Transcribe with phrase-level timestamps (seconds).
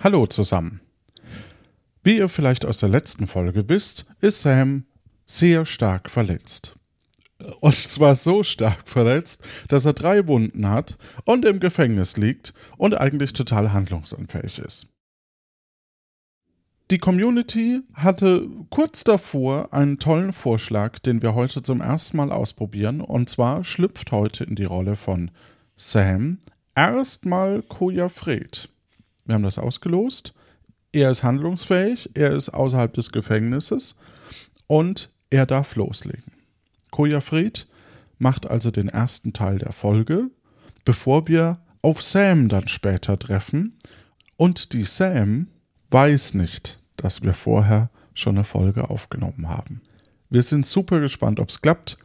[0.00, 0.80] Hallo zusammen.
[2.04, 4.84] Wie ihr vielleicht aus der letzten Folge wisst, ist Sam
[5.26, 6.76] sehr stark verletzt.
[7.60, 12.96] Und zwar so stark verletzt, dass er drei Wunden hat und im Gefängnis liegt und
[12.96, 14.86] eigentlich total handlungsunfähig ist.
[16.92, 23.00] Die Community hatte kurz davor einen tollen Vorschlag, den wir heute zum ersten Mal ausprobieren.
[23.00, 25.32] Und zwar schlüpft heute in die Rolle von
[25.76, 26.38] Sam
[26.76, 28.70] erstmal Koja Fred.
[29.28, 30.32] Wir haben das ausgelost.
[30.90, 33.94] Er ist handlungsfähig, er ist außerhalb des Gefängnisses
[34.66, 36.32] und er darf loslegen.
[36.90, 37.68] Koja Fred
[38.16, 40.30] macht also den ersten Teil der Folge,
[40.86, 43.76] bevor wir auf Sam dann später treffen.
[44.38, 45.48] Und die Sam
[45.90, 49.82] weiß nicht, dass wir vorher schon eine Folge aufgenommen haben.
[50.30, 51.98] Wir sind super gespannt, ob es klappt.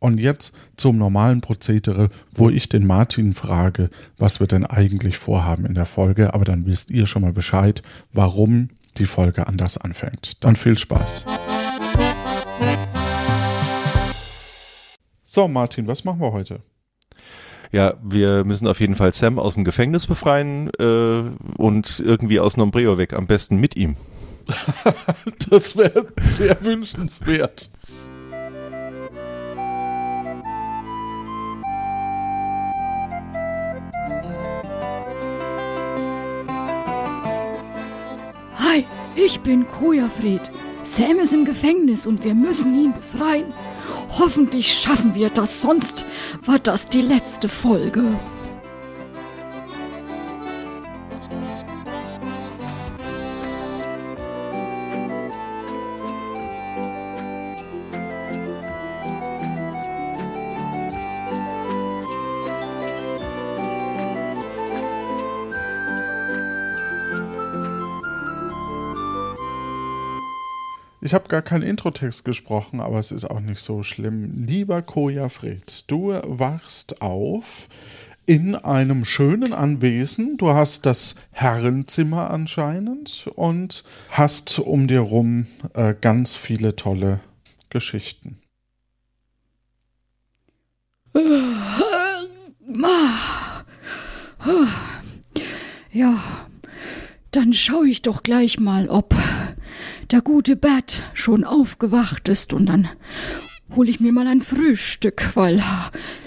[0.00, 5.66] Und jetzt zum normalen Prozedere, wo ich den Martin frage, was wir denn eigentlich vorhaben
[5.66, 6.32] in der Folge.
[6.32, 7.82] Aber dann wisst ihr schon mal Bescheid,
[8.14, 10.42] warum die Folge anders anfängt.
[10.42, 11.26] Dann viel Spaß.
[15.22, 16.60] So, Martin, was machen wir heute?
[17.70, 21.22] Ja, wir müssen auf jeden Fall Sam aus dem Gefängnis befreien äh,
[21.58, 23.96] und irgendwie aus Nombreo weg, am besten mit ihm.
[25.50, 27.70] das wäre sehr wünschenswert.
[39.16, 40.40] Ich bin Kojafred.
[40.82, 43.52] Sam ist im Gefängnis und wir müssen ihn befreien.
[44.18, 46.06] Hoffentlich schaffen wir das, sonst
[46.44, 48.04] war das die letzte Folge.
[71.10, 74.46] Ich habe gar keinen Introtext gesprochen, aber es ist auch nicht so schlimm.
[74.46, 77.68] Lieber Koja Fred, du wachst auf
[78.26, 80.36] in einem schönen Anwesen.
[80.36, 87.18] Du hast das Herrenzimmer anscheinend und hast um dir rum äh, ganz viele tolle
[87.70, 88.38] Geschichten.
[95.90, 96.22] Ja,
[97.32, 99.12] dann schaue ich doch gleich mal, ob
[100.10, 102.88] der gute Bert schon aufgewacht ist und dann
[103.76, 105.62] hol ich mir mal ein Frühstück, weil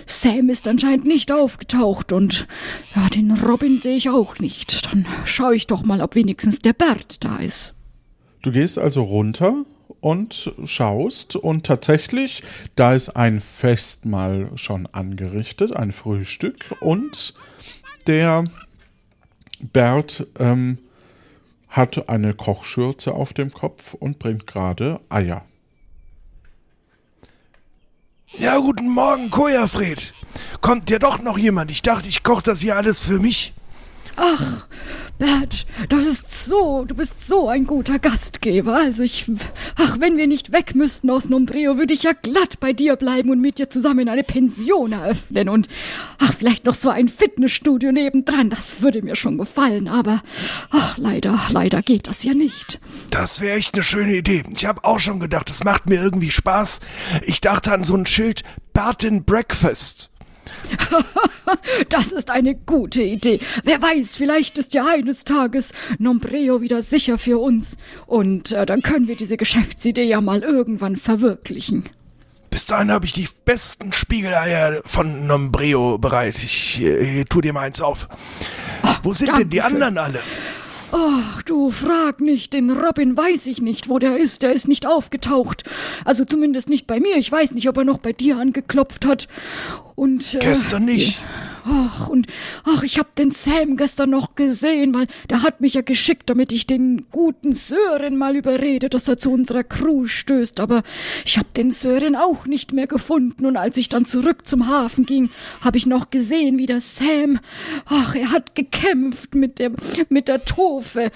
[0.05, 2.47] Sam ist anscheinend nicht aufgetaucht und
[2.95, 4.85] ja, den Robin sehe ich auch nicht.
[4.85, 7.73] Dann schaue ich doch mal, ob wenigstens der Bert da ist.
[8.41, 9.65] Du gehst also runter
[9.99, 12.43] und schaust und tatsächlich,
[12.75, 17.33] da ist ein Festmahl schon angerichtet, ein Frühstück und
[18.07, 18.45] der
[19.71, 20.77] Bert ähm,
[21.73, 25.43] hat eine Kochschürze auf dem Kopf und bringt gerade Eier.
[28.35, 30.13] Ja, guten Morgen, Kojafred.
[30.61, 31.71] Kommt ja doch noch jemand.
[31.71, 33.53] Ich dachte, ich koche das hier alles für mich.
[34.15, 34.65] Ach,
[35.19, 38.75] Bert, das ist so, du bist so ein guter Gastgeber.
[38.75, 39.25] Also ich,
[39.75, 43.29] ach, wenn wir nicht weg müssten aus Nombreo, würde ich ja glatt bei dir bleiben
[43.29, 45.67] und mit dir zusammen eine Pension eröffnen und,
[46.17, 48.49] ach, vielleicht noch so ein Fitnessstudio nebendran.
[48.49, 50.21] Das würde mir schon gefallen, aber,
[50.71, 52.79] ach, leider, leider geht das ja nicht.
[53.11, 54.43] Das wäre echt eine schöne Idee.
[54.55, 56.79] Ich habe auch schon gedacht, es macht mir irgendwie Spaß.
[57.25, 60.12] Ich dachte an so ein Schild Barton Breakfast.
[61.89, 63.39] das ist eine gute Idee.
[63.63, 67.77] Wer weiß, vielleicht ist ja eines Tages Nombreo wieder sicher für uns.
[68.05, 71.89] Und äh, dann können wir diese Geschäftsidee ja mal irgendwann verwirklichen.
[72.49, 76.35] Bis dahin habe ich die besten Spiegeleier von Nombreo bereit.
[76.35, 78.07] Ich äh, tu dir mal eins auf.
[78.83, 80.21] Ach, Wo sind denn die anderen alle?
[80.95, 84.43] Ach, du frag nicht, den Robin weiß ich nicht, wo der ist.
[84.43, 85.63] Der ist nicht aufgetaucht.
[86.05, 87.17] Also zumindest nicht bei mir.
[87.17, 89.27] Ich weiß nicht, ob er noch bei dir angeklopft hat.
[89.95, 91.19] Und äh, gestern nicht.
[91.65, 92.27] Ach, und
[92.65, 96.51] ach, ich hab den Sam gestern noch gesehen, weil der hat mich ja geschickt, damit
[96.51, 100.59] ich den guten Sören mal überrede, dass er zu unserer Crew stößt.
[100.59, 100.83] Aber
[101.25, 103.45] ich hab den Sören auch nicht mehr gefunden.
[103.45, 105.29] Und als ich dann zurück zum Hafen ging,
[105.61, 107.39] hab ich noch gesehen, wie der Sam,
[107.85, 109.71] ach, er hat gekämpft mit der,
[110.09, 111.11] mit der Tofe.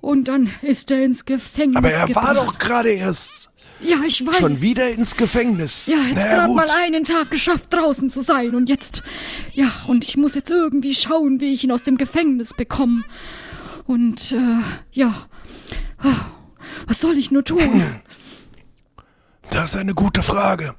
[0.00, 1.76] Und dann ist er ins Gefängnis.
[1.76, 2.26] Aber er gebracht.
[2.26, 3.49] war doch gerade erst
[3.82, 4.36] ja, ich weiß.
[4.38, 5.86] Schon wieder ins Gefängnis.
[5.86, 8.54] Ja, jetzt naja, gerade mal einen Tag geschafft, draußen zu sein.
[8.54, 9.02] Und jetzt,
[9.54, 13.04] ja, und ich muss jetzt irgendwie schauen, wie ich ihn aus dem Gefängnis bekomme.
[13.86, 14.62] Und, äh,
[14.92, 15.26] ja,
[16.86, 17.82] was soll ich nur tun?
[19.52, 20.76] Das ist eine gute Frage.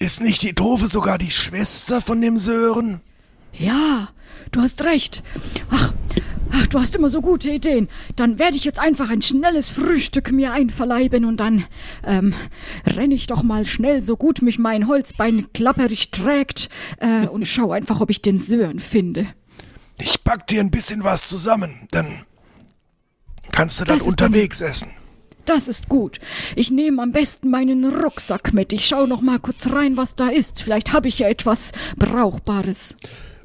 [0.00, 3.00] Ist nicht die Doofe sogar die Schwester von dem Sören?
[3.52, 4.08] Ja,
[4.50, 5.22] du hast recht.
[5.70, 5.92] Ach,
[6.54, 7.88] Ach, du hast immer so gute Ideen.
[8.14, 11.64] Dann werde ich jetzt einfach ein schnelles Frühstück mir einverleiben und dann
[12.04, 12.34] ähm,
[12.86, 16.68] renne ich doch mal schnell, so gut mich mein Holzbein klapperig trägt
[16.98, 19.26] äh, und schau einfach, ob ich den Sören finde.
[19.98, 22.26] Ich pack dir ein bisschen was zusammen, dann
[23.50, 24.90] kannst du Das das unterwegs essen.
[25.44, 26.20] Das ist gut.
[26.54, 28.72] Ich nehme am besten meinen Rucksack mit.
[28.72, 30.62] Ich schau noch mal kurz rein, was da ist.
[30.62, 32.96] Vielleicht habe ich ja etwas Brauchbares.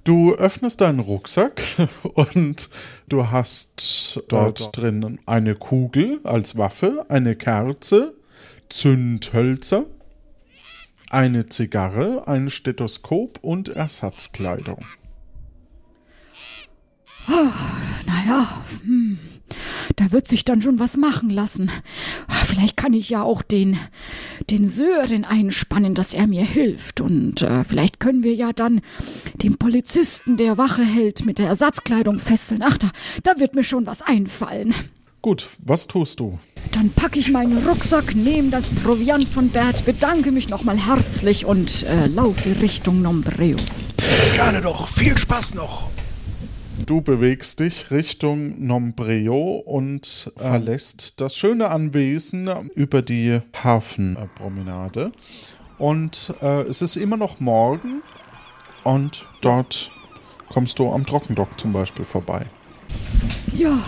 [0.08, 1.62] Du öffnest deinen Rucksack
[2.14, 2.70] und
[3.10, 8.16] du hast dort drin eine Kugel als Waffe, eine Kerze,
[8.70, 9.84] Zündhölzer,
[11.10, 14.86] eine Zigarre, ein Stethoskop und Ersatzkleidung.
[17.28, 19.20] Naja, hm,
[19.96, 21.72] da wird sich dann schon was machen lassen.
[22.28, 23.78] Ah, Vielleicht kann ich ja auch den,
[24.50, 27.02] den Sören einspannen, dass er mir hilft.
[27.02, 28.82] Und äh, vielleicht können wir ja dann
[29.44, 32.62] den Polizisten, der Wache hält, mit der Ersatzkleidung fesseln.
[32.64, 32.90] Ach, da,
[33.24, 34.74] da wird mir schon was einfallen.
[35.22, 36.40] Gut, was tust du?
[36.72, 41.84] Dann packe ich meinen Rucksack, nehme das Proviant von Bert, bedanke mich nochmal herzlich und
[41.84, 43.58] äh, laufe Richtung Nombreo.
[44.36, 44.88] Gerne doch.
[44.88, 45.90] Viel Spaß noch.
[46.86, 55.12] Du bewegst dich Richtung Nombreo und verlässt das schöne Anwesen über die Hafenpromenade.
[55.78, 58.02] Und äh, es ist immer noch morgen
[58.84, 59.92] und dort
[60.50, 62.46] kommst du am Trockendock zum Beispiel vorbei.
[63.56, 63.80] Ja,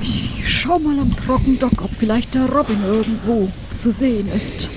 [0.00, 4.68] ich schau mal am Trockendock, ob vielleicht der Robin irgendwo zu sehen ist.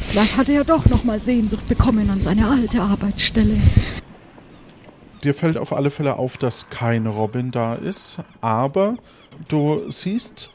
[0.00, 3.56] Vielleicht hat er ja doch nochmal Sehnsucht bekommen an seine alte Arbeitsstelle.
[5.26, 8.96] Dir fällt auf alle Fälle auf, dass kein Robin da ist, aber
[9.48, 10.54] du siehst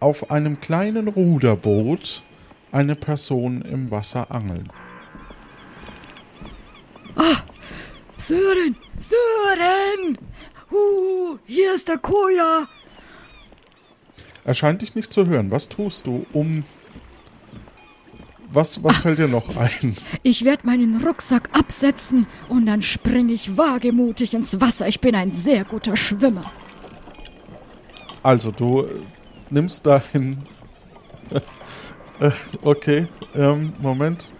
[0.00, 2.24] auf einem kleinen Ruderboot
[2.72, 4.72] eine Person im Wasser angeln.
[8.16, 8.74] Sören!
[8.96, 10.18] Sören!
[10.68, 12.66] Huh, hier ist der Koja!
[14.42, 15.52] Er scheint dich nicht zu hören.
[15.52, 16.64] Was tust du, um.
[18.50, 19.94] Was, was fällt dir noch ein?
[20.22, 24.88] Ich werde meinen Rucksack absetzen und dann springe ich wagemutig ins Wasser.
[24.88, 26.50] Ich bin ein sehr guter Schwimmer.
[28.22, 28.94] Also, du äh,
[29.50, 30.38] nimmst dahin.
[32.62, 34.32] okay, ähm, Moment.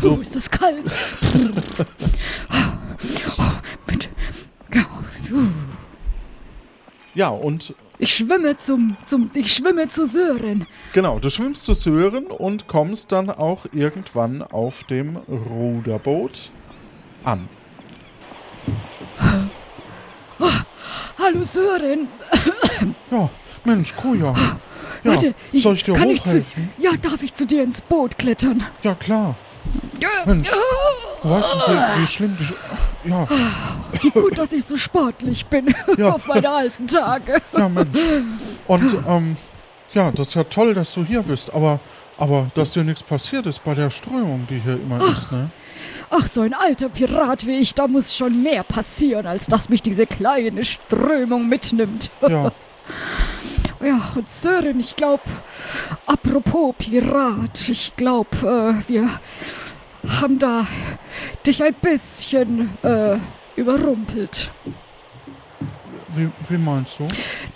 [0.00, 0.90] Du ist das kalt.
[4.74, 4.86] Ja,
[5.32, 5.48] uh.
[7.14, 10.66] Ja, und ich schwimme zum, zum, ich schwimme zu Sören.
[10.92, 16.50] genau, du schwimmst zu Sören und kommst dann auch irgendwann auf dem Ruderboot
[17.24, 17.48] an.
[21.18, 22.08] Hallo Sören.
[23.10, 23.30] Ja,
[23.64, 24.34] Mensch, Kuja.
[25.02, 26.70] Ja, Warte, ich, soll ich dir kann ich zu, hochhelfen?
[26.78, 28.64] Ja, darf ich zu dir ins Boot klettern?
[28.82, 29.34] Ja, klar.
[30.00, 30.50] Ja, Mensch,
[31.22, 32.52] du weißt nicht, wie, wie schlimm dich.
[33.04, 33.26] Ja,
[34.02, 36.10] Wie gut, dass ich so sportlich bin Ja.
[36.12, 37.40] auf meine alten Tage.
[37.56, 37.98] ja, Mensch.
[38.66, 39.36] Und, ähm,
[39.94, 41.78] ja, das ist ja toll, dass du hier bist, aber,
[42.18, 45.50] aber dass dir nichts passiert ist bei der Strömung, die hier immer ist, ne?
[46.10, 49.82] Ach, so ein alter Pirat wie ich, da muss schon mehr passieren, als dass mich
[49.82, 52.10] diese kleine Strömung mitnimmt.
[52.28, 52.52] Ja,
[53.80, 55.22] Ja, und Sören, ich glaube,
[56.06, 59.08] apropos Pirat, ich glaube, äh, wir
[60.08, 60.66] haben da
[61.44, 63.18] dich ein bisschen äh,
[63.56, 64.50] überrumpelt.
[66.16, 67.06] Wie, wie meinst du?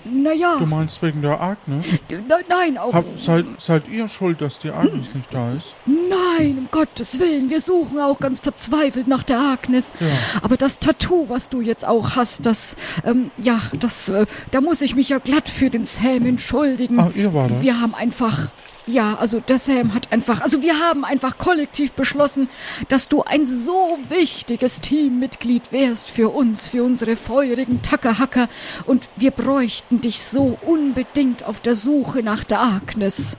[0.04, 1.86] Naja, Du meinst wegen der Agnes?
[2.10, 5.74] ne- nein, auch Hab, seid, seid ihr schuld, dass die Agnes nicht da ist?
[5.86, 9.92] Nein, um Gottes Willen, wir suchen auch ganz verzweifelt nach der Agnes.
[10.00, 10.06] Ja.
[10.42, 14.80] Aber das Tattoo, was du jetzt auch hast, das, ähm, ja, das, äh, da muss
[14.82, 16.98] ich mich ja glatt für den Sam entschuldigen.
[16.98, 17.62] Ah, ihr war das?
[17.62, 18.48] Wir haben einfach,
[18.90, 22.48] ja, also der Sam hat einfach, also wir haben einfach kollektiv beschlossen,
[22.88, 28.48] dass du ein so wichtiges Teammitglied wärst für uns, für unsere feurigen Tackerhacker
[28.86, 33.36] und wir bräuchten dich so unbedingt auf der Suche nach der Agnes.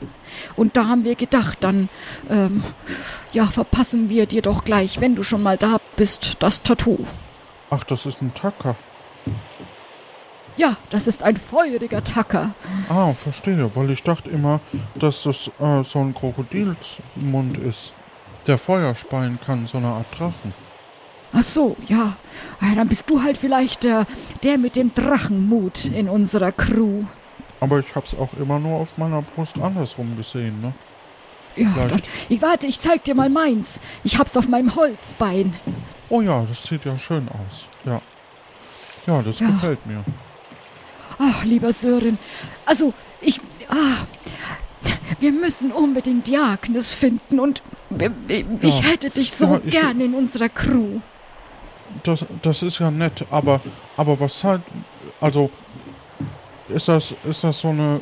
[0.55, 1.89] Und da haben wir gedacht, dann,
[2.29, 2.63] ähm,
[3.34, 7.00] ja, verpassen wir dir doch gleich, wenn du schon mal da bist, das Tattoo.
[7.70, 8.75] Ach, das ist ein Tacker.
[10.58, 12.51] Ja, das ist ein feuriger Tacker.
[12.89, 14.60] Ah, verstehe, weil ich dachte immer,
[14.96, 17.93] dass das äh, so ein Krokodilsmund ist,
[18.48, 20.53] der Feuer speien kann, so eine Art Drachen.
[21.34, 22.17] Ach so, ja.
[22.62, 24.05] ja dann bist du halt vielleicht der,
[24.43, 27.03] der mit dem Drachenmut in unserer Crew.
[27.62, 30.74] Aber ich hab's auch immer nur auf meiner Brust andersrum gesehen, ne?
[31.55, 33.81] Ja, dann, ich warte, ich zeig dir mal meins.
[34.03, 35.53] Ich hab's auf meinem Holzbein.
[36.10, 37.67] Oh ja, das sieht ja schön aus.
[37.86, 38.01] Ja.
[39.05, 39.48] Ja, das Ja.
[39.48, 40.03] gefällt mir.
[41.24, 42.18] Ach, lieber Sören.
[42.66, 43.40] Also, ich.
[43.70, 44.06] Ah,
[45.20, 47.62] wir müssen unbedingt die Agnes finden und
[48.60, 48.82] ich Ja.
[48.84, 51.00] hätte dich so Ja, gerne in unserer Crew.
[52.04, 53.62] Das, das ist ja nett, aber,
[53.98, 54.62] aber was halt,
[55.20, 55.51] also
[56.70, 58.00] ist das, ist das so eine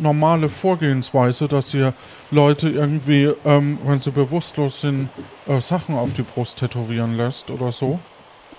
[0.00, 1.92] normale Vorgehensweise, dass ihr
[2.30, 5.08] Leute irgendwie, ähm, wenn sie bewusstlos sind,
[5.46, 7.98] äh, Sachen auf die Brust tätowieren lässt oder so?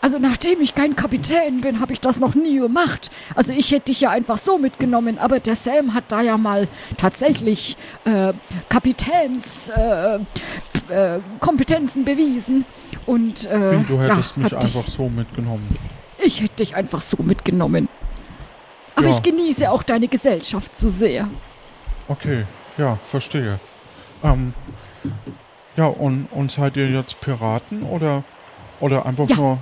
[0.03, 3.09] Also nachdem ich kein Kapitän bin, habe ich das noch nie gemacht.
[3.35, 6.67] Also ich hätte dich ja einfach so mitgenommen, aber der Sam hat da ja mal
[6.97, 8.33] tatsächlich äh,
[8.67, 10.15] Kapitäns äh,
[10.89, 12.65] äh, bewiesen.
[13.05, 15.69] Und äh, Wie, du hättest ja, mich einfach so mitgenommen.
[16.21, 17.87] Ich hätte dich einfach so mitgenommen.
[18.97, 19.11] Aber Ja.
[19.11, 21.29] ich genieße auch deine Gesellschaft so sehr.
[22.09, 22.43] Okay,
[22.77, 23.57] ja, verstehe.
[24.21, 24.53] Ähm,
[25.77, 28.25] ja, und, und seid ihr jetzt Piraten oder,
[28.83, 29.35] oder einfach Ja.
[29.37, 29.57] nur.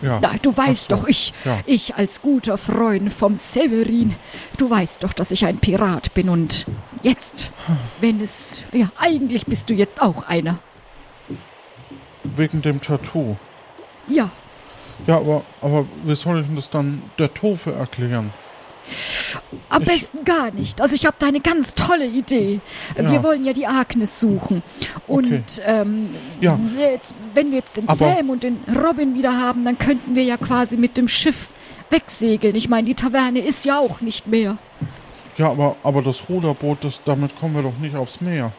[0.00, 0.96] Ja, Na, du weißt so.
[0.96, 1.60] doch, ich, Ja.
[1.64, 4.16] ich als guter Freund vom Severin,
[4.56, 6.66] du weißt doch, dass ich ein Pirat bin und
[7.04, 7.52] jetzt,
[8.00, 10.58] wenn es, ja, eigentlich bist du jetzt auch einer.
[12.24, 13.36] wegen dem Tattoo.
[14.08, 14.30] Ja,
[15.06, 18.32] Ja, aber, aber wie soll ich denn das dann der Tofe erklären?
[19.68, 20.80] Am besten gar nicht.
[20.80, 22.60] Also ich habe da eine ganz tolle Idee.
[22.96, 23.22] Wir Ja.
[23.22, 24.62] wollen ja die Agnes suchen.
[25.06, 25.42] Und Okay.
[25.64, 26.10] ähm,
[26.40, 26.58] Ja.
[26.78, 30.24] jetzt, wenn wir jetzt den Aber- Sam und den Robin wieder haben, dann könnten wir
[30.24, 31.48] ja quasi mit dem Schiff
[31.90, 32.54] wegsegeln.
[32.54, 34.56] Ich meine, die Taverne ist ja auch nicht mehr.
[35.38, 38.52] Ja, aber, aber das Ruderboot, das, damit kommen wir doch nicht aufs Meer.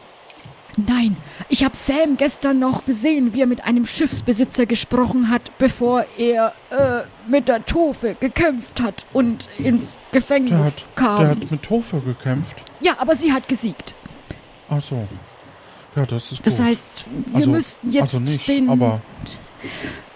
[0.76, 1.16] Nein,
[1.48, 6.52] ich habe Sam gestern noch gesehen, wie er mit einem Schiffsbesitzer gesprochen hat, bevor er
[6.70, 11.18] äh, mit der Tofe gekämpft hat und ins Der Gefängnis hat, kam.
[11.20, 12.62] der hat mit Tofe gekämpft.
[12.80, 13.94] ja, aber sie hat gesiegt.
[14.68, 15.06] Ach so.
[15.94, 16.66] Ja, das ist Das gut.
[16.66, 16.88] heißt,
[17.26, 18.68] wir also, müssten jetzt also nicht, den.
[18.68, 19.00] aber,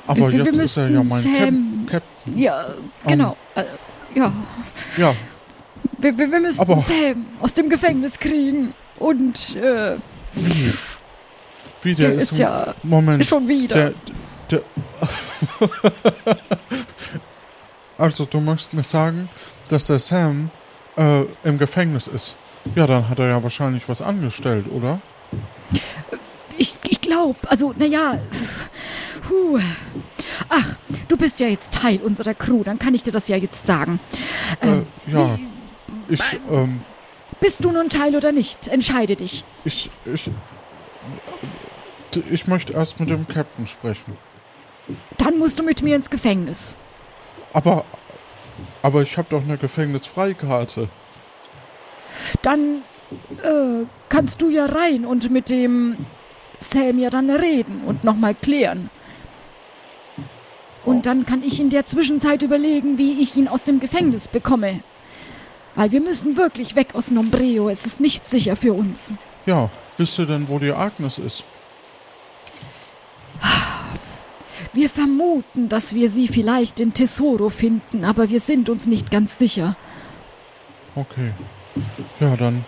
[0.09, 2.39] aber wir- wir jetzt ist er ja mein Sam- Cap Captain.
[2.39, 2.67] ja,
[3.07, 3.37] genau.
[3.55, 3.63] äh,
[4.17, 4.33] ja,
[4.97, 5.15] Ja,
[5.99, 8.75] wir, wir, wir müssten Aber- Sam aus dem Gefängnis kriegen.
[8.99, 9.95] Und äh,
[10.35, 10.73] wie?
[11.83, 13.75] Wie, der, der ist, ist ja Moment, schon wieder.
[13.75, 13.95] der,
[14.51, 14.63] der
[17.99, 19.29] Also, du möchtest mir sagen,
[19.69, 20.51] dass der Sam
[20.97, 22.37] äh, im Gefängnis ist.
[22.75, 25.01] Ja, dann hat er ja wahrscheinlich was angestellt, oder?
[26.57, 28.19] Ich, ich glaube, also, naja.
[29.27, 29.59] Puh.
[30.49, 30.77] Ach,
[31.09, 33.99] du bist ja jetzt Teil unserer Crew, dann kann ich dir das ja jetzt sagen.
[34.63, 35.39] Ähm, äh, ja,
[36.09, 36.21] ich,
[36.51, 36.81] ähm,
[37.41, 38.69] Bist du nun Teil oder nicht?
[38.69, 39.45] Entscheide dich.
[39.65, 40.31] ich, ich,
[42.31, 44.17] ich möchte erst mit dem Captain sprechen.
[45.19, 46.77] Dann musst du mit mir ins Gefängnis.
[47.53, 47.85] Aber,
[48.83, 50.89] aber ich habe doch eine Gefängnisfreikarte.
[52.43, 52.83] Dann
[53.43, 55.97] äh, kannst du ja rein und mit dem
[56.59, 58.91] Sam ja dann reden und nochmal klären.
[60.85, 64.81] Und dann kann ich in der Zwischenzeit überlegen, wie ich ihn aus dem Gefängnis bekomme.
[65.79, 67.69] Weil wir müssen wirklich weg aus Nombreo.
[67.69, 69.13] Es ist nicht sicher für uns.
[69.47, 71.45] Ja, wisst ihr denn, wo die Agnes ist?
[74.73, 79.39] Wir vermuten, dass wir sie vielleicht in Tesoro finden, aber wir sind uns nicht ganz
[79.39, 79.77] sicher.
[80.97, 81.31] Okay.
[82.19, 82.65] Ja, dann.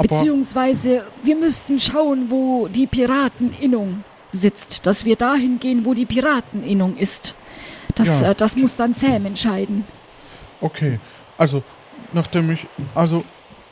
[0.00, 4.86] Beziehungsweise, wir müssten schauen, wo die Pirateninnung sitzt.
[4.86, 7.34] Dass wir dahin gehen, wo die Pirateninnung ist.
[7.96, 8.30] Das, Ja.
[8.30, 9.84] äh, das muss dann Sam entscheiden.
[10.60, 11.00] okay.
[11.36, 11.62] Also,
[12.12, 12.66] nachdem ich.
[12.94, 13.24] Also,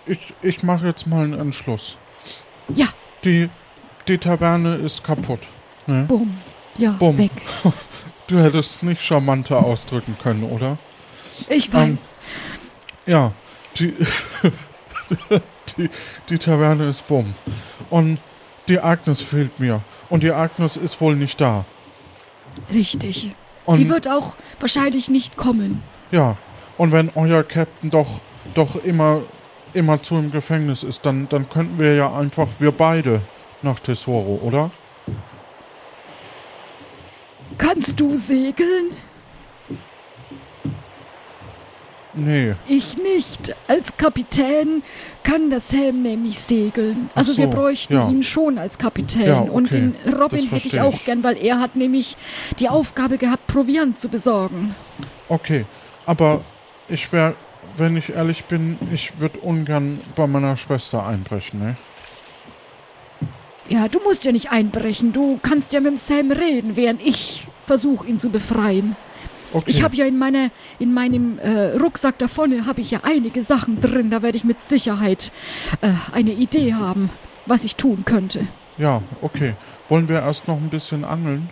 [0.07, 1.97] ich, ich mache jetzt mal einen Entschluss.
[2.75, 2.89] Ja,
[3.25, 3.49] Die,
[4.09, 5.41] die Taverne ist kaputt.
[5.87, 6.05] Ne?
[6.09, 6.37] bumm.
[6.79, 7.19] Ja, Bumm.
[7.19, 7.31] weg.
[8.29, 10.79] Du hättest es nicht charmanter ausdrücken können, oder?
[11.49, 12.15] Ich Ähm, weiß.
[13.07, 13.31] Ja,
[13.79, 13.95] die,
[15.79, 15.89] die,
[16.29, 17.35] die Taverne ist bumm.
[17.89, 18.19] Und
[18.69, 19.81] die Agnes fehlt mir.
[20.09, 21.65] Und die Agnes ist wohl nicht da.
[22.73, 23.31] Richtig.
[23.65, 25.83] Und sie wird auch wahrscheinlich nicht kommen.
[26.11, 26.37] ja,
[26.79, 28.21] und wenn euer Captain doch,
[28.55, 29.23] doch immer,
[29.73, 33.21] immer zu im Gefängnis ist, dann, dann könnten wir ja einfach, wir beide,
[33.63, 34.71] nach Tesoro, oder?
[37.59, 38.93] Kannst du segeln?
[42.17, 42.55] Nee.
[42.67, 43.55] Ich nicht.
[43.69, 44.83] Als Kapitän
[45.23, 47.11] kann der Sam nämlich segeln.
[47.15, 48.09] Also wir so, bräuchten ja.
[48.09, 49.27] ihn schon als Kapitän.
[49.27, 51.05] Ja, Und okay, den Robin das hätte ich auch ich.
[51.05, 52.17] gern, weil er hat nämlich
[52.59, 54.75] die Aufgabe gehabt, Proviant zu besorgen.
[55.29, 55.67] Okay,
[56.07, 56.43] aber
[56.89, 57.35] ich wäre,
[57.77, 61.77] wenn ich ehrlich bin, ich würde ungern bei meiner Schwester einbrechen, ne?
[63.69, 65.13] Ja, du musst ja nicht einbrechen.
[65.13, 68.95] Du kannst ja mit dem Sam reden, während ich versuche, ihn zu befreien.
[69.53, 69.71] Okay.
[69.71, 73.43] Ich habe ja in meiner, in meinem äh, Rucksack da vorne habe ich ja einige
[73.43, 74.11] Sachen drin.
[74.11, 75.33] Da werde ich mit Sicherheit
[75.81, 77.11] äh, eine Idee haben,
[77.47, 78.47] was ich tun könnte.
[78.79, 79.55] Ja, okay.
[79.89, 81.49] Wollen wir erst noch ein bisschen angeln?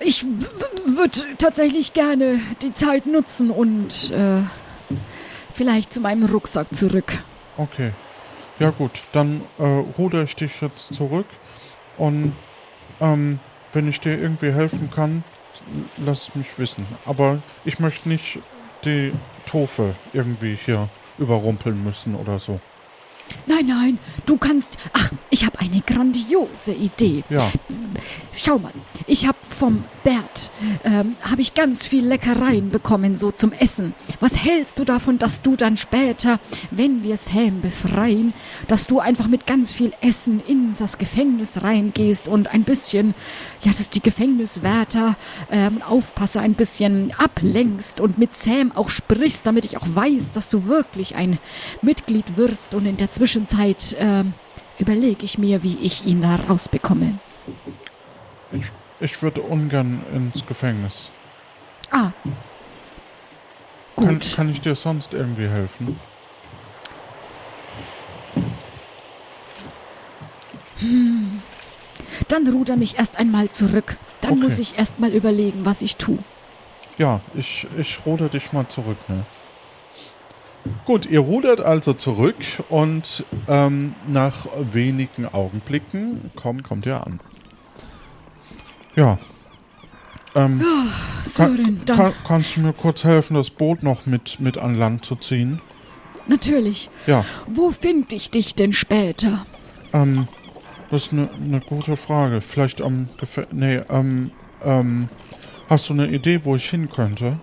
[0.00, 4.42] Ich würde tatsächlich gerne die Zeit nutzen und äh,
[5.52, 7.22] vielleicht zu meinem Rucksack zurück.
[7.56, 7.92] Okay.
[8.58, 11.26] Ja gut, dann äh, ruder ich dich jetzt zurück
[11.96, 12.32] und
[13.00, 13.38] ähm,
[13.72, 15.22] wenn ich dir irgendwie helfen kann,
[15.96, 16.86] lass mich wissen.
[17.04, 18.38] Aber ich möchte nicht
[18.84, 19.12] die
[19.46, 20.88] Tofe irgendwie hier
[21.18, 22.60] überrumpeln müssen oder so.
[23.46, 24.78] Nein, nein, du kannst.
[24.92, 27.24] Ach, ich habe eine grandiose Idee.
[27.28, 27.50] Ja,
[28.40, 28.72] Schau mal,
[29.08, 30.52] ich habe vom Bert
[30.84, 33.94] ähm, habe ich ganz viel Leckereien bekommen so zum Essen.
[34.20, 36.38] Was hältst du davon, dass du dann später,
[36.70, 38.32] wenn wir Sam befreien,
[38.68, 43.16] dass du einfach mit ganz viel Essen in das Gefängnis reingehst und ein bisschen,
[43.62, 45.16] ja, dass die Gefängniswärter
[45.50, 50.48] ähm, Aufpasser ein bisschen ablenkst und mit Sam auch sprichst, damit ich auch weiß, dass
[50.48, 51.40] du wirklich ein
[51.82, 54.32] Mitglied wirst und in der Zwischenzeit ähm,
[54.78, 57.18] überlege ich mir, wie ich ihn da rausbekomme.
[58.52, 58.66] ich,
[59.00, 61.10] ich würde ungern ins Gefängnis.
[61.90, 62.12] Ah.
[63.96, 64.36] Kann, Gut.
[64.36, 65.98] kann ich dir sonst irgendwie helfen?
[72.28, 73.96] Dann ruder mich erst einmal zurück.
[74.20, 74.40] Dann Okay.
[74.42, 76.18] muss ich erst mal überlegen, was ich tue.
[76.98, 79.24] Ja, ich, ich ruder dich mal zurück, ne?
[80.84, 82.36] Gut, ihr rudert also zurück
[82.68, 87.20] und ähm, nach wenigen Augenblicken kommt, kommt ihr an.
[88.94, 89.18] Ja.
[90.34, 90.62] Ähm,
[91.24, 95.04] Sören, dann kann, kannst du mir kurz helfen, das Boot noch mit, mit an Land
[95.04, 95.60] zu ziehen?
[96.28, 96.90] natürlich.
[97.06, 99.46] Ja, Wo finde ich dich denn später?
[99.92, 100.28] ähm,
[100.90, 102.40] das ist eine ne gute Frage.
[102.40, 104.30] Vielleicht am Gefä Nee, ähm,
[104.62, 105.08] ähm,
[105.68, 107.38] hast du eine Idee, wo ich hin könnte?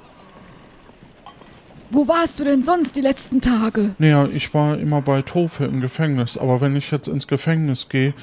[1.91, 3.95] Wo warst du denn sonst die letzten Tage?
[3.99, 8.13] Naja, ich war immer bei Tofe im Gefängnis, aber wenn ich jetzt ins Gefängnis gehe,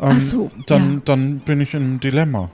[0.00, 1.00] ähm, so, dann, ja.
[1.04, 2.50] dann bin ich in einem Dilemma.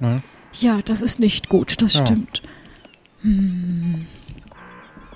[0.00, 0.22] Ne?
[0.54, 2.04] Ja, das ist nicht gut, das Ja.
[2.06, 2.42] stimmt.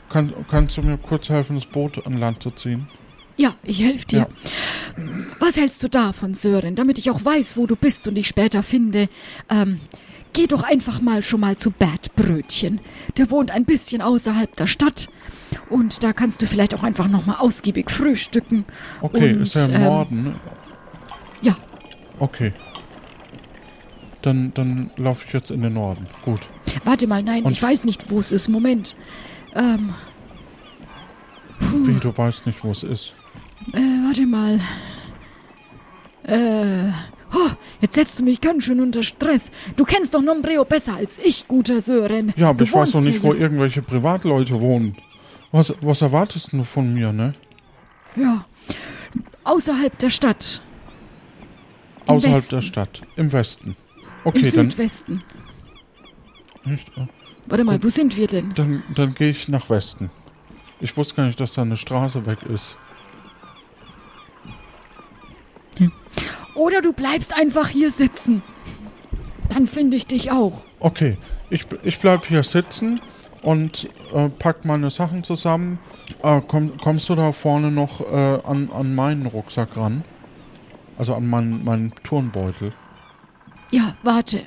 [0.08, 2.86] Kann, kannst du mir kurz helfen, das Boot an Land zu ziehen?
[3.36, 4.18] Ja, ich helfe dir.
[4.18, 4.28] Ja.
[5.40, 6.74] Was hältst du davon, Sören?
[6.74, 9.08] Damit ich auch weiß, wo du bist und dich später finde.
[9.50, 9.80] Ähm,
[10.33, 12.80] geh doch einfach mal schon mal zu Bert Brötchen.
[13.16, 15.08] Der wohnt ein bisschen außerhalb der Stadt.
[15.71, 18.65] Und da kannst du vielleicht auch einfach nochmal ausgiebig frühstücken.
[19.00, 20.34] Okay, Und, ist er im ähm, Norden?
[21.43, 21.56] Ja,
[22.19, 22.52] Okay.
[24.23, 26.06] Dann, dann laufe ich jetzt in den Norden.
[26.25, 26.41] Gut.
[26.84, 28.49] warte mal, nein, Und- ich weiß nicht, wo es ist.
[28.49, 28.97] Moment.
[29.54, 29.95] Ähm,
[31.60, 33.15] Wie, du weißt nicht, wo es ist.
[33.73, 34.60] äh, warte mal.
[36.25, 36.91] Äh,
[37.36, 39.50] oh, jetzt setzt du mich ganz schön unter Stress.
[39.76, 42.32] Du kennst doch Nombreo besser als ich, guter Sören.
[42.36, 44.94] Ja, aber du ich weiß noch nicht, hier wo irgendwelche Privatleute wohnen.
[45.52, 47.34] Was, was erwartest du von mir, ne?
[48.16, 48.46] Ja,
[49.44, 50.62] außerhalb der Stadt.
[52.06, 52.54] Im Außerhalb Westen.
[52.56, 53.02] der Stadt.
[53.16, 53.70] Im Westen.
[53.70, 53.76] Im
[54.25, 54.70] Okay, dann.
[54.70, 55.22] Südwesten.
[56.64, 56.90] Nicht?
[56.96, 57.06] Ah.
[57.46, 57.84] Warte mal, Gut.
[57.84, 58.52] wo sind wir denn?
[58.54, 60.10] Dann, dann gehe ich nach Westen.
[60.80, 62.76] Ich wusste gar nicht, dass da eine Straße weg ist.
[66.56, 68.42] Oder du bleibst einfach hier sitzen.
[69.49, 70.62] Dann finde ich dich auch.
[70.80, 71.16] Okay,
[71.50, 73.00] ich, ich bleib hier sitzen
[73.42, 75.78] und äh, pack meine Sachen zusammen.
[76.23, 80.04] Äh, komm, kommst du da vorne noch äh, an, an meinen Rucksack ran?
[80.99, 82.73] Also an meinen, meinen Turnbeutel.
[83.71, 84.42] Ja, warte.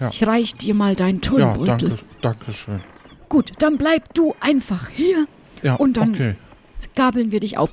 [0.00, 0.08] Ja.
[0.10, 1.88] Ich reich dir mal deinen Ja, Turnbeutel.
[1.90, 2.80] danke, danke schön.
[3.28, 5.26] Gut, dann bleib du einfach hier.
[5.62, 6.34] Ja, Und dann- okay.
[6.94, 7.72] Gabeln wir dich auf.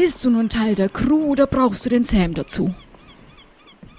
[0.00, 2.72] Bist du nun Teil der Crew oder brauchst du den Sam dazu?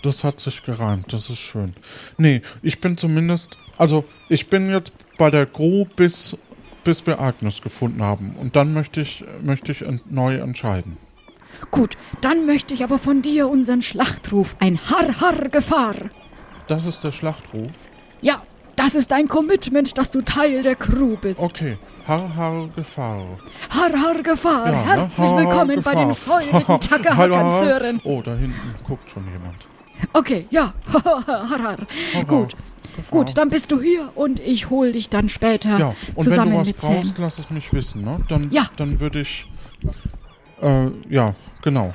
[0.01, 1.73] Das hat sich gereimt, das ist schön.
[2.17, 6.38] Nee, ich bin zumindest, also ich bin jetzt bei der Crew bis,
[6.85, 8.33] bis wir Agnes gefunden haben.
[8.39, 10.95] Und dann möchte ich, möchte ich neu entscheiden.
[11.69, 15.95] Gut, dann möchte ich aber von dir unseren Schlachtruf, ein Har-Har-Gefahr.
[16.67, 17.73] Das ist der Schlachtruf.
[18.21, 18.41] Ja,
[18.77, 21.41] das ist ein Commitment, dass du Teil der Crew bist.
[21.41, 21.77] Okay,
[22.09, 23.37] Har Har Gefahr.
[23.69, 24.65] Har-Har-Gefahr.
[24.65, 24.77] Ja, ne?
[24.85, 26.41] Herzlich Har, har, willkommen bei den Gefahr.
[26.41, 28.01] feurigen Hallo, Tackerhackern-Sören.
[28.03, 29.67] Oh, da hinten guckt schon jemand.
[30.13, 30.73] Okay, ja.
[30.91, 31.59] Har-Har.
[31.59, 32.55] Har, Gut,
[32.95, 33.11] Gefahr.
[33.11, 36.63] gut, dann bist du hier und ich hol dich dann später Ja, und zusammen wenn
[36.63, 37.23] du was brauchst, Sam.
[37.23, 38.17] lass es mich wissen, ne?
[38.27, 38.65] Dann, Ja.
[38.75, 39.45] dann würde ich.
[40.63, 41.93] Äh, ja, genau.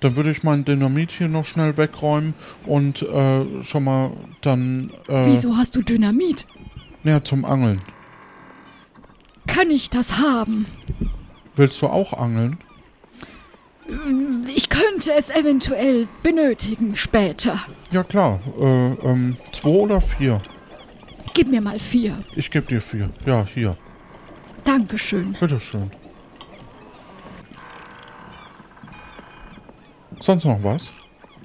[0.00, 2.34] Dann würde ich mein Dynamit hier noch schnell wegräumen
[2.66, 4.90] und äh, schon mal dann.
[5.06, 6.46] Äh, Wieso hast du Dynamit?
[7.04, 7.80] Näher zum Angeln.
[9.46, 10.66] Kann ich das haben?
[11.56, 12.58] Willst du auch angeln?
[14.54, 17.60] Ich könnte es eventuell benötigen später.
[17.90, 18.40] Ja, klar.
[18.58, 20.40] Äh, ähm, zwei oder vier?
[21.34, 22.16] Gib mir mal vier.
[22.36, 23.10] Ich gebe dir vier.
[23.26, 23.76] Ja, hier.
[24.64, 25.36] Dankeschön.
[25.38, 25.90] Bitteschön.
[30.20, 30.90] Sonst noch was?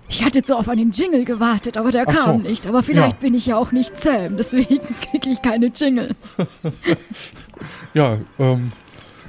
[0.10, 2.50] Ich hatte so auf einen Jingle gewartet, aber der Ach kam so.
[2.50, 2.66] nicht.
[2.66, 3.22] Aber vielleicht Ja.
[3.22, 4.80] bin ich ja auch nicht Sam, deswegen
[5.12, 6.16] kriege ich keine Jingle.
[7.94, 8.72] Ja, ähm,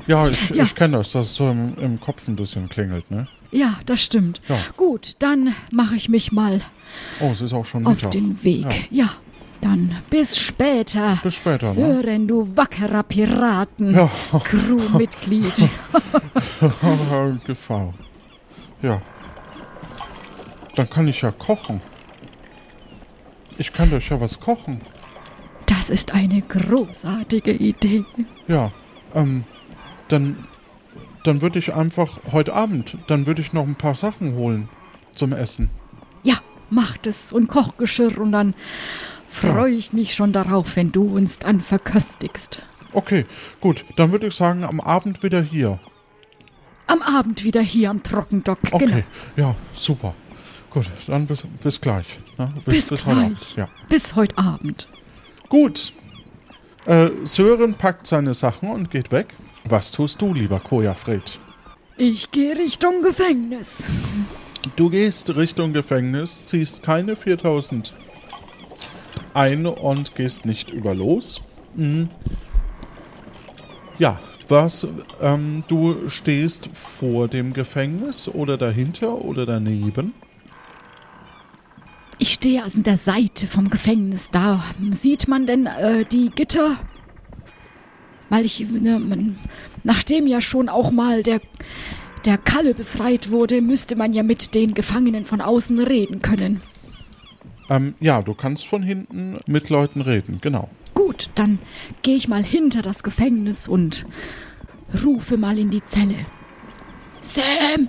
[0.06, 0.64] Ja, ich, Ja.
[0.64, 3.26] ich kenne das, dass es so im, im Kopf ein bisschen klingelt, ne?
[3.50, 4.40] Ja, das stimmt.
[4.48, 4.56] Ja.
[4.76, 6.60] Gut, dann mache ich mich mal
[7.20, 8.10] Oh, es ist auch schon auf Mittag.
[8.12, 8.88] den Weg.
[8.90, 9.10] Ja.
[9.60, 11.18] dann bis später.
[11.22, 11.72] Bis später, ne?
[11.74, 13.92] Sören, du wackerer Piraten.
[13.94, 14.08] Ja,
[14.44, 15.52] Crewmitglied.
[17.46, 17.92] Gefahr.
[18.82, 19.00] Ja.
[20.78, 21.80] Dann kann ich ja kochen.
[23.56, 24.80] Ich kann euch ja was kochen.
[25.66, 28.04] Das ist eine großartige Idee.
[28.46, 28.70] Ja,
[29.12, 29.42] ähm,
[30.06, 30.46] dann,
[31.24, 34.68] dann würde ich einfach heute Abend, dann würde ich noch ein paar Sachen holen
[35.14, 35.68] zum Essen.
[36.22, 36.36] Ja,
[36.70, 38.54] macht es und Kochgeschirr und dann
[39.26, 42.62] freue ich mich schon darauf, wenn du uns dann verköstigst.
[42.92, 43.24] Okay,
[43.60, 45.80] gut, dann würde ich sagen, am Abend wieder hier.
[46.86, 48.60] Am Abend wieder hier am Trockendock.
[48.70, 49.48] Okay, Genau.
[49.48, 50.14] ja, super.
[50.70, 52.18] Gut, dann bis, bis gleich.
[52.36, 52.52] Ne?
[52.64, 53.16] Bis heute gleich.
[53.16, 53.56] Abend.
[53.56, 53.68] Ja.
[53.88, 54.88] Bis heute Abend.
[55.48, 55.92] Gut.
[56.84, 59.34] Äh, Sören packt seine Sachen und geht weg.
[59.64, 61.38] Was tust du, lieber Kojafred?
[61.96, 63.82] Ich gehe Richtung Gefängnis.
[64.76, 67.92] Du gehst Richtung Gefängnis, ziehst keine 4000
[69.34, 71.40] ein und gehst nicht über los.
[71.74, 72.08] Mhm.
[73.98, 74.86] Ja, was,
[75.20, 80.14] ähm, du stehst vor dem Gefängnis oder dahinter oder daneben?
[82.18, 84.30] Ich stehe also an der Seite vom Gefängnis.
[84.30, 86.76] Da sieht man denn äh, die Gitter?
[88.28, 89.36] Weil ich, ne, man,
[89.84, 91.40] nachdem ja schon auch mal der,
[92.24, 96.60] der Kalle befreit wurde, müsste man ja mit den Gefangenen von außen reden können.
[97.70, 100.68] Ähm, ja, du kannst von hinten mit Leuten reden, genau.
[100.94, 101.60] Gut, dann
[102.02, 104.06] gehe ich mal hinter das Gefängnis und
[105.04, 106.16] rufe mal in die Zelle.
[107.20, 107.88] Sam!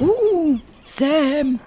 [0.00, 1.60] Uh, Sam!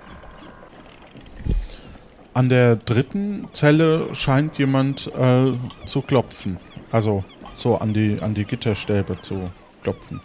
[2.38, 5.54] An der dritten Zelle scheint jemand äh,
[5.88, 6.58] zu klopfen.
[6.92, 7.24] Also
[7.56, 9.50] so an die, an die Gitterstäbe zu
[9.82, 10.22] klopfen.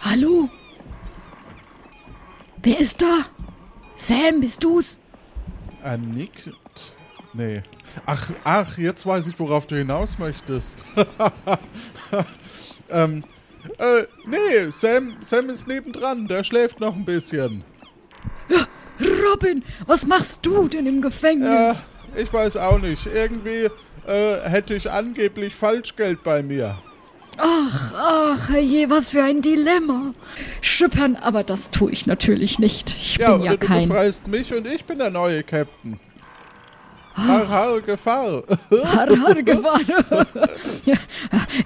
[0.00, 0.48] Hallo?
[2.60, 3.20] Wer ist da?
[3.94, 4.98] Sam, bist du's?
[5.84, 6.50] Er nickt.
[7.34, 7.62] Nee.
[8.04, 10.84] Ach, ach, jetzt weiß ich, worauf du hinaus möchtest.
[12.90, 13.22] ähm,
[13.78, 17.62] äh, nee, Sam, Sam ist nebendran, der schläft noch ein bisschen.
[19.00, 21.86] Robin, was machst du denn im Ja, Gefängnis?
[22.16, 23.06] ich weiß auch nicht.
[23.06, 23.68] Irgendwie
[24.06, 26.82] äh, hätte ich angeblich Falschgeld bei mir.
[27.38, 30.14] Ach, je, was für ein Dilemma.
[30.60, 32.90] Schippern, aber das tue ich natürlich nicht.
[32.98, 35.98] Ich Ja, bin ja oder du kein befreist mich und ich bin der neue Captain.
[37.12, 38.42] Har, har, Gefahr.
[38.70, 39.80] Harhargewahr.
[40.84, 40.96] ja,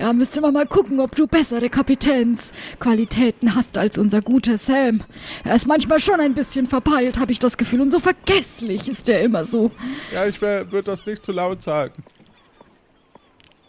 [0.01, 5.03] ja, müsste man mal gucken, ob du bessere Kapitänsqualitäten hast als unser guter Sam.
[5.45, 9.09] Er ist manchmal schon ein bisschen verpeilt, habe ich das Gefühl, und so vergesslich ist
[9.09, 9.71] er immer so.
[10.13, 12.03] Ja, ich würde das nicht zu laut sagen.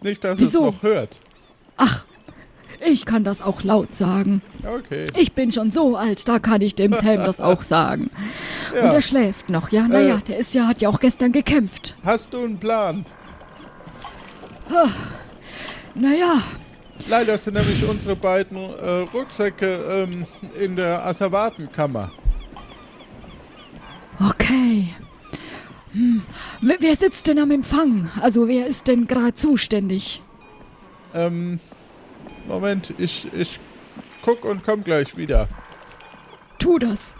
[0.02, 0.70] Nicht, dass Wieso?
[0.70, 1.20] es noch hört.
[1.78, 2.06] Ach,
[2.88, 4.42] ich kann das auch laut sagen.
[4.66, 5.06] Okay.
[5.18, 8.10] Ich bin schon so alt, da kann ich dem Sam das auch sagen.
[8.72, 8.94] Und Ja.
[8.94, 9.88] er schläft noch, ja?
[9.88, 10.22] Naja, Äh.
[10.22, 11.96] der ist ja, hat ja auch gestern gekämpft.
[12.04, 13.06] Hast du einen Plan?
[15.94, 16.42] Naja,
[17.08, 20.26] Leider sind nämlich unsere beiden äh, Rucksäcke ähm,
[20.60, 22.12] in der Asservatenkammer.
[24.30, 24.88] okay.
[25.94, 26.24] Hm.
[26.62, 28.10] Wer wer sitzt denn am Empfang?
[28.22, 30.22] Also wer ist denn gerade zuständig?
[31.14, 31.60] Ähm,
[32.48, 33.60] Moment, ich, ich
[34.24, 35.48] guck und komm gleich wieder.
[36.60, 37.16] Tu das.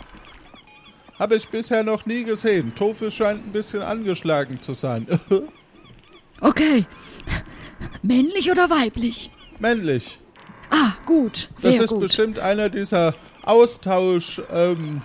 [1.20, 2.74] Habe ich bisher noch nie gesehen.
[2.76, 5.08] Tofu scheint ein bisschen angeschlagen zu sein.
[6.42, 6.86] Okay.
[8.04, 9.32] Männlich oder weiblich?
[9.60, 10.20] Männlich.
[10.70, 11.50] Ah, gut.
[11.56, 12.02] Sehr Das ist gut.
[12.02, 15.02] bestimmt einer dieser Austausch ähm,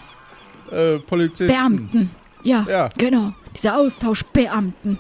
[0.73, 1.57] äh, Polizisten.
[1.57, 2.11] Beamten.
[2.43, 2.89] Ja, Ja.
[2.99, 3.33] genau.
[3.57, 4.99] Diese Austauschbeamten.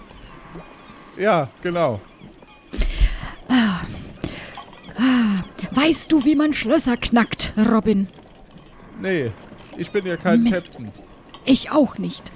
[1.18, 2.00] Ja, genau.
[5.70, 8.08] Weißt du, wie man Schlösser knackt, Robin?
[9.00, 9.30] Nee,
[9.76, 10.54] ich bin ja kein Mist.
[10.54, 10.92] Captain.
[11.44, 12.30] Ich auch nicht.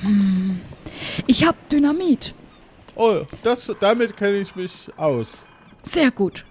[0.00, 0.60] Hm.
[1.26, 2.34] Ich hab Dynamit.
[2.94, 5.44] Oh, das, damit kenne ich mich aus.
[5.82, 6.44] Sehr gut.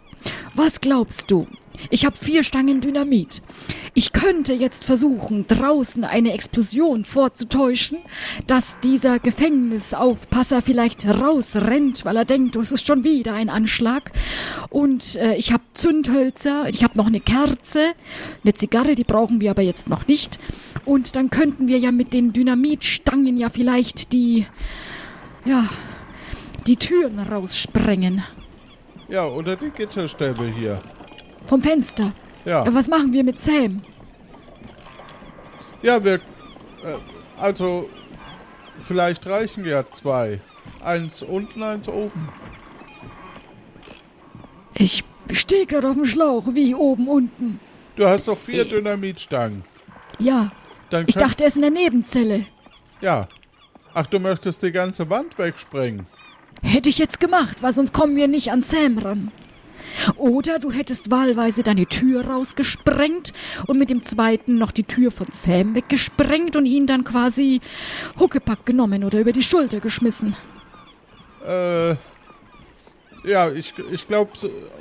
[0.53, 1.47] Was glaubst du?
[1.90, 3.42] Ich habe vier Stangen Dynamit.
[3.94, 7.98] Ich könnte jetzt versuchen, draußen eine Explosion vorzutäuschen,
[8.46, 14.12] dass dieser Gefängnisaufpasser vielleicht rausrennt, weil er denkt, es ist schon wieder ein Anschlag.
[14.70, 17.94] Und äh, ich habe Zündhölzer, ich habe noch eine Kerze,
[18.44, 20.40] eine Zigarre, die brauchen wir aber jetzt noch nicht.
[20.84, 24.46] Und dann könnten wir ja mit den Dynamitstangen ja vielleicht die,
[25.46, 25.70] ja,
[26.68, 28.24] die Türen raussprengen.
[29.08, 30.82] Ja, oder die Gitterstäbe hier.
[31.47, 32.12] Vom Fenster.
[32.45, 33.81] Ja, Ja, was machen wir mit Sam?
[35.81, 36.15] ja wir.
[36.15, 36.19] Äh,
[37.38, 37.89] also,
[38.79, 40.39] vielleicht reichen ja zwei.
[40.84, 42.29] Eins unten, eins oben.
[44.73, 47.60] Ich Ich stehe gerade auf dem Schlauch, wie oben, unten.
[47.95, 49.63] Du hast doch vier Dynamitstangen.
[50.19, 50.51] Ja,
[50.89, 52.45] Dann ich dachte, er ist in der Nebenzelle.
[53.01, 53.27] Ja.
[53.93, 56.05] Ach, du möchtest die ganze Wand wegsprengen.
[56.62, 59.31] Hätte ich jetzt gemacht, weil sonst kommen wir nicht an Sam ran.
[60.17, 63.34] Oder du hättest wahlweise deine Tür rausgesprengt
[63.67, 67.62] und mit dem zweiten noch die Tür von Sam weggesprengt und ihn dann quasi
[68.19, 70.36] Huckepack genommen oder über die Schulter geschmissen.
[71.45, 71.95] Äh.
[73.24, 74.32] Ja, ich, ich glaube,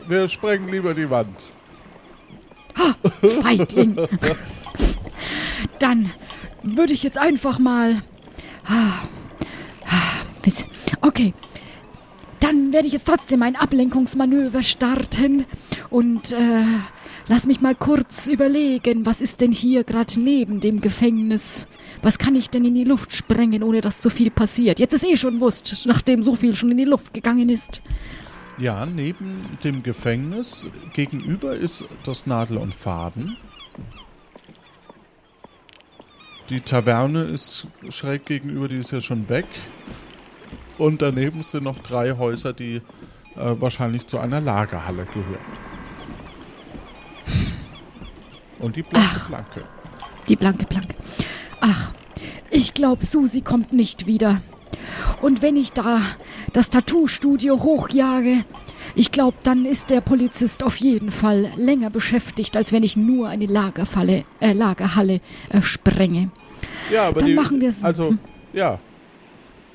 [0.07, 1.51] wir sprengen lieber die Wand.
[3.43, 3.97] Feigling.
[5.79, 6.11] Dann
[6.63, 8.03] würde ich jetzt einfach mal.
[8.67, 9.03] Ah,
[9.87, 10.25] ah,
[11.01, 11.35] Okay.
[12.45, 15.47] Dann werde ich jetzt trotzdem ein Ablenkungsmanöver starten
[15.89, 16.63] und äh,
[17.27, 21.69] lass mich mal kurz überlegen, was ist denn hier gerade neben dem Gefängnis?
[22.03, 24.79] Was kann ich denn in die Luft sprengen, ohne dass zu viel passiert?
[24.79, 27.81] Jetzt ist eh schon Wurst, nachdem so viel schon in die Luft gegangen ist.
[28.59, 33.39] Ja, neben dem Gefängnis gegenüber ist das Nadel und Faden.
[36.51, 39.47] Die Taverne ist schräg gegenüber, die ist ja schon weg.
[40.79, 42.81] Und daneben sind noch drei Häuser, die äh,
[43.37, 45.39] wahrscheinlich zu einer Lagerhalle gehören.
[48.59, 49.65] Und die blanke Planke.
[50.29, 50.95] Die blanke Planke.
[51.61, 51.93] Ach,
[52.51, 54.41] ich glaube, Susi kommt nicht wieder.
[55.21, 56.01] Und wenn ich da
[56.53, 58.45] das Tattoo-Studio hochjage,
[58.95, 63.29] ich glaube, dann ist der Polizist auf jeden Fall länger beschäftigt, als wenn ich nur
[63.29, 66.31] eine Lagerfalle, äh, Lagerhalle äh, sprenge.
[66.93, 67.35] Ja, aber Dann die.
[67.35, 67.83] machen wir's.
[67.83, 68.15] Also,
[68.53, 68.79] ja.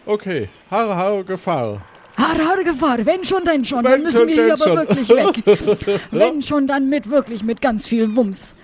[0.06, 0.50] Okay.
[0.70, 1.82] Haare, Haare, Gefahr.
[2.18, 3.84] Hare, hare Gefahr, wenn schon, denn schon.
[3.84, 4.76] Wenn dann müssen schon, wir hier denn aber schon.
[4.76, 6.02] wirklich weg.
[6.12, 8.56] wenn schon, dann mit wirklich mit ganz viel Wumms.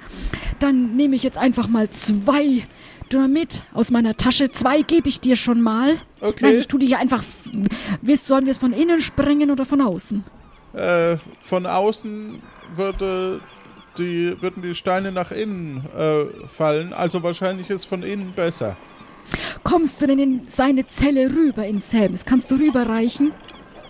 [0.60, 2.64] Dann nehme ich jetzt einfach mal zwei
[3.12, 4.52] Dynamit aus meiner Tasche.
[4.52, 5.96] Zwei gebe ich dir schon mal.
[6.20, 6.40] Okay.
[6.42, 7.24] Nein, ich tue die hier einfach.
[8.02, 10.24] Willst, sollen wir es von innen sprengen oder von außen?
[10.74, 12.42] Äh, von außen
[12.74, 13.40] würde
[13.98, 18.76] die, würden die Steine nach innen äh, fallen, also wahrscheinlich ist von innen besser.
[19.64, 22.26] Kommst du denn in seine Zelle rüber in Sams?
[22.26, 23.32] Kannst du rüberreichen?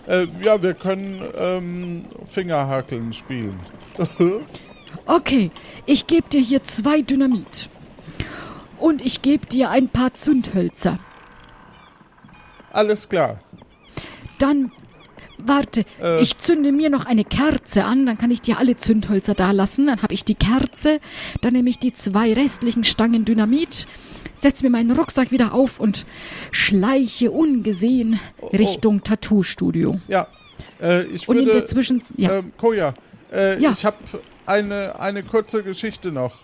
[0.06, 3.58] Äh, ja, wir können ähm, Fingerhackeln spielen.
[5.04, 5.52] Okay,
[5.84, 7.68] ich gebe dir hier zwei Dynamit.
[8.78, 10.98] Und ich gebe dir ein paar Zündhölzer.
[12.72, 13.38] Alles klar.
[14.38, 14.72] Dann,
[15.44, 16.22] warte, Äh.
[16.22, 19.86] ich zünde mir noch eine Kerze an, dann kann ich dir alle Zündhölzer da lassen.
[19.86, 21.00] Dann habe ich die Kerze,
[21.40, 23.86] dann nehme ich die zwei restlichen Stangen Dynamit,
[24.34, 26.06] setze mir meinen Rucksack wieder auf und
[26.50, 28.48] schleiche ungesehen oh.
[28.48, 30.00] Richtung Tattoo-Studio.
[30.08, 30.26] Ja,
[30.80, 31.60] äh, ich Und in würde...
[31.60, 32.94] der Zwischenzeit, ja, ähm, Koja,
[33.32, 33.70] äh, Ja.
[33.72, 33.96] ich habe
[34.46, 36.34] eine, eine kurze Geschichte noch.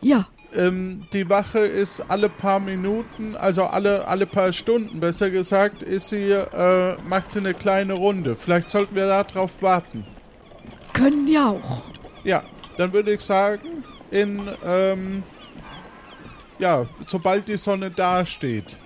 [0.00, 5.82] ja, Ähm, die Wache ist alle paar Minuten, also alle, alle paar Stunden, besser gesagt,
[5.82, 8.36] ist sie, äh, macht sie eine kleine Runde.
[8.36, 10.04] Vielleicht sollten wir darauf warten.
[10.94, 11.82] können wir auch.
[12.24, 12.42] Ja,
[12.78, 15.22] dann würde ich sagen, in, ähm,
[16.58, 18.76] ja, sobald die Sonne dasteht.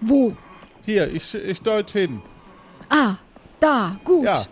[0.00, 0.36] Wo?
[0.84, 2.22] Hier, ich, ich deut hin.
[2.88, 3.16] Ah,
[3.58, 4.24] da, gut.
[4.24, 4.44] Ja,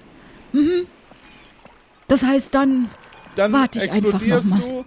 [2.08, 2.90] Das heißt dann,
[3.36, 4.84] dann Warte ich einfach explodierst noch du.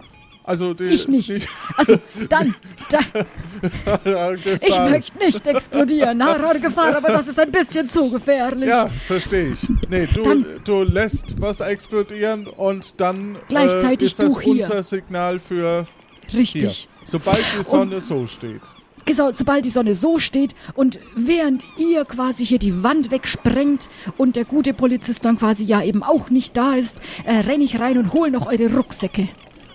[0.50, 1.28] Also die, ich nicht.
[1.28, 1.40] Die,
[1.76, 1.96] Also,
[2.28, 2.52] dann,
[2.90, 3.04] dann
[4.60, 6.24] ich möchte nicht explodieren.
[6.24, 8.68] Harar Gefahr, aber das ist ein bisschen zu gefährlich.
[8.68, 9.60] Ja, verstehe ich.
[9.88, 14.52] Nee, du, Dann- du lässt was explodieren und dann Gleichzeitig äh, ist das hier.
[14.64, 15.86] unser Signal für
[16.26, 16.40] hier.
[16.40, 16.88] Richtig.
[17.04, 18.62] Sobald die Sonne so steht.
[19.08, 24.34] So, sobald die Sonne so steht und während ihr quasi hier die Wand wegsprengt und
[24.34, 27.98] der gute Polizist dann quasi ja eben auch nicht da ist, äh, renne ich rein
[27.98, 29.28] und hole noch eure Rucksäcke.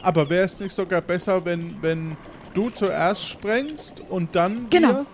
[0.06, 2.16] Aber wäre es nicht sogar besser, wenn, wenn
[2.54, 4.90] du zuerst sprengst und dann Genau.
[4.90, 5.06] wir?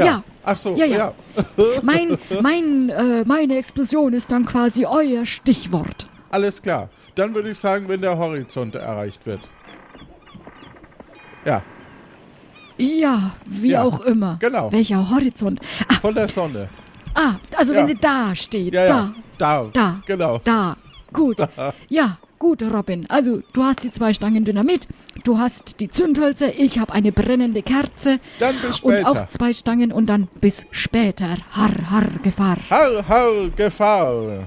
[0.00, 0.04] Ja.
[0.04, 0.24] Ja.
[0.44, 0.96] Ach so, Ja, ja.
[0.96, 1.14] ja.
[1.82, 6.08] Mein, mein, äh, meine Explosion ist dann quasi euer Stichwort.
[6.30, 6.88] Alles klar.
[7.14, 9.40] Dann würde ich sagen, wenn der Horizont erreicht wird.
[11.44, 11.62] Ja,
[12.76, 14.36] Ja, wie Ja, auch immer.
[14.40, 14.70] genau.
[14.72, 15.60] Welcher Horizont?
[15.88, 16.68] Ah, von der Sonne.
[17.14, 18.74] ah also wenn sie da steht.
[18.74, 18.94] Ja, da.
[18.94, 19.14] ja.
[19.38, 19.70] Da.
[19.72, 20.00] Da.
[20.06, 20.38] Genau.
[20.44, 20.76] Da.
[21.12, 21.38] Gut.
[21.88, 23.06] Ja, gut, Robin.
[23.08, 24.88] Also, du hast die zwei Stangen Dynamit,
[25.24, 29.10] du hast die Zündhölzer, ich habe eine brennende Kerze Dann bis und später.
[29.10, 31.36] auch zwei Stangen und dann bis später.
[31.52, 32.56] Har, har, Gefahr.
[32.70, 34.46] Har, har, Gefahr.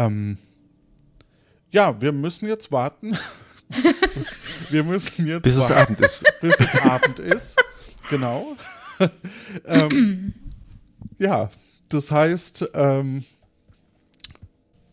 [0.00, 0.38] Ähm,
[1.70, 3.16] ja, wir müssen jetzt warten.
[4.70, 6.24] wir müssen jetzt Bis es warten Abend ist.
[6.40, 7.56] bis es Abend ist.
[8.08, 8.56] Genau.
[9.66, 10.34] ähm,
[11.18, 11.50] ja,
[11.90, 13.24] das heißt, ähm,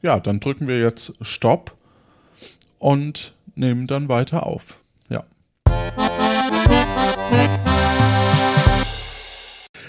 [0.02, 1.76] ja, dann drücken wir jetzt Stopp
[2.78, 4.80] und nehmen dann weiter auf.
[5.10, 5.24] Ja.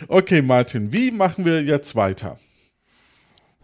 [0.07, 2.39] Okay, Martin, wie machen wir jetzt weiter?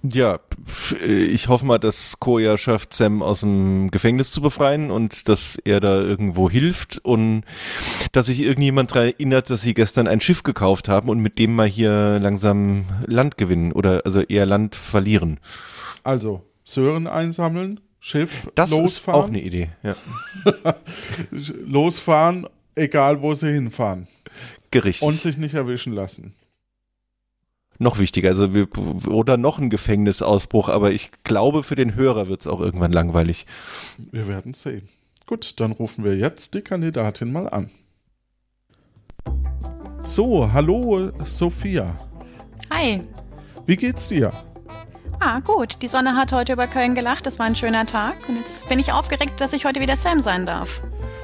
[0.06, 5.30] Ja, pf, ich hoffe mal, dass Koya schafft, Sam aus dem Gefängnis zu befreien und
[5.30, 7.42] dass er da irgendwo hilft und
[8.12, 11.54] dass sich irgendjemand daran erinnert, dass sie gestern ein Schiff gekauft haben und mit dem
[11.56, 15.40] mal hier langsam Land gewinnen oder also eher Land verlieren.
[16.02, 19.20] Also, Sören einsammeln, Schiff Das ist losfahren.
[19.22, 19.70] auch eine Idee.
[19.82, 19.94] Ja.
[21.66, 24.06] losfahren, egal wo sie hinfahren.
[24.70, 25.08] Gerichtet.
[25.08, 26.34] Und sich nicht erwischen lassen.
[27.78, 28.68] Noch wichtiger, also wir,
[29.08, 33.46] oder noch ein Gefängnisausbruch, aber ich glaube, für den Hörer wird es auch irgendwann langweilig.
[34.10, 34.88] Wir werden sehen.
[35.26, 37.70] Gut, dann rufen wir jetzt die Kandidatin mal an.
[40.04, 41.96] So, hallo Sophia.
[42.70, 43.00] Hi.
[43.66, 44.32] Wie geht's dir?
[45.20, 45.80] Ah, gut.
[45.80, 47.26] Die Sonne hat heute über Köln gelacht.
[47.26, 48.16] Es war ein schöner Tag.
[48.28, 50.82] Und jetzt bin ich aufgeregt, dass ich heute wieder Sam sein darf.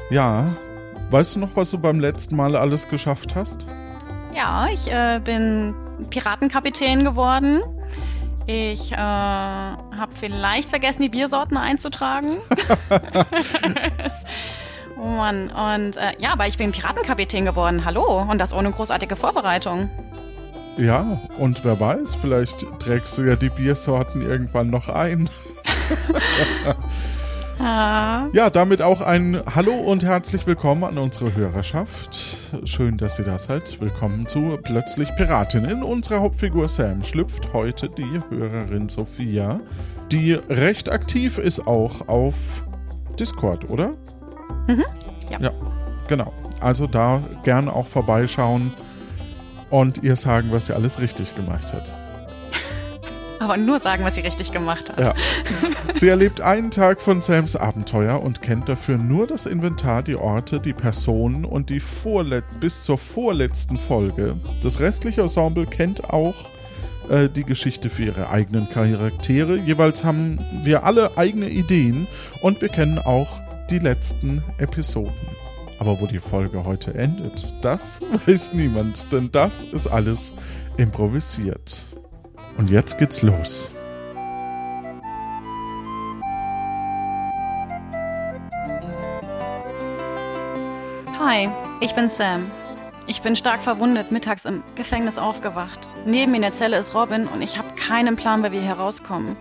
[0.08, 0.46] Ja.
[1.10, 3.66] Weißt du noch, was du beim letzten Mal alles geschafft hast?
[4.34, 5.74] Ja, ich äh, bin
[6.10, 7.60] Piratenkapitän geworden.
[8.46, 12.36] Ich äh, habe vielleicht vergessen, die Biersorten einzutragen.
[15.02, 15.50] Oh Mann.
[15.50, 17.86] Und äh, ja, aber ich bin Piratenkapitän geworden.
[17.86, 18.20] Hallo.
[18.30, 19.88] Und das ohne großartige Vorbereitung.
[20.76, 25.30] Ja, und wer weiß, vielleicht trägst du ja die Biersorten irgendwann noch ein.
[27.62, 32.38] Ah, Ja, damit auch ein Hallo und herzlich willkommen an unsere Hörerschaft.
[32.64, 33.80] Schön, dass ihr da seid.
[33.82, 35.66] Willkommen zu Plötzlich Piratin.
[35.66, 39.60] In unserer Hauptfigur Sam schlüpft heute die Hörerin Sophia,
[40.10, 42.66] die recht aktiv ist auch auf
[43.18, 43.92] Discord, oder?
[45.28, 45.38] ja.
[45.38, 45.50] Ja,
[46.08, 46.32] genau.
[46.60, 48.72] Also da gern auch vorbeischauen
[49.68, 51.92] und ihr sagen, was sie alles richtig gemacht hat.
[53.40, 55.00] Aber nur sagen, was sie richtig gemacht hat.
[55.00, 55.14] Ja.
[55.92, 60.60] Sie erlebt einen Tag von Sams Abenteuer und kennt dafür nur das Inventar, die Orte,
[60.60, 64.36] die Personen und die vorlet bis zur vorletzten Folge.
[64.62, 66.50] Das restliche Ensemble kennt auch
[67.08, 69.56] äh, die Geschichte für ihre eigenen Charaktere.
[69.56, 72.06] Jeweils haben wir alle eigene Ideen
[72.42, 75.14] und wir kennen auch die letzten Episoden.
[75.78, 80.34] Aber wo die Folge heute endet, das weiß niemand, denn das ist alles
[80.76, 81.86] improvisiert.
[82.56, 83.70] Und jetzt geht's los.
[91.18, 91.48] Hi,
[91.80, 92.50] ich bin Sam.
[93.06, 95.88] Ich bin stark verwundet, mittags im Gefängnis aufgewacht.
[96.06, 98.74] Neben mir in der Zelle ist Robin und ich habe keinen Plan, wie wir hier
[98.74, 99.36] rauskommen.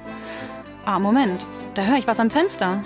[0.85, 1.45] Ah, Moment,
[1.75, 2.83] da höre ich was am Fenster.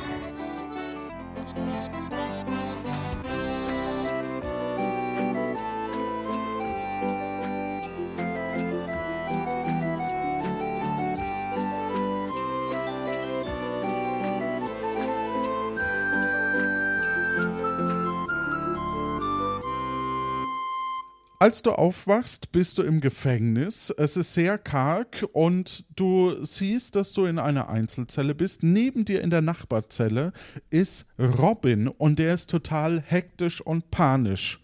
[21.43, 23.93] Als du aufwachst, bist du im Gefängnis.
[23.97, 28.63] Es ist sehr karg und du siehst, dass du in einer Einzelzelle bist.
[28.63, 30.31] Neben dir in der Nachbarzelle
[30.69, 34.61] ist Robin und der ist total hektisch und panisch.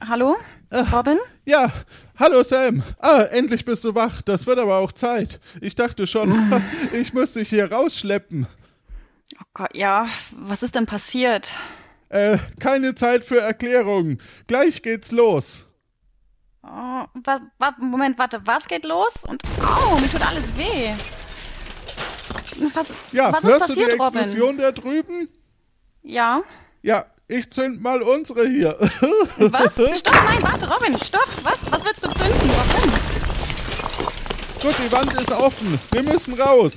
[0.00, 0.34] Hallo?
[0.90, 1.18] Robin?
[1.44, 1.70] Ja,
[2.18, 2.82] hallo Sam.
[2.98, 4.22] Ah, endlich bist du wach.
[4.22, 5.38] Das wird aber auch Zeit.
[5.60, 6.62] Ich dachte schon,
[6.94, 8.46] ich müsste dich hier rausschleppen.
[9.38, 11.58] Oh Gott, ja, was ist denn passiert?
[12.14, 14.20] Äh, keine Zeit für Erklärungen.
[14.46, 15.66] Gleich geht's los.
[16.62, 19.24] Oh, wa, wa, Moment, warte, was geht los?
[19.26, 20.94] Und au, mir tut alles weh.
[22.72, 24.20] Was, Ja, was ist hörst du die passiert, Robin?
[24.20, 25.28] Explosion da drüben?
[26.02, 26.42] Ja.
[26.82, 28.76] Ja, ich zünd mal unsere hier.
[28.78, 29.74] Was?
[29.98, 31.26] Stopp, nein, warte, Robin, stopp.
[31.42, 31.72] Was?
[31.72, 32.48] Was willst du zünden?
[32.48, 32.90] Warum?
[34.62, 35.80] Gut, die Wand ist offen.
[35.90, 36.76] Wir müssen raus.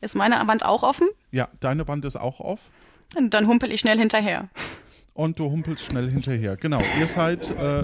[0.00, 1.08] Ist meine Wand auch offen?
[1.32, 2.38] Ja, deine Wand ist auch
[3.14, 3.22] off.
[3.30, 4.48] Dann humpel ich schnell hinterher.
[5.14, 6.56] Und du humpelst schnell hinterher.
[6.56, 7.82] Genau, ihr seid, äh,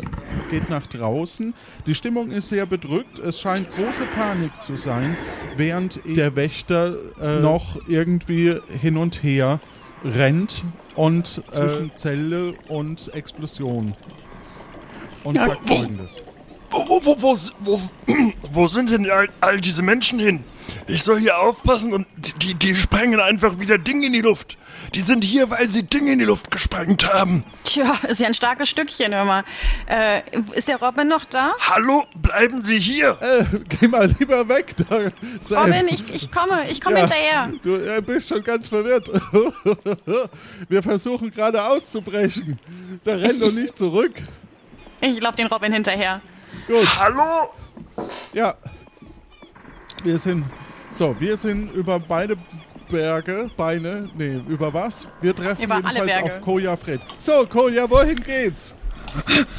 [0.50, 1.52] geht nach draußen.
[1.86, 3.18] Die Stimmung ist sehr bedrückt.
[3.18, 5.14] Es scheint große Panik zu sein,
[5.56, 9.60] während der Wächter äh, noch irgendwie hin und her
[10.02, 13.94] rennt und zwischen Zelle und Explosion.
[15.22, 16.24] Und sagt folgendes.
[16.70, 17.80] Wo, wo, wo, wo, wo,
[18.52, 20.44] wo sind denn all, all diese Menschen hin?
[20.86, 22.06] Ich soll hier aufpassen und
[22.42, 24.58] die, die, sprengen einfach wieder Dinge in die Luft.
[24.94, 27.42] Die sind hier, weil sie Dinge in die Luft gesprengt haben.
[27.64, 29.44] Tja, ist ja ein starkes Stückchen immer.
[29.86, 30.20] Äh,
[30.54, 31.52] ist der Robin noch da?
[31.60, 33.16] Hallo, bleiben Sie hier.
[33.22, 33.44] Äh,
[33.80, 34.74] geh mal lieber weg.
[34.76, 35.60] Da.
[35.62, 37.50] Robin, ich, ich komme, ich komme hinterher.
[37.62, 39.10] Du äh, bist schon ganz verwirrt.
[40.68, 42.58] Wir versuchen gerade auszubrechen.
[43.04, 44.12] Da renn Ich- doch ich- nicht zurück.
[45.00, 46.20] Ich lauf den Robin hinterher.
[46.66, 47.50] Gut, Hallo?
[48.32, 48.54] ja.
[50.02, 50.44] Wir sind.
[50.90, 52.36] So, wir sind über beide
[52.88, 55.06] Berge, Beine, nee, über was?
[55.20, 57.00] Wir treffen Über jedenfalls auf Koja Fred.
[57.18, 58.74] So, Koja, wohin geht's?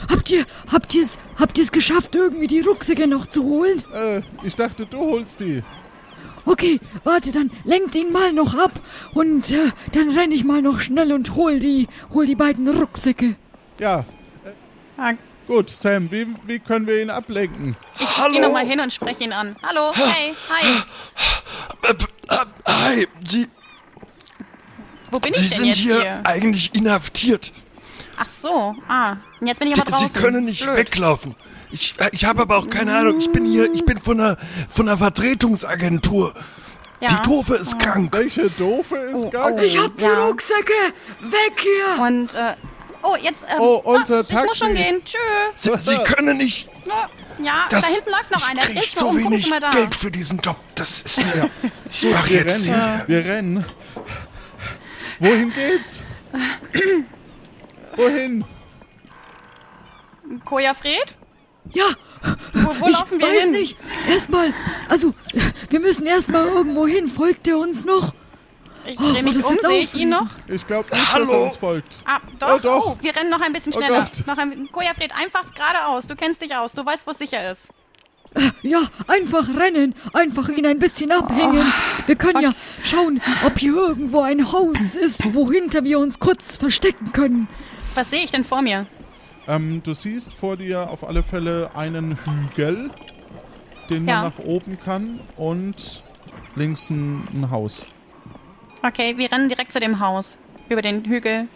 [0.09, 3.81] Habt ihr, habt ihr's, habt ihr's geschafft, irgendwie die Rucksäcke noch zu holen?
[3.93, 5.63] Äh, ich dachte, du holst die.
[6.45, 8.71] Okay, warte, dann lenkt ihn mal noch ab
[9.13, 13.35] und äh, dann renn ich mal noch schnell und hol die, hol die beiden Rucksäcke.
[13.79, 14.05] Ja,
[14.97, 15.13] Ah,
[15.49, 17.75] gut, Sam, wie, wie können wir ihn ablenken?
[18.17, 18.33] Hallo?
[18.33, 19.55] Geh noch mal hin und sprech ihn an.
[19.61, 20.83] Hallo, hey, hi.
[21.83, 23.47] Äh, äh, Hi, Sie,
[25.11, 26.21] Wo bin Sie ich denn sind jetzt hier, hier?
[26.23, 27.51] eigentlich inhaftiert.
[28.17, 29.15] Ach so, ah.
[29.39, 30.21] Und jetzt bin ich aber Sie draußen.
[30.21, 30.77] können nicht Blöd.
[30.77, 31.35] weglaufen.
[31.71, 33.17] Ich, ich habe aber auch keine Ahnung.
[33.19, 34.37] Ich bin hier, ich bin von einer,
[34.67, 36.33] von einer Vertretungsagentur.
[37.01, 37.07] Ja.
[37.07, 38.09] Die Tofe ist krank.
[38.11, 39.59] Welche doofe ist Oh, gar oh.
[39.59, 40.25] Ich hab die Ja.
[40.25, 40.73] Rucksäcke!
[41.21, 42.03] Weg hier!
[42.03, 42.55] Und, äh,
[43.03, 44.55] oh, jetzt, ähm, Oh, unser ah, Ich muss Taxi.
[44.65, 45.01] schon gehen.
[45.05, 45.19] Tschüss.
[45.81, 46.67] Sie, Sie können nicht.
[47.41, 48.61] Ja, Das, da hinten läuft noch ich einer.
[48.61, 49.69] krieg dich mal so um, wenig mal da.
[49.71, 50.57] Geld für diesen Job.
[50.75, 51.49] Das ist mir.
[51.89, 52.67] Ich mach Wir jetzt.
[52.67, 53.65] rennen, wir rennen.
[55.19, 56.03] Wohin geht's?
[57.95, 58.45] Wohin?
[60.45, 61.15] Koja Fred?
[61.71, 61.85] Ja,
[62.53, 63.51] Wo, wo ich laufen wir weiß hin?
[63.51, 63.77] nicht.
[64.09, 64.53] Erstmal,
[64.87, 65.13] also,
[65.69, 67.07] wir müssen erstmal irgendwo hin.
[67.09, 68.13] Folgt er uns noch?
[68.89, 70.27] Ich drehe mich das um, ist sehe ich ihn noch?
[70.47, 71.31] Ich glaube nicht, dass Hallo?
[71.31, 71.95] er uns folgt.
[72.05, 72.55] Ah, doch.
[72.55, 72.85] Oh, doch.
[72.87, 74.01] Oh, wir rennen noch ein bisschen Oh schneller.
[74.15, 74.27] Gott.
[74.27, 76.07] noch ein, Koja Fred, einfach geradeaus.
[76.07, 76.73] Du kennst dich aus.
[76.73, 77.71] Du weißt, wo es sicher ist.
[78.61, 81.65] Ja, einfach rennen, einfach ihn ein bisschen abhängen.
[82.05, 87.11] Wir können ja schauen, ob hier irgendwo ein Haus ist, wohinter wir uns kurz verstecken
[87.11, 87.47] können.
[87.95, 88.85] Was sehe ich denn vor mir?
[89.47, 92.91] Ähm, du siehst vor dir auf alle Fälle einen Hügel,
[93.89, 94.21] den Ja.
[94.21, 96.03] man nach oben kann und
[96.55, 97.81] links ein, ein Haus.
[98.83, 100.37] Okay, wir rennen direkt zu dem Haus.
[100.69, 101.47] Über den Hügel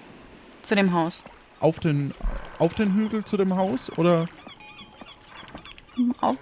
[0.62, 1.24] zu dem Haus.
[1.60, 2.14] Auf den,
[2.60, 4.28] auf den Hügel zu dem Haus oder?
[6.20, 6.36] Auf,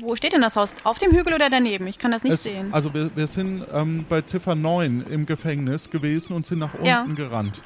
[0.00, 0.74] wo steht denn das Haus?
[0.84, 1.86] Auf dem Hügel oder daneben?
[1.86, 2.72] Ich kann das nicht Es- sehen.
[2.72, 6.86] Also wir, wir sind ähm, bei Ziffer 9 im Gefängnis gewesen und sind nach unten
[6.86, 7.02] Ja.
[7.04, 7.62] gerannt.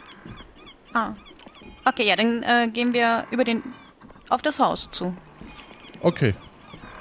[0.95, 1.13] Ah.
[1.85, 3.63] Okay, ja, dann äh, gehen wir über den
[4.31, 5.15] auf das Haus zu.
[6.01, 6.35] Okay.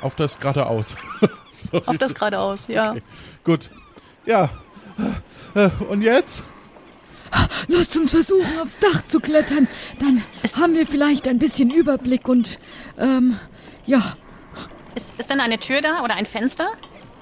[0.02, 0.96] Auf das geradeaus.
[1.86, 2.96] Auf das geradeaus, ja.
[3.44, 3.72] Gut.
[4.26, 4.50] Ja.
[5.58, 6.44] Äh, Und jetzt?
[7.68, 9.68] Lasst uns versuchen, aufs Dach zu klettern.
[10.00, 10.24] Dann
[10.62, 12.60] haben wir vielleicht ein bisschen Überblick und,
[12.98, 13.38] ähm,
[13.86, 14.16] ja,
[14.96, 16.68] Ist, ist denn eine Tür da oder ein Fenster?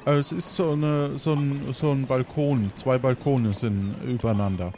[0.06, 2.72] Äh, Es ist so, eine, so, ein, so ein Balkon.
[2.76, 4.72] Zwei Balkone sind übereinander.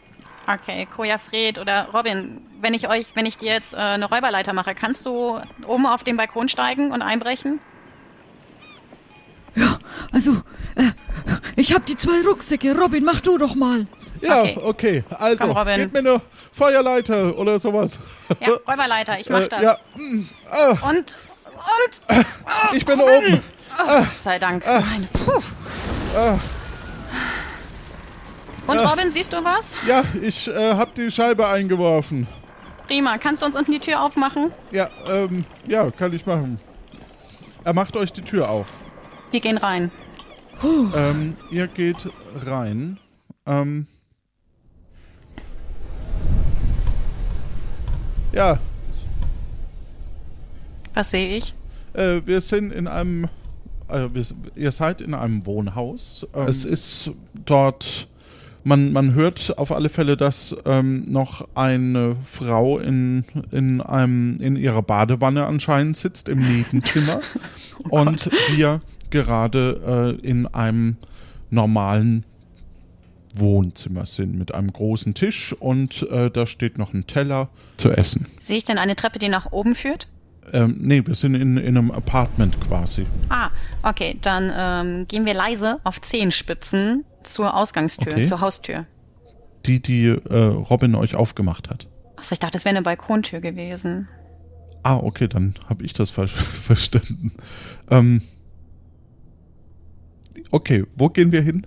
[0.48, 4.54] Okay, Koja Fred oder Robin, wenn ich euch, wenn ich dir jetzt äh, eine Räuberleiter
[4.54, 7.60] mache, kannst du oben auf den Balkon steigen und einbrechen?
[9.56, 9.80] ja,
[10.12, 10.34] also,
[10.76, 10.84] äh,
[11.58, 12.78] ich hab die zwei Rucksäcke.
[12.80, 13.86] Robin, mach du doch mal.
[14.22, 14.60] Ja, Okay.
[14.64, 15.04] okay.
[15.10, 15.76] Also, Komm, Robin.
[15.78, 16.22] gib mir eine
[16.54, 18.00] Feuerleiter oder sowas.
[18.40, 19.62] Ja, Räuberleiter, ich mach Äh, das.
[19.62, 19.76] Ja,
[20.52, 21.16] ah, Und,
[21.48, 22.26] und,
[22.74, 23.42] ich bin oben.
[23.78, 24.66] Gott sei Dank.
[24.68, 24.82] Ah.
[24.82, 25.42] Meine, puh.
[28.68, 29.78] Und Robin, siehst du was?
[29.86, 32.28] Ja, ich äh, hab die Scheibe eingeworfen.
[32.88, 33.18] Prima.
[33.18, 34.52] Kannst du uns unten die Tür aufmachen?
[34.72, 36.60] Ja, ähm, ja, kann ich machen.
[37.64, 38.68] Er macht euch die Tür auf.
[39.32, 39.92] Wir gehen rein.
[40.64, 42.10] Ähm, ihr geht
[42.46, 43.00] rein.
[43.46, 43.88] Ähm,
[48.34, 48.60] ja,
[50.98, 51.54] Was sehe ich?
[51.94, 53.26] Äh, wir sind in einem.
[53.88, 56.26] Äh, wir, ihr seid in einem Wohnhaus.
[56.34, 57.12] Ähm, es ist
[57.46, 58.08] dort.
[58.64, 64.56] Man, man hört auf alle Fälle, dass ähm, noch eine Frau in, in, einem, in
[64.56, 67.22] ihrer Badewanne anscheinend sitzt im Nebenzimmer.
[67.90, 68.80] und wir
[69.12, 70.98] gerade äh, in einem
[71.50, 72.26] normalen
[73.34, 78.26] Wohnzimmer sind mit einem großen Tisch und äh, da steht noch ein Teller zu essen.
[78.40, 80.08] Sehe ich denn eine Treppe, die nach oben führt?
[80.54, 83.06] Ähm, nee, wir sind in, in einem Apartment quasi.
[83.30, 83.50] Ah,
[83.84, 84.18] okay.
[84.22, 88.24] Dann ähm, gehen wir leise auf Zehenspitzen zur Ausgangstür, Okay.
[88.24, 88.86] zur Haustür.
[89.66, 91.88] Die, die äh, Robin euch aufgemacht hat.
[92.16, 94.08] Achso, ich dachte, das wäre eine Balkontür gewesen.
[94.84, 96.32] Ah, okay, dann habe ich das falsch
[96.64, 97.34] verstanden.
[97.92, 98.22] Ähm,
[100.52, 101.66] okay, wo gehen wir hin?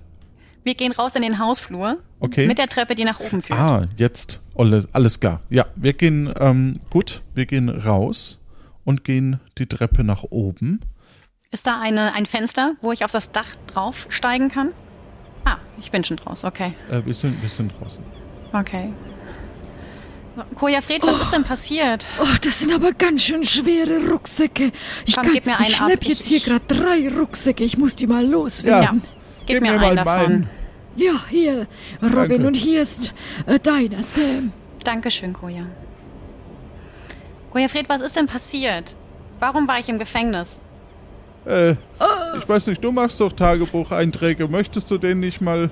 [0.63, 2.47] Wir gehen raus in den Hausflur Okay.
[2.47, 3.59] mit der Treppe, die nach oben führt.
[3.59, 4.43] Ah, jetzt.
[4.93, 5.41] Alles klar.
[5.49, 8.39] Ja, wir gehen, ähm, gut, wir gehen raus
[8.85, 10.81] und gehen die Treppe nach oben.
[11.51, 14.73] Ist da eine, ein Fenster, wo ich auf das Dach draufsteigen kann?
[15.47, 16.75] Ah, ich bin schon draus, okay.
[16.91, 18.05] Äh, wir, sind, wir sind draußen.
[18.53, 18.93] Okay.
[20.55, 22.07] Koja Fred, was ist denn passiert?
[22.21, 24.73] Oh, das sind aber ganz schön schwere Rucksäcke.
[25.07, 26.05] Ich, Komm, kann, gib mir einen ich schlepp ab.
[26.05, 27.65] jetzt Ich- hier gerade drei Rucksäcke.
[27.65, 29.03] Ich muss die mal loswerden.
[29.47, 30.17] Gib, Gib mir, mir einen davon.
[30.29, 30.51] meinen.
[30.97, 31.67] Ja, hier,
[32.03, 32.47] Robin, Danke.
[32.49, 33.15] und hier ist
[33.47, 34.53] äh, deiner, Sam.
[34.85, 35.67] Dankeschön, Koja.
[37.53, 38.95] Koja Fred, was ist denn passiert?
[39.39, 40.63] Warum war ich im Gefängnis?
[41.47, 41.73] Äh,
[42.39, 44.47] ich weiß nicht, du machst doch Tagebucheinträge.
[44.49, 45.71] Möchtest du den nicht mal.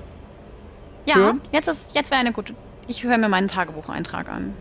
[1.06, 1.40] Ja, Hören?
[1.52, 2.54] jetzt, ist- jetzt wäre eine gute.
[2.88, 4.54] Ich höre mir meinen Tagebucheintrag an.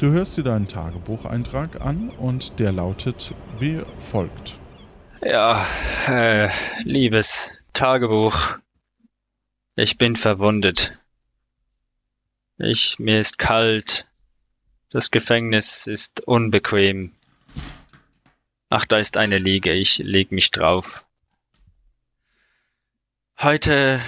[0.00, 4.58] Du hörst dir deinen Tagebucheintrag an und der lautet wie folgt.
[5.22, 5.64] Ja,
[6.08, 6.48] äh,
[6.82, 8.56] liebes Tagebuch.
[9.76, 10.98] Ich bin verwundet.
[12.58, 14.08] Ich, mir ist kalt.
[14.90, 17.14] Das Gefängnis ist unbequem.
[18.68, 19.72] Ach, da ist eine Liege.
[19.72, 21.04] Ich leg mich drauf.
[23.38, 24.00] Heute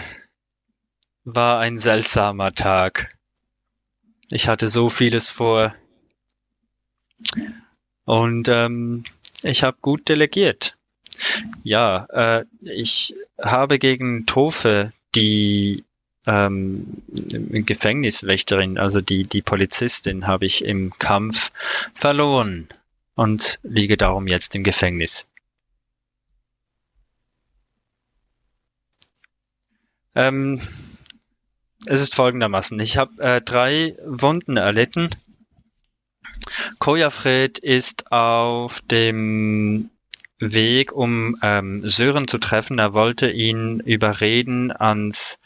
[1.22, 3.16] war ein seltsamer Tag.
[4.32, 5.74] Ich hatte so vieles vor.
[8.06, 9.04] Und ähm,
[9.42, 10.74] ich habe gut delegiert.
[11.62, 15.84] Ja, äh, ich habe gegen Tofe, die
[16.26, 21.52] ähm, Gefängniswächterin, also die, die Polizistin, habe ich im Kampf
[21.92, 22.68] verloren
[23.14, 25.26] und liege darum jetzt im Gefängnis.
[30.14, 30.58] Ähm,
[31.86, 32.78] es ist folgendermaßen.
[32.80, 35.10] Ich habe äh, drei Wunden erlitten.
[36.78, 39.90] Kojafred ist auf dem
[40.38, 42.78] Weg, um ähm, Sören zu treffen.
[42.78, 45.38] Er wollte ihn überreden, ans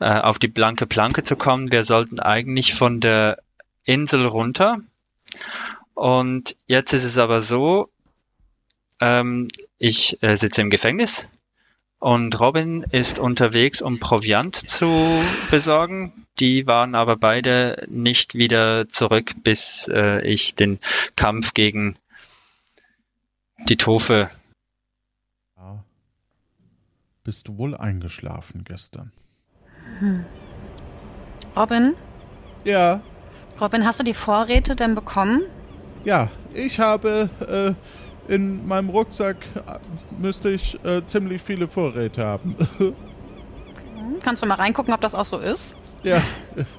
[0.00, 1.70] äh, auf die blanke Planke zu kommen.
[1.70, 3.38] Wir sollten eigentlich von der
[3.84, 4.78] Insel runter.
[5.94, 7.88] Und jetzt ist es aber so,
[9.00, 11.28] ähm, ich äh, sitze im Gefängnis
[12.02, 15.22] und Robin ist unterwegs, um Proviant zu
[15.52, 16.12] besorgen.
[16.40, 20.80] Die waren aber beide nicht wieder zurück, bis äh, ich den
[21.14, 21.96] Kampf gegen
[23.68, 24.28] die Tofe
[25.56, 25.84] Ja.
[27.22, 29.12] Bist du wohl eingeschlafen gestern?
[31.54, 31.94] Robin?
[32.64, 33.00] Ja,
[33.60, 35.42] Robin, hast du die Vorräte denn bekommen?
[36.04, 36.28] ja.
[36.52, 37.74] Ich habe äh,
[38.28, 39.36] in meinem Rucksack
[40.18, 42.56] müsste ich äh, ziemlich viele Vorräte haben.
[44.22, 45.76] Kannst du mal reingucken, ob das auch so ist?
[46.02, 46.20] ja.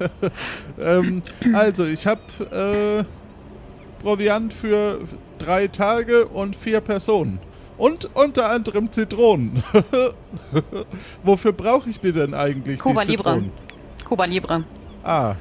[0.79, 1.21] ähm,
[1.53, 2.21] also, ich habe
[2.51, 3.03] äh,
[4.01, 4.99] Proviant für
[5.39, 7.39] drei Tage und vier Personen.
[7.77, 9.63] Und unter anderem Zitronen.
[11.23, 12.79] Wofür brauche ich die denn eigentlich?
[12.79, 13.43] Cuba die Libre.
[14.05, 14.63] Cuba Libre.
[15.03, 15.35] Ah,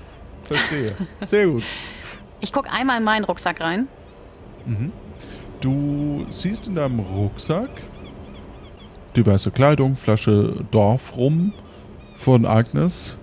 [0.44, 0.96] verstehe.
[1.24, 1.64] Sehr gut.
[2.40, 3.86] Ich guck einmal in meinen Rucksack rein.
[5.62, 7.70] Du siehst in deinem Rucksack
[9.14, 11.52] diverse Kleidung, Flasche Dorfrum
[12.16, 13.16] von Agnes,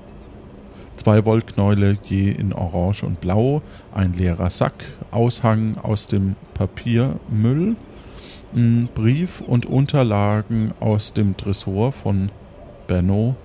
[0.96, 3.62] zwei Wollknäule je in Orange und Blau,
[3.94, 7.76] ein leerer Sack, Aushang aus dem Papiermüll,
[8.56, 12.32] ein Brief und Unterlagen aus dem Tresor von
[12.88, 13.36] Benno,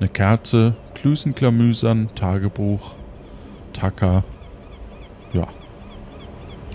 [0.00, 2.94] eine Kerze, Klüsenklamüsern, Tagebuch,
[3.74, 4.24] Tacker,
[5.34, 5.46] ja,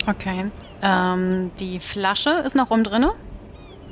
[0.09, 0.49] Okay.
[0.81, 3.11] Ähm, die Flasche ist noch rum drinne.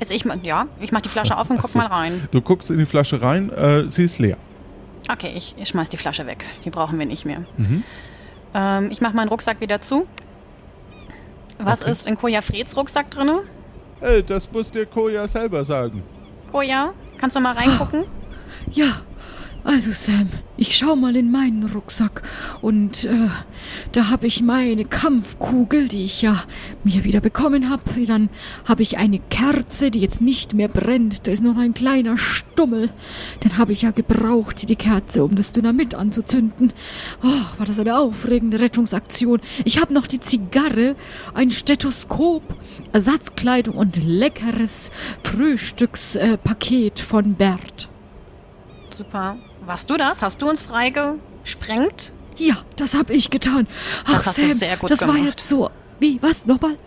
[0.00, 1.78] Also ich, ja, ich mach die Flasche auf und guck so.
[1.78, 2.28] mal rein.
[2.30, 4.36] Du guckst in die Flasche rein, äh, sie ist leer.
[5.10, 6.44] Okay, ich, ich schmeiß die Flasche weg.
[6.64, 7.40] Die brauchen wir nicht mehr.
[7.56, 7.82] Mhm.
[8.54, 10.06] Ähm, ich mach meinen Rucksack wieder zu.
[11.58, 11.90] Was Okay.
[11.90, 13.40] ist in Koja Freds Rucksack drinne?
[14.00, 16.02] Ey, das muss dir Koja selber sagen.
[16.52, 18.04] Koja, kannst du mal reingucken?
[18.70, 19.00] Ja,
[19.64, 22.22] also Sam, ich schau mal in meinen Rucksack
[22.62, 23.28] und äh,
[23.92, 26.44] da habe ich meine Kampfkugel, die ich ja
[26.84, 27.82] mir wieder bekommen habe.
[28.06, 28.30] Dann
[28.64, 31.26] habe ich eine Kerze, die jetzt nicht mehr brennt.
[31.26, 32.90] Da ist noch ein kleiner Stummel.
[33.44, 36.72] Den habe ich ja gebraucht, die Kerze, um das Dynamit anzuzünden.
[37.22, 39.40] Oh, war das eine aufregende Rettungsaktion.
[39.64, 40.96] Ich habe noch die Zigarre,
[41.34, 42.42] ein Stethoskop,
[42.92, 44.90] Ersatzkleidung und leckeres
[45.22, 47.88] Frühstückspaket äh, von Bert.
[48.90, 49.36] Super.
[49.68, 50.22] Warst du das?
[50.22, 52.12] Hast du uns freigesprengt?
[52.38, 53.66] Ja, das habe ich getan.
[54.06, 55.24] Ach, Das hast du Sam, sehr gut das war gemacht.
[55.36, 55.68] jetzt so.
[56.00, 56.78] Wie, was, nochmal?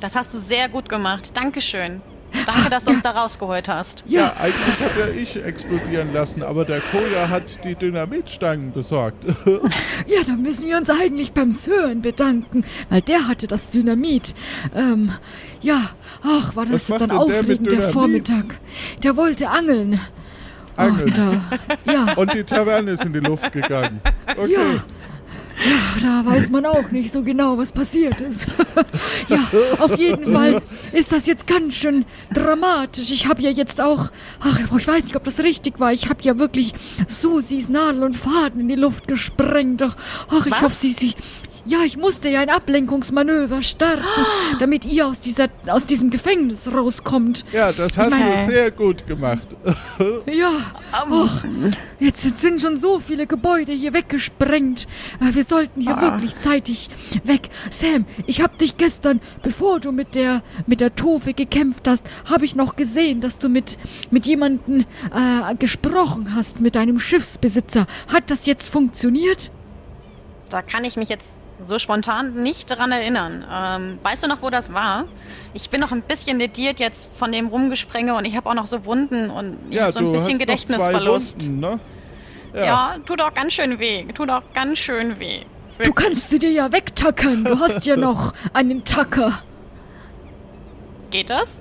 [0.00, 1.36] Das hast du sehr gut gemacht.
[1.36, 2.00] Dankeschön.
[2.46, 4.04] Danke, dass du uns da rausgeholt hast.
[4.06, 9.26] Ja, eigentlich hätte ich explodieren lassen, aber der Koja hat die Dynamitstangen besorgt.
[10.06, 14.34] Ja, da müssen wir uns eigentlich beim Sören bedanken, weil der hatte das Dynamit.
[14.74, 15.12] Ähm,
[15.60, 15.90] ja,
[16.22, 17.90] ach, war das Was jetzt ein macht denn der?
[17.90, 18.58] Vormittag.
[19.02, 20.00] Der wollte angeln.
[20.80, 21.08] Angeln.
[21.08, 21.18] Und,
[21.86, 24.00] äh, ja, Und die Taverne ist in die Luft gegangen.
[24.26, 24.52] Okay.
[24.52, 24.84] ja.
[26.02, 28.46] Da weiß man auch nicht so genau, was passiert ist.
[29.28, 29.46] ja,
[29.78, 30.62] auf jeden Fall
[30.92, 33.10] ist das jetzt ganz schön dramatisch.
[33.10, 34.10] Ich habe ja jetzt auch,
[34.40, 35.92] ach, ich weiß nicht, ob das richtig war.
[35.92, 36.72] Ich habe ja wirklich
[37.06, 39.82] Susis Nadel und Faden in die Luft gesprengt.
[39.82, 39.96] Ach,
[40.30, 40.62] ach ich Was?
[40.62, 41.14] hoffe, sie, sie,
[41.64, 44.04] ja, ich musste ja ein Ablenkungsmanöver starten,
[44.58, 47.44] damit ihr aus dieser, aus diesem Gefängnis rauskommt.
[47.52, 49.56] Ja, das hast meine- du sehr gut gemacht.
[50.26, 50.50] Ja,
[51.10, 51.30] och,
[51.98, 54.86] jetzt sind schon so viele Gebäude hier weggesprengt.
[55.20, 56.88] Äh, Wir sollten hier wirklich zeitig
[57.24, 57.48] weg.
[57.70, 62.44] Sam, ich hab dich gestern, bevor du mit der mit der Tofe gekämpft hast, habe
[62.44, 63.78] ich noch gesehen, dass du mit
[64.10, 64.80] mit jemanden
[65.14, 67.86] äh, gesprochen hast, mit deinem Schiffsbesitzer.
[68.08, 69.50] Hat das jetzt funktioniert?
[70.48, 71.26] Da kann ich mich jetzt
[71.70, 73.44] so spontan nicht dran erinnern.
[73.50, 75.04] Ähm, weißt du noch, wo das war?
[75.54, 78.66] Ich bin noch ein bisschen lediert jetzt von dem Rumgesprenge und ich habe auch noch
[78.66, 81.40] so Wunden und ich Ja, habe so ein du bisschen hast noch Gedächtnisverlust.
[81.42, 81.80] zwei Wunden, ne?
[82.54, 82.96] Ja.
[83.06, 84.04] tut auch ganz schön weh.
[84.12, 85.40] Tut auch ganz schön weh.
[85.82, 87.44] Du kannst sie dir ja wegtackern.
[87.44, 89.42] Du hast ja noch einen Tacker.
[91.10, 91.58] Geht das?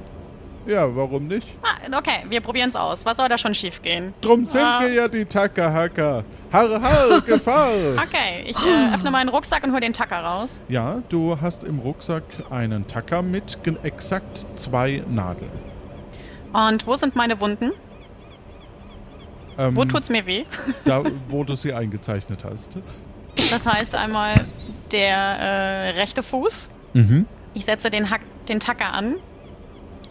[0.69, 1.47] Ja, warum nicht?
[1.63, 3.03] Ah, okay, wir probieren es aus.
[3.03, 4.13] Was soll da schon schief gehen?
[4.21, 4.79] Drum sind Ah.
[4.81, 6.23] wir ja die Tackerhacker.
[6.51, 7.71] Har, har, Gefahr!
[7.97, 10.61] Okay, ich äh, öffne meinen Rucksack und hole den Tacker raus.
[10.69, 15.49] Ja, du hast im Rucksack einen Tacker mit exakt zwei Nadeln.
[16.53, 17.71] Und wo sind meine Wunden?
[19.57, 20.45] Ähm, Wo tut's mir weh?
[20.85, 22.77] Da, wo du sie eingezeichnet hast.
[23.35, 24.33] Das heißt einmal
[24.91, 26.69] der äh, rechte Fuß.
[26.93, 27.25] Mhm.
[27.55, 29.15] Ich setze den, Hack, den Tacker an.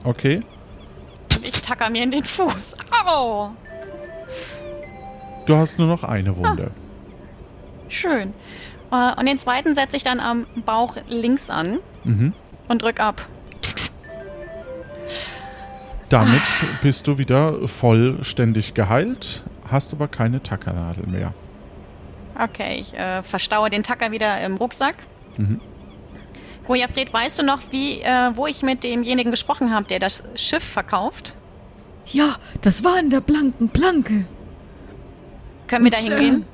[0.04, 0.40] Okay.
[1.42, 2.76] Ich tacker mir in den Fuß.
[3.06, 3.50] Au!
[5.46, 6.70] Du hast nur noch eine Wunde.
[7.88, 8.34] Schön.
[8.92, 12.32] Äh, und den zweiten setze ich dann am Bauch links an Mhm.
[12.68, 13.26] und drück ab.
[16.08, 16.40] Damit
[16.82, 21.34] bist du wieder vollständig geheilt, hast aber keine Tackernadel mehr.
[22.38, 24.94] Okay, ich äh, verstaue den Tacker wieder im Rucksack.
[25.36, 25.60] Mhm.
[26.88, 30.62] Fred, weißt du noch, wie, äh, wo ich mit demjenigen gesprochen habe, der das Schiff
[30.64, 31.34] verkauft?
[32.06, 34.26] Ja, das war in der blanken Planke.
[35.66, 36.44] Können wir da hingehen?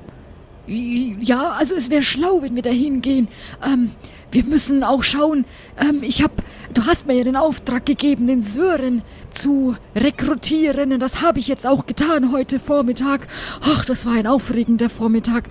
[0.67, 3.27] äh, Ja, also es wäre schlau, wenn wir da hingehen.
[3.63, 3.91] Ähm,
[4.31, 5.45] wir müssen auch schauen.
[5.79, 6.31] Ähm, ich hab,
[6.75, 9.01] du hast mir ja den Auftrag gegeben, den Sören
[9.31, 10.93] zu rekrutieren.
[10.93, 13.27] Und das habe ich jetzt auch getan heute Vormittag.
[13.61, 15.45] Ach, das war ein aufregender Vormittag.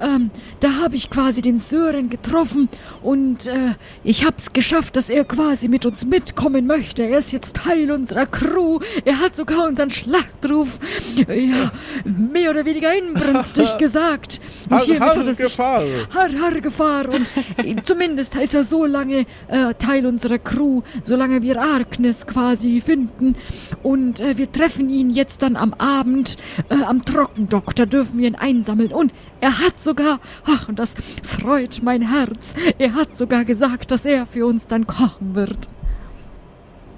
[0.00, 2.68] Ähm, da habe ich quasi den Sören getroffen
[3.02, 3.74] und äh,
[4.04, 7.02] ich habe es geschafft, dass er quasi mit uns mitkommen möchte.
[7.02, 8.80] Er ist jetzt Teil unserer Crew.
[9.04, 10.68] Er hat sogar unseren Schlachtruf
[11.16, 11.72] ja,
[12.04, 14.40] mehr oder weniger inbrünstig gesagt.
[14.68, 15.84] Und Har, hiermit har, hat er sich Gefahr!
[16.14, 17.08] Har, har, Gefahr.
[17.08, 20.69] Und äh, zumindest ist er so lange äh, Teil unserer Crew,
[21.02, 23.36] solange wir Arknes quasi finden.
[23.82, 26.36] Und äh, wir treffen ihn jetzt dann am Abend
[26.68, 27.74] äh, am Trockendock.
[27.76, 28.92] Da dürfen wir ihn einsammeln.
[28.92, 34.04] Und er hat sogar, ach, und das freut mein Herz, er hat sogar gesagt, dass
[34.04, 35.68] er für uns dann kochen wird.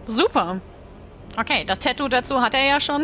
[0.04, 0.60] Super.
[1.38, 3.02] Okay, das Tattoo dazu hat er ja schon.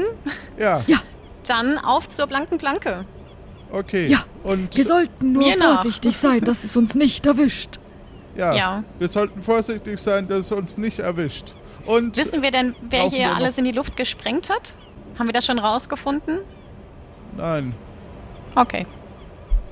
[0.58, 0.98] Ja, Ja,
[1.46, 3.04] Dann auf zur blanken Planke.
[3.72, 4.08] okay.
[4.08, 7.78] Ja, Und wir sollten nur vorsichtig sein, dass es uns nicht erwischt.
[8.38, 8.84] Ja, Ja.
[8.98, 11.54] wir sollten vorsichtig sein, dass es uns nicht erwischt.
[11.86, 14.74] Und Wissen wir denn, wer hier alles in die Luft gesprengt hat?
[15.18, 16.38] Haben wir das schon rausgefunden?
[17.36, 17.74] nein,
[18.56, 18.86] Okay.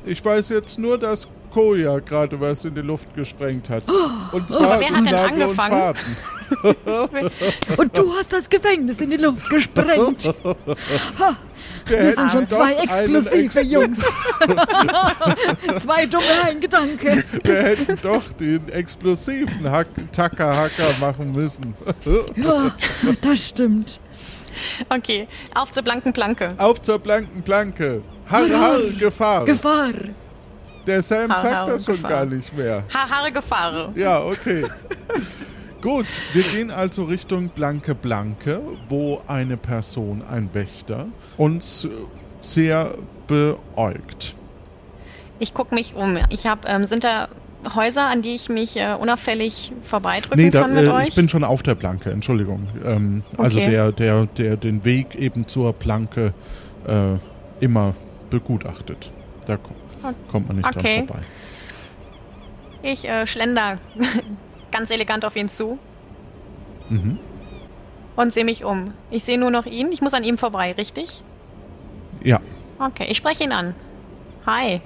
[0.04, 3.82] ich weiß jetzt nur, dass Koja gerade was in die Luft gesprengt hat.
[4.32, 4.58] Und Oh.
[4.58, 5.94] Zwar wer hat denn angefangen?
[6.62, 7.78] Und.
[7.78, 10.32] Und du hast das Gefängnis in die Luft gesprengt.
[11.18, 11.36] Ha,
[11.86, 13.98] Wir sind hätten schon doch zwei explosive Ex- Jungs.
[15.78, 17.22] zwei dumme ein Gedanke.
[17.44, 21.74] Wir hätten doch den explosiven Hack Tacker-Hacker machen müssen.
[22.36, 22.74] Ja,
[23.22, 24.00] das stimmt.
[24.88, 26.48] Okay, auf zur blanken Planke.
[26.58, 28.02] Auf zur blanken Planke.
[28.28, 29.44] Har, har, Gefahr.
[29.44, 29.92] Gefahr.
[30.86, 32.10] Der Sam Har, sagt har, das schon Gefahr.
[32.10, 32.82] gar nicht mehr.
[32.94, 33.92] Ha Haare Gefahr.
[33.94, 34.64] Ja, okay.
[35.86, 41.06] Gut, wir gehen also Richtung Blanke Blanke, wo eine Person, ein Wächter,
[41.36, 41.90] uns äh,
[42.40, 42.92] sehr
[43.28, 44.34] beäugt.
[45.38, 46.18] Ich gucke mich um.
[46.30, 47.28] Ich habe, ähm, sind da
[47.76, 51.08] Häuser, an die ich mich äh, unauffällig vorbeidrücken Nee, da, kann mit äh, euch?
[51.10, 52.66] ich bin schon auf der Planke, Entschuldigung.
[52.84, 53.70] Ähm, Also Okay.
[53.70, 56.34] der, der, der den Weg eben zur Planke
[56.88, 57.94] äh, immer
[58.30, 59.12] begutachtet.
[59.46, 59.70] Da ko
[60.32, 60.96] kommt man nicht Okay.
[60.96, 61.22] dran vorbei.
[62.82, 63.78] ich äh, schlender
[64.76, 65.78] ganz elegant auf ihn zu
[66.90, 67.18] Mhm.
[68.14, 68.92] und sehe mich um.
[69.10, 69.90] Ich sehe nur noch ihn.
[69.90, 71.22] Ich muss an ihm vorbei, richtig?
[72.22, 72.40] Ja.
[72.78, 73.74] Okay, ich spreche ihn an.
[74.44, 74.80] Hi.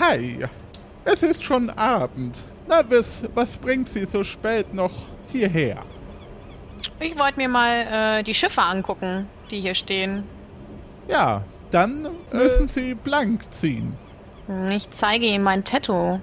[0.00, 0.38] Hi,
[1.04, 2.44] es ist schon Abend.
[2.66, 4.92] Na, was, was bringt Sie so spät noch
[5.28, 5.82] hierher?
[6.98, 7.74] Ich wollte mir mal
[8.18, 10.24] äh, die Schiffe angucken, die hier stehen.
[11.08, 13.96] Ja, dann müssen Sie blank ziehen.
[14.70, 16.20] Ich zeige ihm mein Tattoo.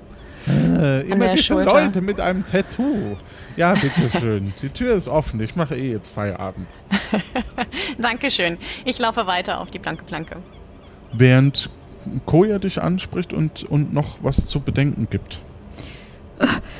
[0.80, 1.74] Äh, immer diese Schulter.
[1.74, 3.18] Leute mit einem Tattoo.
[3.56, 4.54] Ja, bitteschön.
[4.62, 5.42] Die Tür ist offen.
[5.42, 6.68] Ich mache eh jetzt Feierabend.
[7.98, 8.58] Dankeschön.
[8.86, 10.38] Ich laufe weiter auf die blanke Planke.
[11.12, 11.70] Während
[12.26, 15.40] Koja dich anspricht und, und noch was zu bedenken gibt.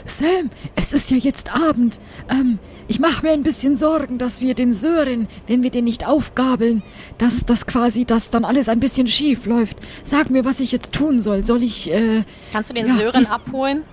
[0.06, 2.00] Sam, es ist ja jetzt Abend.
[2.30, 6.06] Ähm, ich mache mir ein bisschen Sorgen, dass wir den Sören, wenn wir den nicht
[6.06, 6.84] aufgabeln,
[7.18, 9.78] dass das quasi, dass dann alles ein bisschen schief läuft.
[10.04, 11.44] Sag mir, was ich jetzt tun soll.
[11.46, 13.84] Soll ich, äh, Kannst du den Ja, Sören abholen?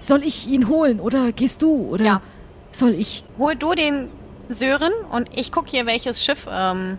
[0.00, 2.22] soll ich ihn holen oder gehst du oder Ja.
[2.72, 3.24] soll ich?
[3.36, 4.08] Hol du den
[4.48, 6.98] Sören und ich guck hier, welches Schiff ähm,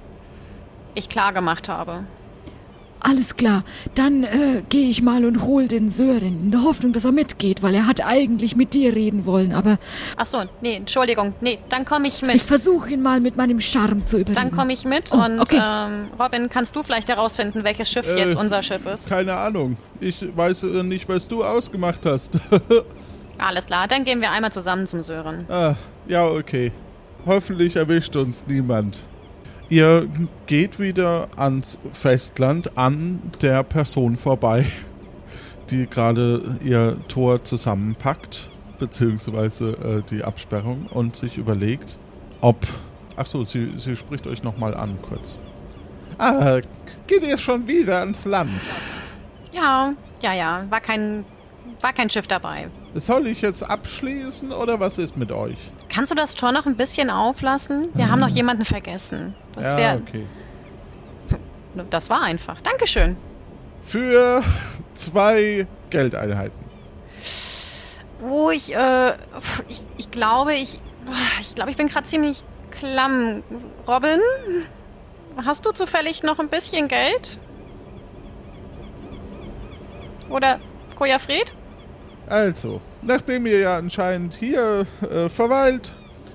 [0.95, 2.03] ich klar gemacht habe.
[3.01, 3.63] Alles klar,
[3.95, 7.63] dann äh, gehe ich mal und hol den Sören in der Hoffnung, dass er mitgeht,
[7.63, 9.77] weil er hat eigentlich mit dir reden wollen, aber
[10.17, 11.33] Ach so, nee, Entschuldigung.
[11.39, 12.41] Nee, dann komme ich ich mit.
[12.41, 14.35] versuche ihn mal mit meinem Charme zu überreden.
[14.49, 15.61] Dann komme ich mit Oh, und okay.
[15.63, 19.07] ähm, Robin, kannst du vielleicht herausfinden, welches Schiff Äh, jetzt unser Schiff ist?
[19.07, 19.77] Keine Ahnung.
[20.01, 22.37] Ich weiß äh, nicht, was du ausgemacht hast.
[23.37, 25.45] Alles klar, dann gehen wir einmal zusammen zum Sören.
[25.49, 25.75] ah,
[26.07, 26.71] ja, okay.
[27.25, 28.97] Hoffentlich erwischt uns niemand.
[29.69, 30.09] Ihr
[30.47, 34.65] geht wieder ans Festland an der Person vorbei,
[35.69, 38.49] die gerade ihr Tor zusammenpackt,
[38.79, 41.99] beziehungsweise äh, die Absperrung und sich überlegt,
[42.41, 42.57] ob.
[43.15, 45.37] Achso, sie, sie spricht euch nochmal an, kurz.
[46.17, 46.61] Ah,
[47.05, 48.61] geht ihr schon wieder ans Land?
[49.53, 51.25] Ja, ja, ja, war kein,
[51.79, 52.69] war kein Schiff dabei.
[52.95, 55.59] Soll ich jetzt abschließen oder was ist mit euch?
[55.89, 57.89] Kannst du das Tor noch ein bisschen auflassen?
[57.93, 59.35] Wir haben noch jemanden vergessen.
[59.55, 60.25] Das ja, wäre, okay.
[61.89, 62.61] das war einfach.
[62.61, 63.17] Dankeschön.
[63.83, 64.43] Für
[64.93, 66.69] zwei Geldeinheiten.
[68.23, 69.13] Oh, ich, äh,
[69.67, 70.79] ich, ich glaube, ich,
[71.41, 73.43] ich glaube, ich bin gerade ziemlich klamm.
[73.87, 74.19] Robin,
[75.43, 77.39] hast du zufällig noch ein bisschen Geld?
[80.29, 80.59] Oder
[80.95, 81.53] Koja Fred?
[82.29, 85.91] Also, nachdem ihr ja anscheinend hier äh, verweilt,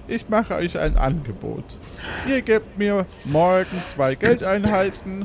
[0.09, 1.64] ich mache euch ein Angebot.
[2.28, 5.24] Ihr gebt mir morgen zwei Geldeinheiten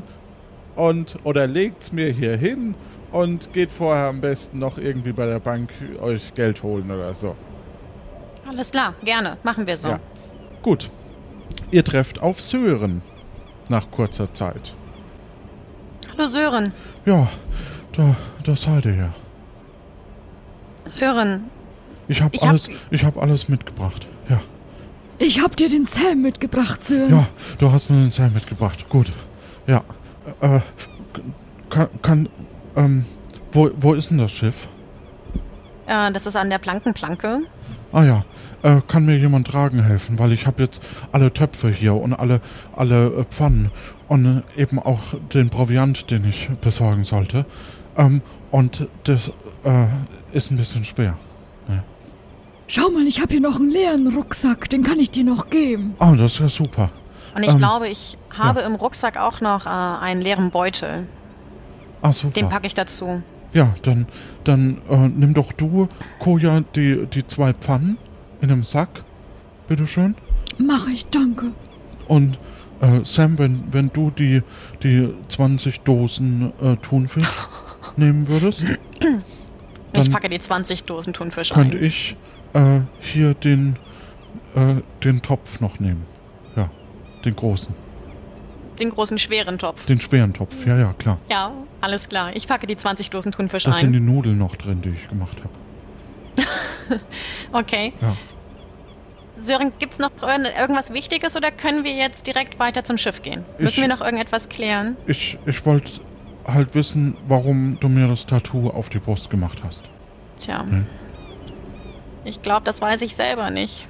[0.76, 2.76] und oder legt's mir hier hin
[3.10, 7.34] und geht vorher am besten noch irgendwie bei der Bank euch Geld holen oder so.
[8.48, 9.38] Alles klar, gerne.
[9.42, 9.88] Machen wir so.
[9.88, 10.00] Ja.
[10.62, 10.88] Gut.
[11.72, 13.02] Ihr trefft auf Sören
[13.68, 14.74] nach kurzer Zeit.
[16.12, 16.72] Hallo Sören.
[17.04, 17.28] Ja,
[17.92, 19.14] da, da seid ihr ja.
[20.86, 21.44] Sören,
[22.08, 24.06] Ich habe Ich hab- alles, ich habe alles mitgebracht.
[24.28, 24.40] Ja,
[25.18, 27.10] Ich hab dir den Sam mitgebracht, Sören.
[27.10, 27.26] ja,
[27.58, 28.88] du hast mir den Seil mitgebracht.
[28.88, 29.12] Gut.
[29.66, 29.82] Ja.
[30.40, 30.60] Äh,
[31.68, 32.28] kann, kann
[32.76, 33.04] ähm,
[33.52, 34.68] wo, wo ist denn das Schiff?
[35.86, 37.40] äh, das ist an der Plankenplanke.
[37.92, 38.24] Ah ja,
[38.62, 42.40] äh, kann mir jemand tragen helfen, weil ich habe jetzt alle Töpfe hier und alle,
[42.76, 43.70] alle äh, Pfannen
[44.06, 45.00] und äh, eben auch
[45.34, 47.44] den Proviant, den ich besorgen sollte.
[47.96, 48.22] Ähm,
[48.52, 49.28] und das
[49.64, 49.86] äh,
[50.32, 51.16] ist ein bisschen schwer.
[52.72, 55.94] Schau mal, ich hab hier noch einen leeren Rucksack, den kann ich dir noch geben.
[55.98, 56.88] Ah, das ist ja super.
[57.34, 61.08] Und ich Ähm, glaube, ich habe im Rucksack auch noch äh, einen leeren Beutel.
[62.00, 62.32] Ah, super.
[62.34, 63.22] Den packe ich dazu.
[63.52, 64.06] Ja, dann,
[64.44, 65.88] dann äh, nimm doch du,
[66.20, 67.98] Koja, die, die zwei Pfannen
[68.40, 69.02] in einem Sack.
[69.66, 70.14] Bitteschön.
[70.58, 71.46] Mach ich, danke.
[72.06, 72.38] Und
[72.80, 74.42] äh, Sam, wenn, wenn du die,
[74.84, 77.48] die 20 Dosen äh, Thunfisch
[77.96, 78.66] nehmen würdest,
[79.98, 81.84] ich packe die 20 Dosen Thunfisch könnte ein.
[81.84, 82.16] ich
[82.54, 83.76] äh, hier den,
[84.54, 86.04] äh, den Topf noch nehmen.
[86.56, 86.70] Ja,
[87.24, 87.74] den großen.
[88.78, 89.84] Den großen, schweren Topf.
[89.86, 90.64] Den schweren Topf.
[90.66, 91.18] Ja, ja, klar.
[91.28, 92.34] Ja, alles klar.
[92.34, 94.06] Ich packe die 20 Dosen Thunfisch Da sind die ein.
[94.06, 96.98] Nudeln noch drin, die ich gemacht habe.
[97.52, 97.92] Okay.
[98.00, 98.16] Ja.
[99.40, 103.44] Sören, gibt's noch irgend- irgendwas Wichtiges oder können wir jetzt direkt weiter zum Schiff gehen?
[103.58, 104.96] Ich- Müssen wir noch irgendetwas klären?
[105.06, 105.90] Ich, ich wollte
[106.46, 109.90] halt wissen, warum du mir das Tattoo auf die Brust gemacht hast.
[110.38, 110.62] Tja.
[110.62, 110.86] Hm.
[112.24, 113.86] Ich glaube, das weiß ich selber nicht.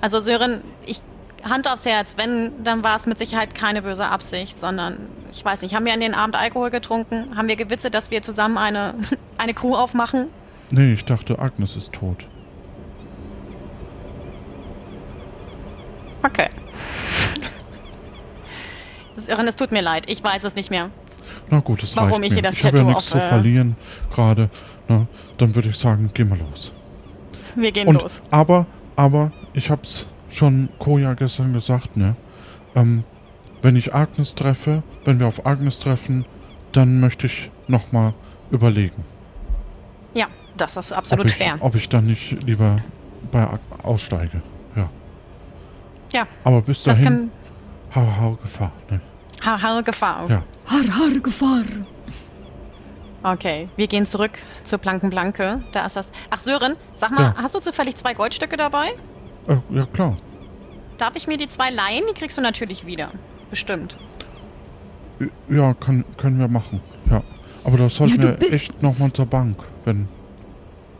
[0.00, 1.02] Also Sören, ich
[1.44, 4.98] Hand aufs Herz, wenn, dann war es mit Sicherheit keine böse Absicht, sondern
[5.32, 7.36] ich weiß nicht, haben wir an den Abend Alkohol getrunken?
[7.36, 8.94] Haben wir gewitzelt, dass wir zusammen eine,
[9.38, 10.28] eine Crew aufmachen?
[10.70, 12.26] Nee, ich dachte, Agnes ist tot.
[16.22, 16.48] Okay.
[19.22, 20.90] Sören, es tut mir leid, ich weiß es nicht mehr.
[21.50, 22.34] Na gut, das Warum reicht ich mir.
[22.36, 23.76] hier das ich habe ja nichts zu verlieren
[24.12, 24.48] gerade.
[24.88, 25.06] Na,
[25.38, 26.72] dann würde ich sagen, geh mal los.
[27.54, 28.22] Wir gehen Und los.
[28.30, 28.66] aber,
[28.96, 32.16] aber ich hab's schon Koja gestern gesagt, ne?
[32.74, 33.04] Ähm,
[33.60, 36.24] wenn ich Agnes treffe, wenn wir auf Agnes treffen,
[36.72, 38.14] dann möchte ich nochmal
[38.50, 39.04] überlegen,
[40.14, 41.56] Ja, das ist absolut ob, ich, fair.
[41.60, 42.78] ob ich dann nicht lieber
[43.30, 44.42] bei Ag aussteige.
[44.74, 44.88] Ja.
[46.12, 47.30] Ja, Aber bis dahin,
[47.94, 49.00] hau, hau Gefahr, ne?
[49.44, 50.30] Ha, ha, Gefahr.
[50.30, 50.42] Ja.
[50.66, 51.64] Har, har, Gefahr.
[53.24, 54.32] Okay, wir gehen zurück
[54.64, 55.62] zur Plankenblanke.
[55.72, 56.08] Da ist das.
[56.30, 57.34] Ach, Sören, sag mal, Ja.
[57.36, 58.88] hast du zufällig zwei Goldstücke dabei?
[59.46, 60.16] Äh, ja, klar.
[60.98, 62.04] Darf ich mir die zwei leihen?
[62.08, 63.10] Die kriegst du natürlich wieder.
[63.50, 63.96] Bestimmt.
[65.48, 66.80] Ja, kann, können wir machen.
[67.10, 67.22] Ja.
[67.64, 70.08] Aber da sollten Ja, du wir echt nochmal zur Bank, wenn.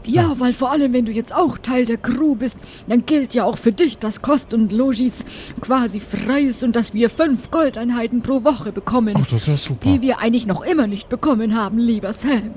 [0.05, 2.57] Ja, weil vor allem, wenn du jetzt auch Teil der Crew bist,
[2.89, 5.25] dann gilt ja auch für dich, dass Kost und Logis
[5.61, 9.57] quasi frei ist und dass wir fünf Goldeinheiten pro Woche bekommen, Ach, das ist ja
[9.57, 9.81] super.
[9.89, 12.51] die wir eigentlich noch immer nicht bekommen haben, lieber Sam.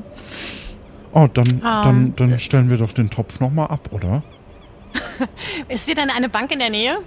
[1.14, 1.84] Oh, dann, Ah.
[1.84, 4.24] dann, dann stellen wir doch den Topf nochmal ab, oder?
[5.70, 6.98] Ist hier denn eine Bank in der Nähe?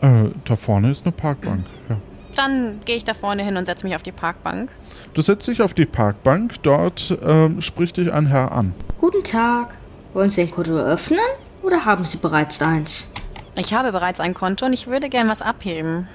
[0.00, 1.64] Äh, da vorne ist eine Parkbank.
[1.88, 1.96] Ja.
[2.34, 4.70] Dann gehe ich da vorne hin und setze mich auf die Parkbank.
[5.12, 8.74] Du setzt dich auf die Parkbank, dort ähm, spricht dich ein Herr an.
[9.00, 9.76] Guten Tag.
[10.12, 11.18] Wollen Sie ein Konto eröffnen
[11.62, 13.12] oder haben Sie bereits eins?
[13.56, 16.08] Ich habe bereits ein Konto und ich würde gern was abheben.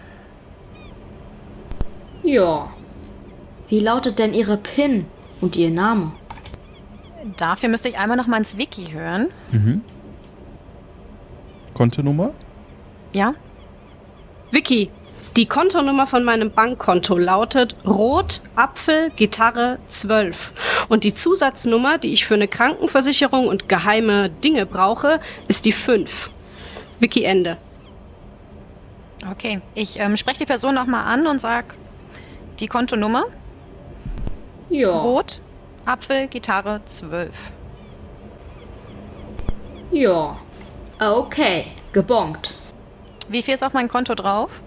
[2.23, 2.69] Ja.
[3.69, 5.05] Wie lautet denn Ihre PIN
[5.41, 6.11] und Ihr Name?
[7.37, 9.27] Dafür müsste ich einmal noch mal ins Wiki hören.
[11.73, 12.31] Kontonummer?
[13.13, 13.33] Ja?
[14.51, 14.89] Vicky,
[15.39, 20.51] die Kontonummer von meinem Bankkonto lautet Rot Apfel Gitarre 12
[20.89, 26.29] und die Zusatznummer, die ich für eine Krankenversicherung und geheime Dinge brauche, ist die 5.
[26.99, 27.55] Vicky Ende.
[29.31, 29.61] Okay.
[29.75, 31.73] Ich ähm, spreche die Person noch mal an und sag
[32.59, 33.23] die Kontonummer.
[34.69, 34.91] Ja.
[34.91, 35.39] Rot,
[35.85, 37.29] Apfel, Gitarre 12.
[39.91, 40.37] Ja.
[40.99, 41.67] Okay.
[41.93, 42.55] Gebongt.
[43.29, 44.61] Wie viel ist auf mein Konto drauf?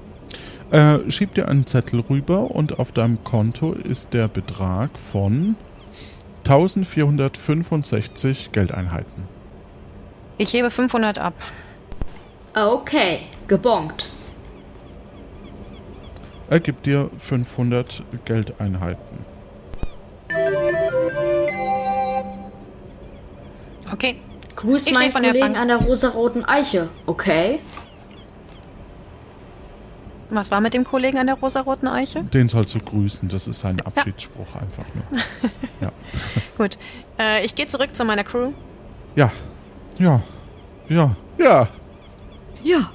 [0.73, 5.55] Äh, schieb dir einen Zettel rüber und auf deinem Konto ist der Betrag von
[6.45, 9.25] 1465 Geldeinheiten.
[10.39, 11.35] Ich hebe 500 ab.
[12.55, 13.25] Okay.
[13.49, 14.09] Gebongt.
[16.49, 19.27] Er gibt dir 500 Geldeinheiten.
[23.93, 24.17] Okay.
[24.57, 26.89] Grüß Ich meinen von der Kollegen an der rosaroten Eiche.
[27.05, 27.59] Okay.
[30.35, 32.25] Was war mit dem Kollegen an der rosaroten Eiche?
[32.25, 35.05] Den sollst du grüßen, das ist sein Abschiedsspruch einfach nur.
[35.81, 35.91] Ja.
[36.57, 36.79] Gut.
[37.19, 38.53] Äh, ich gehe zurück zu meiner Crew.
[39.17, 39.33] Ja,
[39.99, 40.23] ja,
[40.89, 41.69] ja, ja.
[42.63, 42.93] Ja,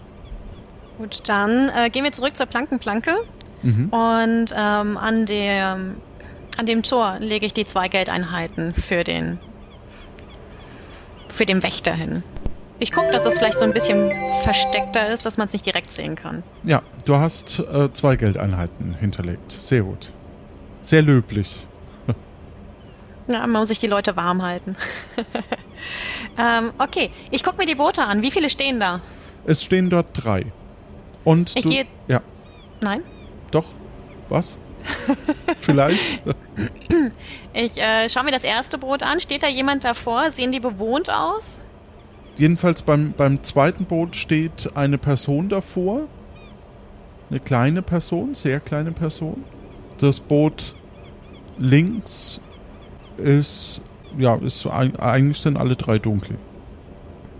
[0.98, 3.14] Gut, dann äh, gehen wir zurück zur Plankenplanke.
[3.62, 3.90] Mhm.
[3.90, 5.98] Und ähm, an, dem,
[6.58, 9.40] an dem Tor lege ich die zwei Geldeinheiten für den,
[11.30, 12.24] für den Wächter hin.
[12.80, 14.12] Ich gucke, dass es vielleicht so ein bisschen
[14.44, 16.44] versteckter ist, dass man es nicht direkt sehen kann.
[16.64, 19.52] Ja, du hast äh, zwei Geldeinheiten hinterlegt.
[19.52, 20.14] Sehr gut.
[20.82, 21.66] Sehr löblich.
[23.30, 24.78] Ja, man muss sich die Leute warm halten.
[26.40, 28.22] ähm, okay, ich gucke mir die Boote an.
[28.22, 29.02] Wie viele stehen da?
[29.46, 30.46] Es stehen dort drei.
[31.26, 32.22] Und Ich gehe- Ja,
[32.80, 33.04] Nein?
[33.52, 33.66] doch.
[34.30, 34.56] Was?
[35.60, 36.22] Vielleicht?
[37.54, 39.20] Ich äh, schaue mir das erste Boot an.
[39.20, 40.32] Steht da jemand davor?
[40.32, 41.60] Sehen die bewohnt aus?
[42.38, 46.02] Jedenfalls beim, beim zweiten Boot steht eine Person davor.
[47.30, 49.44] Eine kleine Person, sehr kleine Person.
[49.98, 50.76] Das Boot
[51.58, 52.40] links
[53.18, 53.82] ist,
[54.18, 56.38] ja, ist eig- eigentlich sind alle drei dunkel.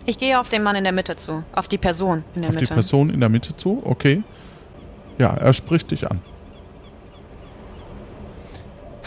[0.06, 1.44] Ich gehe auf den Mann in der Mitte zu.
[1.54, 2.66] Auf die Person in der Auf Mitte.
[2.66, 4.24] die Person in der Mitte zu, okay.
[5.20, 6.20] Ja, er spricht dich an.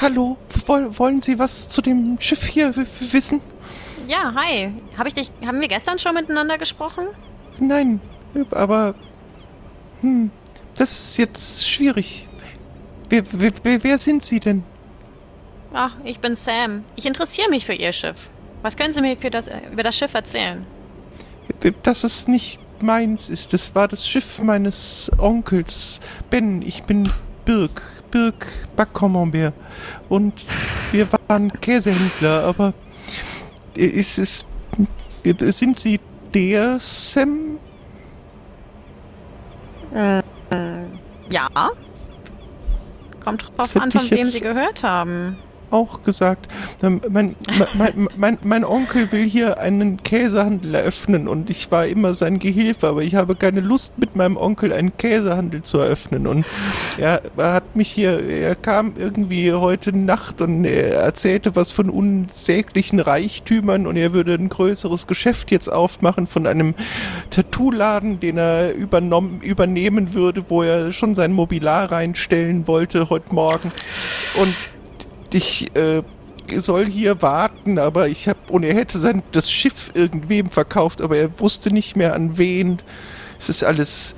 [0.00, 3.40] Hallo, woll, wollen Sie was zu dem Schiff hier wissen?
[4.10, 4.72] Ja, hi.
[4.98, 7.06] Hab ich dich, haben wir gestern schon miteinander gesprochen?
[7.60, 8.00] Nein,
[8.50, 8.96] aber
[10.00, 10.32] hm,
[10.74, 12.26] das ist jetzt schwierig.
[13.08, 14.64] Wer, wer, wer, sind Sie denn?
[15.72, 16.82] Ach, ich bin Sam.
[16.96, 18.30] Ich interessiere mich für Ihr Schiff.
[18.62, 20.66] Was können Sie mir für das, äh, über das Schiff erzählen?
[21.84, 23.52] Dass es nicht meins ist.
[23.52, 26.00] Das war das Schiff meines Onkels
[26.30, 26.62] Ben.
[26.62, 27.12] Ich bin
[27.44, 27.80] Birk.
[28.10, 29.54] Birk Backcommembert.
[30.08, 30.34] Und
[30.90, 32.74] wir waren Käsehändler, aber
[33.76, 34.44] ist es.
[35.38, 36.00] Sind Sie
[36.32, 37.58] der Sam?
[41.30, 41.48] Ja.
[43.22, 45.38] Kommt drauf an, von wem Sie gehört haben.
[45.70, 46.48] Auch gesagt,
[46.82, 47.36] ähm, mein,
[47.74, 52.88] mein, mein, mein Onkel will hier einen Käsehandel eröffnen und ich war immer sein Gehilfe,
[52.88, 56.26] aber ich habe keine Lust mit meinem Onkel einen Käsehandel zu eröffnen.
[56.26, 56.44] Und
[56.98, 63.00] er, hat mich hier, er kam irgendwie heute Nacht und er erzählte was von unsäglichen
[63.00, 66.74] Reichtümern und er würde ein größeres Geschäft jetzt aufmachen von einem
[67.30, 73.70] Tattoo-Laden, den er übernommen, übernehmen würde, wo er schon sein Mobiliar reinstellen wollte heute Morgen.
[74.40, 74.54] Und
[75.34, 76.02] ich äh,
[76.58, 81.16] soll hier warten, aber ich habe und er hätte sein das Schiff irgendwem verkauft, aber
[81.16, 82.80] er wusste nicht mehr an wen.
[83.38, 84.16] Es ist alles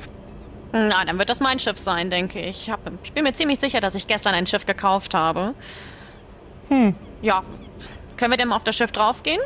[0.73, 2.63] Na, dann wird das mein Schiff sein, denke ich.
[2.63, 5.55] Ich, hab, ich bin mir ziemlich sicher, dass ich gestern ein Schiff gekauft habe.
[7.21, 7.43] Ja.
[8.17, 9.41] Können wir denn mal auf das Schiff draufgehen?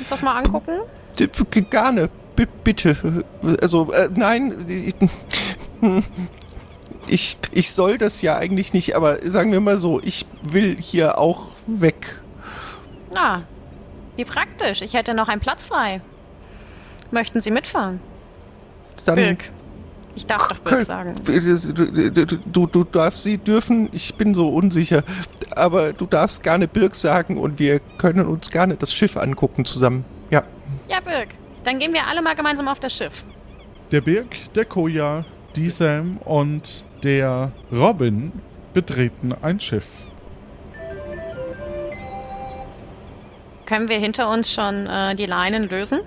[0.00, 0.80] Uns das mal angucken?
[1.18, 1.28] D-
[1.70, 3.24] Gerne, B bitte.
[3.62, 4.54] Also, äh, nein,
[7.08, 11.18] ich, ich, soll das ja eigentlich nicht, aber sagen wir mal so, ich will hier
[11.18, 12.20] auch weg.
[13.12, 13.44] Na,
[14.16, 14.82] wie praktisch.
[14.82, 16.00] Ich hätte noch einen Platz frei.
[17.10, 18.00] Möchten Sie mitfahren?
[19.04, 19.50] Dann Birk.
[20.16, 21.14] Ich darf doch Birk sagen.
[21.22, 25.02] Du, du, du darfst sie dürfen, ich bin so unsicher,
[25.54, 30.06] aber du darfst gerne Birk sagen und wir können uns gerne das Schiff angucken zusammen.
[30.30, 30.42] Ja.
[30.88, 31.28] Ja, Birk.
[31.64, 33.24] Dann gehen wir alle mal gemeinsam auf das Schiff.
[33.92, 38.32] Der Birk, der Koja, die Sam und der Robin
[38.74, 39.86] betreten ein Schiff.
[43.66, 46.00] Können wir hinter uns schon äh, die Leinen lösen?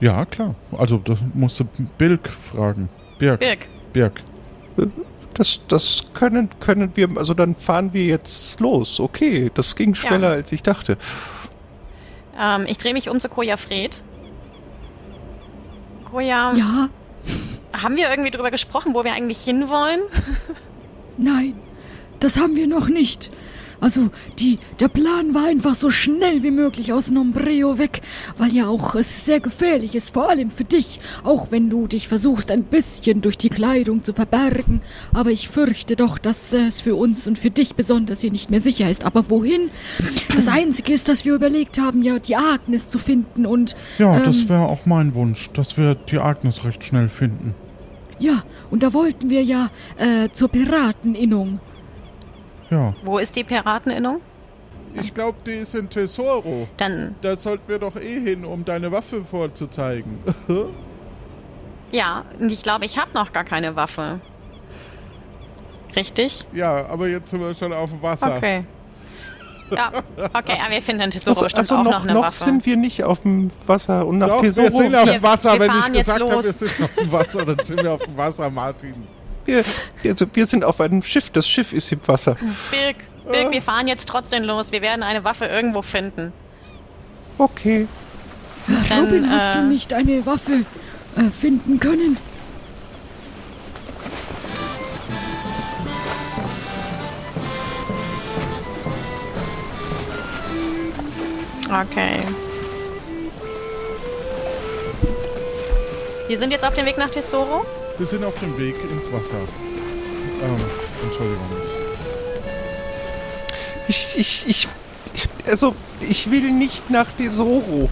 [0.00, 0.54] Ja, klar.
[0.76, 1.64] Also, das musst du
[1.96, 2.88] Birk fragen.
[3.18, 3.38] Birk.
[3.38, 3.68] Birk.
[3.92, 4.20] Birk.
[5.34, 8.98] Das, das können, können wir, also dann fahren wir jetzt los.
[9.00, 10.34] Okay, das ging schneller Ja.
[10.34, 10.96] als ich dachte.
[12.38, 14.02] Ähm, ich drehe mich um zu Koja Fred.
[16.10, 16.88] Koja, Ja,
[17.72, 20.00] haben wir irgendwie drüber gesprochen, wo wir eigentlich hinwollen?
[21.16, 21.54] nein,
[22.20, 23.30] das haben wir noch nicht.
[23.82, 28.00] Also, die, der Plan war einfach so schnell wie möglich aus Nombreo weg,
[28.38, 32.06] weil ja auch es sehr gefährlich ist, vor allem für dich, auch wenn du dich
[32.06, 34.82] versuchst, ein bisschen durch die Kleidung zu verbergen.
[35.12, 38.60] Aber ich fürchte doch, dass es für uns und für dich besonders hier nicht mehr
[38.60, 39.02] sicher ist.
[39.04, 39.70] Aber wohin?
[40.36, 43.74] Das Einzige ist, dass wir überlegt haben, ja, die Agnes zu finden und...
[43.98, 47.56] Ja, ähm, das wäre auch mein Wunsch, dass wir die Agnes recht schnell finden.
[48.22, 49.68] Ja, und da wollten wir ja
[49.98, 51.58] äh, zur Pirateninnung.
[52.70, 52.94] Ja.
[53.04, 54.20] Wo ist die Pirateninnung?
[54.94, 56.68] Ich glaube, die ist in Tesoro.
[56.76, 60.20] Dann, Da sollten wir doch eh hin, um deine Waffe vorzuzeigen.
[61.90, 64.20] ja, ich glaube, ich habe noch gar keine Waffe.
[65.96, 66.46] Richtig?
[66.52, 68.36] ja, aber jetzt sind wir schon auf dem Wasser.
[68.36, 68.64] Okay.
[69.76, 69.90] Ja,
[70.34, 72.44] okay, aber wir finden in Tesoro Also, bestimmt also auch noch, noch eine noch Waffe.
[72.44, 74.66] sind wir nicht auf dem Wasser und nach Doch, Tesoro.
[74.66, 75.52] wir sind auf Wir- dem Wasser.
[75.54, 77.92] wir Wenn ich fahren jetzt gesagt habe, wir sind auf dem Wasser, dann sind wir
[77.92, 78.94] auf dem Wasser, Martin.
[79.44, 79.64] wir,
[80.04, 81.30] also wir sind auf einem Schiff.
[81.30, 82.36] Das Schiff ist im Wasser.
[82.70, 82.96] Birk,
[83.30, 84.72] Birk, wir fahren jetzt trotzdem los.
[84.72, 86.32] Wir werden eine Waffe irgendwo finden.
[87.38, 87.86] Okay.
[88.88, 90.64] Dann, Robin, hast äh, du nicht eine Waffe
[91.16, 92.16] äh, finden können?
[101.72, 102.20] Okay.
[106.28, 107.64] Wir sind jetzt auf dem Weg nach Tesoro.
[107.96, 109.36] Wir sind auf dem Weg ins Wasser.
[110.42, 110.56] Ähm,
[111.02, 111.46] Entschuldigung.
[113.88, 114.68] Ich, ich, ich,
[115.46, 117.88] also, ich will nicht nach Tesoro.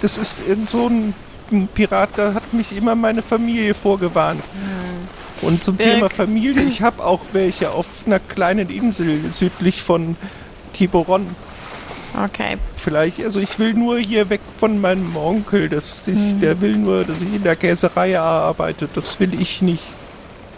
[0.00, 1.14] Das ist irgend so ein,
[1.52, 4.42] ein Pirat, da hat mich immer meine Familie vorgewarnt.
[5.42, 5.94] Und zum Birk.
[5.94, 10.16] Thema Familie, ich habe auch welche auf einer kleinen Insel südlich von
[10.72, 11.34] Tiburon.
[12.24, 12.58] Okay.
[12.76, 15.68] Vielleicht, also ich will nur hier weg von meinem Onkel.
[15.68, 18.88] Das ich, Der will nur, dass ich in der Käserei arbeite.
[18.94, 19.84] Das will ich nicht.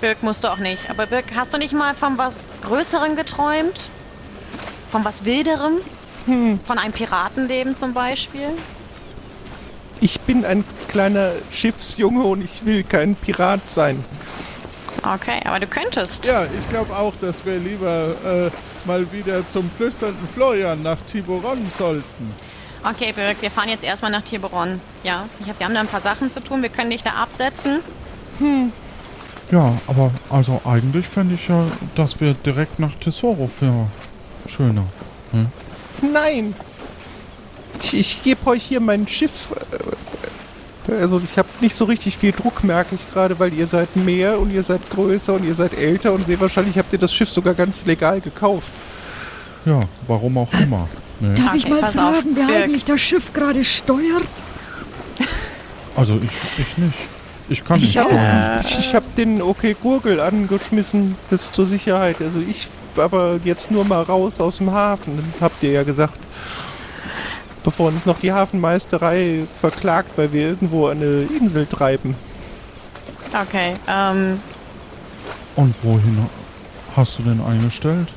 [0.01, 0.91] Birk musst du auch nicht.
[0.91, 3.89] Aber Birk, hast du nicht mal von was Größerem geträumt?
[4.89, 5.75] Von was Wilderem?
[6.27, 8.49] Von einem Piratenleben zum Beispiel?
[10.01, 14.03] Ich bin ein kleiner Schiffsjunge und ich will kein Pirat sein.
[15.03, 16.25] Okay, aber du könntest.
[16.25, 18.51] Ja, ich glaube auch, dass wir lieber äh,
[18.87, 22.35] mal wieder zum flüsternden Florian nach Tiburon sollten.
[22.83, 24.81] Okay, Birk, wir fahren jetzt erstmal nach Tiburon.
[25.03, 26.61] Ja, ich hab, wir haben da ein paar Sachen zu tun.
[26.61, 27.81] Wir können dich da absetzen.
[29.51, 33.87] Ja, aber also eigentlich fände ich ja, dass wir direkt nach Tesoro für
[34.47, 34.85] schöner.
[35.33, 35.47] Hm?
[36.13, 36.55] Nein!
[37.81, 39.53] Ich, ich gebe euch hier mein Schiff.
[39.53, 39.79] äh,
[40.89, 44.39] Also ich habe nicht so richtig viel Druck, merke ich gerade, weil ihr seid mehr
[44.39, 47.31] und ihr seid größer und ihr seid älter und sehr wahrscheinlich habt ihr das Schiff
[47.31, 48.71] sogar ganz legal gekauft.
[49.65, 50.89] Ja, warum auch immer.
[51.21, 51.35] Ne?
[51.35, 52.63] Darf ich Okay, mal auf, fragen, wer Birk.
[52.65, 54.29] eigentlich das Schiff gerade steuert?
[55.97, 56.95] Also ich, ich nicht.
[57.49, 58.61] Ich kann nicht Ich, steuern.
[58.65, 62.17] ich, ich habe den OK Gurgel angeschmissen, das zur Sicherheit.
[62.21, 66.17] Also ich aber jetzt nur mal raus aus dem Hafen, habt ihr ja gesagt.
[67.65, 72.15] Bevor uns noch die Hafenmeisterei verklagt, weil wir irgendwo eine Insel treiben.
[73.33, 74.39] Okay, ähm,
[75.57, 76.27] Und wohin
[76.95, 78.13] hast du denn eingestellt?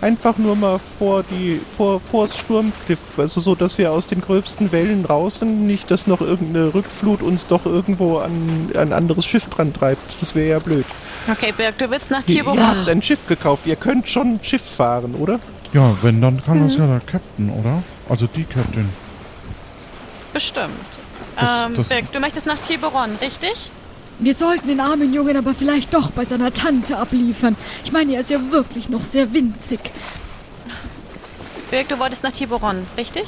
[0.00, 4.70] Einfach nur mal vor die vor vors Sturmkliff, also so, dass wir aus den gröbsten
[4.70, 9.24] Wellen raus sind, nicht, dass noch irgendeine Rückflut uns doch irgendwo an an ein anderes
[9.24, 10.20] Schiff dran treibt.
[10.20, 10.84] Das wäre ja blöd.
[11.30, 12.58] okay, Birk, du willst nach Tiburon.
[12.58, 15.40] ihr habt ein Schiff gekauft, ihr könnt schon Schiff fahren, oder?
[15.72, 17.82] Ja, wenn, dann kann das ja der Captain, oder?
[18.08, 18.88] Also die Captain.
[20.32, 20.74] Bestimmt.
[21.36, 23.70] Das- ähm, das- Birk, du möchtest nach Tiburon, richtig?
[24.18, 27.56] Wir sollten den armen Jungen aber vielleicht doch bei seiner Tante abliefern.
[27.84, 29.80] Ich meine, er ist ja wirklich noch sehr winzig.
[31.70, 33.24] Birk, du wolltest nach Tiburon, richtig?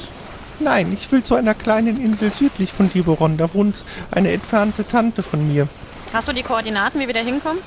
[0.59, 3.37] Nein, ich will zu einer kleinen Insel südlich von Tiburon.
[3.37, 5.67] Da wohnt eine entfernte Tante von mir.
[6.11, 7.59] Hast du die Koordinaten, wie wir da hinkommen?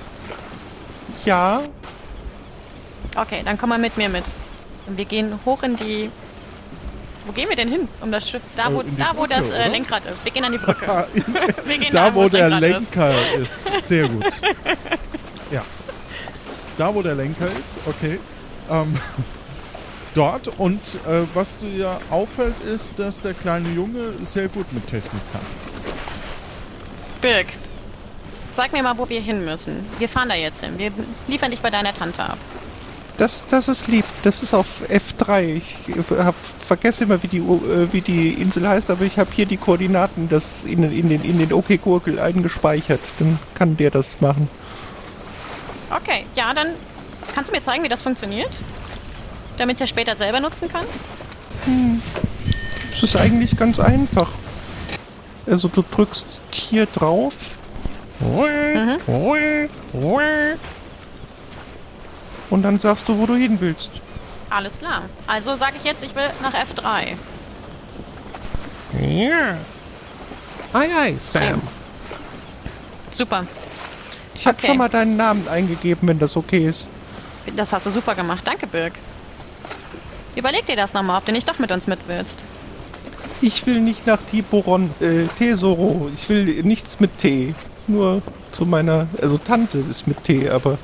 [1.24, 1.62] Ja,
[3.14, 4.24] Okay, dann komm mal mit mir mit.
[4.86, 6.10] Und wir gehen hoch in die.
[7.25, 7.89] Wo gehen wir denn hin?
[8.01, 8.43] Um das Schiff.
[8.57, 9.68] Da, wo, Äh, da, wo Brücke, das äh?
[9.68, 10.25] Lenkrad ist.
[10.25, 10.87] Wir gehen an die Brücke.
[10.87, 11.07] da,
[11.91, 13.64] dahin, wo das der Lenkrad ist.
[13.66, 13.87] Lenker ist.
[13.87, 14.25] Sehr gut.
[15.51, 15.62] Ja.
[16.79, 18.18] Da, wo der Lenker ist, okay.
[18.70, 18.97] Ähm,
[20.14, 20.49] dort.
[20.59, 25.20] Und äh, was dir ja auffällt, ist, dass der kleine Junge sehr gut mit Technik
[25.31, 25.43] kann.
[27.20, 27.49] Birk,
[28.53, 29.85] sag mir mal, wo wir hin müssen.
[29.99, 30.79] Wir fahren da jetzt hin.
[30.79, 30.91] Wir
[31.29, 32.39] liefern dich bei deiner Tante ab.
[33.18, 34.04] Das, das ist lieb.
[34.22, 35.56] Das ist auf F3.
[35.56, 35.76] Ich
[36.18, 36.34] hab,
[36.66, 39.56] vergesse immer, wie die, U- äh, wie die Insel heißt, aber ich habe hier die
[39.56, 43.00] Koordinaten das in, in den, in den OK Gurkel eingespeichert.
[43.18, 44.48] Dann kann der das machen.
[45.90, 46.68] Okay, ja, dann
[47.34, 48.50] kannst du mir zeigen, wie das funktioniert?
[49.58, 50.86] Damit er später selber nutzen kann?
[52.90, 54.30] Es ist eigentlich ganz einfach.
[55.46, 57.34] Also du drückst hier drauf
[62.53, 63.90] und dann sagst du, wo du hin willst.
[64.50, 65.03] Alles klar.
[65.26, 67.16] Also sage ich jetzt, ich will nach F3.
[69.00, 69.57] Ja.
[70.74, 71.62] Ei, ei, Sam.
[73.11, 73.46] Super.
[74.34, 74.66] Ich habe Okay.
[74.66, 76.86] schon mal deinen Namen eingegeben, wenn das okay ist.
[77.57, 78.46] Das hast du super gemacht.
[78.46, 78.92] Danke, Birk.
[80.36, 82.42] Überleg dir das nochmal, ob du nicht doch mit uns mit willst.
[83.40, 86.11] Ich will nicht nach Tiburon, äh, Tesoro.
[86.14, 87.55] Ich will nichts mit T.
[87.86, 88.20] Nur
[88.53, 90.78] zu meiner, also Tante ist mit T, aber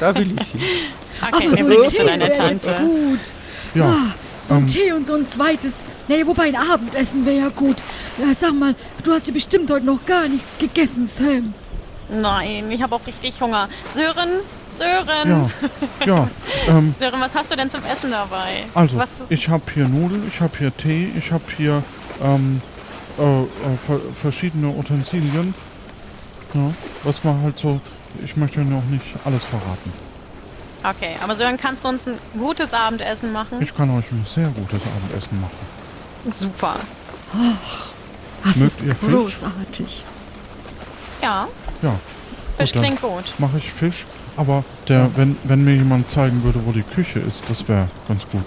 [0.00, 0.60] da will ich hin.
[1.20, 2.74] Okay, Aber wir so zu Tee jetzt Tante.
[2.82, 3.20] gut.
[3.74, 3.84] Ja.
[3.84, 5.88] Ah, so ein ähm, Tee und so ein zweites.
[6.08, 7.76] Nee, wobei ein Abendessen wäre ja gut.
[8.18, 11.54] Ja, sag mal, du hast ja bestimmt heute noch gar nichts gegessen, Sam.
[12.10, 13.68] Nein, ich habe auch richtig Hunger.
[13.90, 14.28] Sören,
[14.76, 15.28] Sören.
[15.28, 16.06] Ja.
[16.06, 16.28] Ja.
[16.66, 18.64] Ähm, Sören, was hast du denn zum Essen dabei?
[18.74, 21.82] also, was, ich habe hier Nudeln, ich habe hier Tee, ich habe hier
[22.22, 22.62] ähm,
[23.18, 23.46] äh, äh,
[23.76, 25.54] ver verschiedene Utensilien.
[26.54, 26.70] Ja,
[27.02, 27.80] was man halt so.
[28.22, 29.92] Ich möchte noch nicht alles verraten.
[30.82, 33.60] okay, aber Sören, kannst du uns ein gutes Abendessen machen?
[33.60, 36.30] Ich kann euch ein sehr gutes Abendessen machen.
[36.30, 36.76] Super.
[38.44, 39.10] Das Mögt ist ihr Fisch?
[39.12, 40.04] großartig.
[41.22, 41.48] Ja,
[41.82, 41.94] Ja.
[42.58, 43.24] Fisch dann klingt gut.
[43.38, 44.06] Mache ich Fisch,
[44.36, 48.22] aber der, wenn, wenn mir jemand zeigen würde, wo die Küche ist, das wäre ganz
[48.28, 48.44] gut.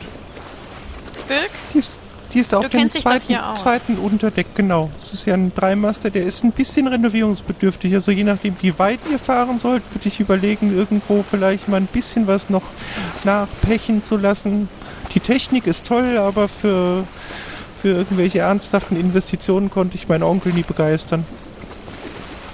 [1.28, 1.50] Birk?
[1.74, 2.00] Die ist,
[2.34, 4.90] die ist auf Du dem zweiten, zweiten Unterdeck, genau.
[4.98, 7.94] Es ist ja ein Dreimaster, der ist ein bisschen renovierungsbedürftig.
[7.94, 11.88] Also je nachdem, wie weit ihr fahren sollt, würde ich überlegen, irgendwo vielleicht mal ein
[11.88, 12.64] bisschen was noch
[13.24, 14.70] nachpechen zu lassen.
[15.14, 17.06] Die Technik ist toll, aber für,
[17.82, 21.26] für irgendwelche ernsthaften Investitionen konnte ich meinen Onkel nie begeistern.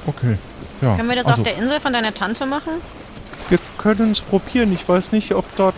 [0.05, 0.38] Okay.
[0.82, 0.95] Ja.
[0.95, 2.74] Können wir das also, auf der Insel von deiner Tante machen?
[3.49, 4.74] Wir können es probieren.
[4.74, 5.76] Ich weiß nicht, ob dort.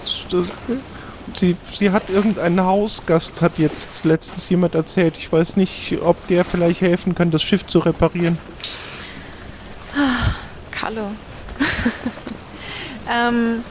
[1.33, 5.15] Sie, sie hat irgendeinen Hausgast, hat jetzt letztens jemand erzählt.
[5.17, 8.37] Ich weiß nicht, ob der vielleicht helfen kann, das Schiff zu reparieren.
[10.71, 11.07] Kalle.
[13.11, 13.63] ähm,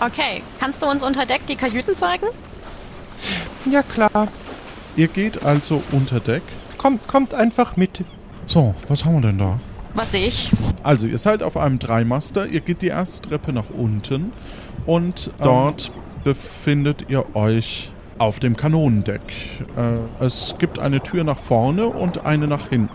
[0.00, 0.42] okay.
[0.58, 2.26] Kannst du uns unter Deck die Kajüten zeigen?
[3.70, 4.28] Ja, klar.
[4.96, 6.42] Ihr geht also unter Deck.
[6.78, 8.04] Kommt, kommt einfach mit.
[8.46, 9.60] So, was haben wir denn da?
[9.94, 10.50] Was sehe ich?
[10.82, 14.32] Also, ihr seid auf einem Dreimaster, ihr geht die erste Treppe nach unten
[14.86, 15.92] und dort
[16.24, 19.20] befindet ihr euch auf dem Kanonendeck.
[19.76, 22.90] Äh, es gibt eine Tür nach vorne und eine nach hinten.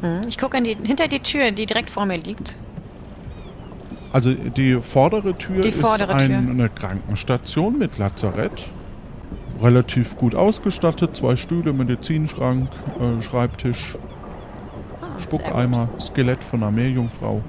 [0.00, 2.56] Hm, Ich gucke hinter die Tür, die direkt vor mir liegt.
[4.12, 6.38] Also die vordere Tür Die ist vordere ein, Tür.
[6.50, 8.68] eine Krankenstation mit Lazarett.
[9.62, 12.68] Relativ gut ausgestattet, zwei Stühle, Medizinschrank,
[13.00, 13.96] äh, Schreibtisch,
[15.00, 17.42] Ah, Spuckeimer, Skelett von einer Meerjungfrau.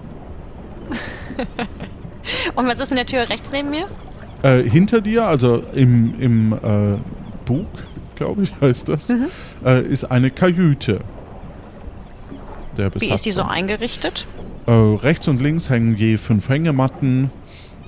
[2.56, 3.88] Und was ist in der Tür rechts neben mir?
[4.46, 6.98] Äh, hinter dir, also im, im äh,
[7.46, 7.66] Bug,
[8.14, 9.26] glaube ich, heißt das, Mhm.
[9.66, 11.00] äh, ist eine Kajüte.
[13.00, 14.28] Wie ist die so eingerichtet?
[14.68, 17.32] Äh, rechts und links hängen je fünf Hängematten.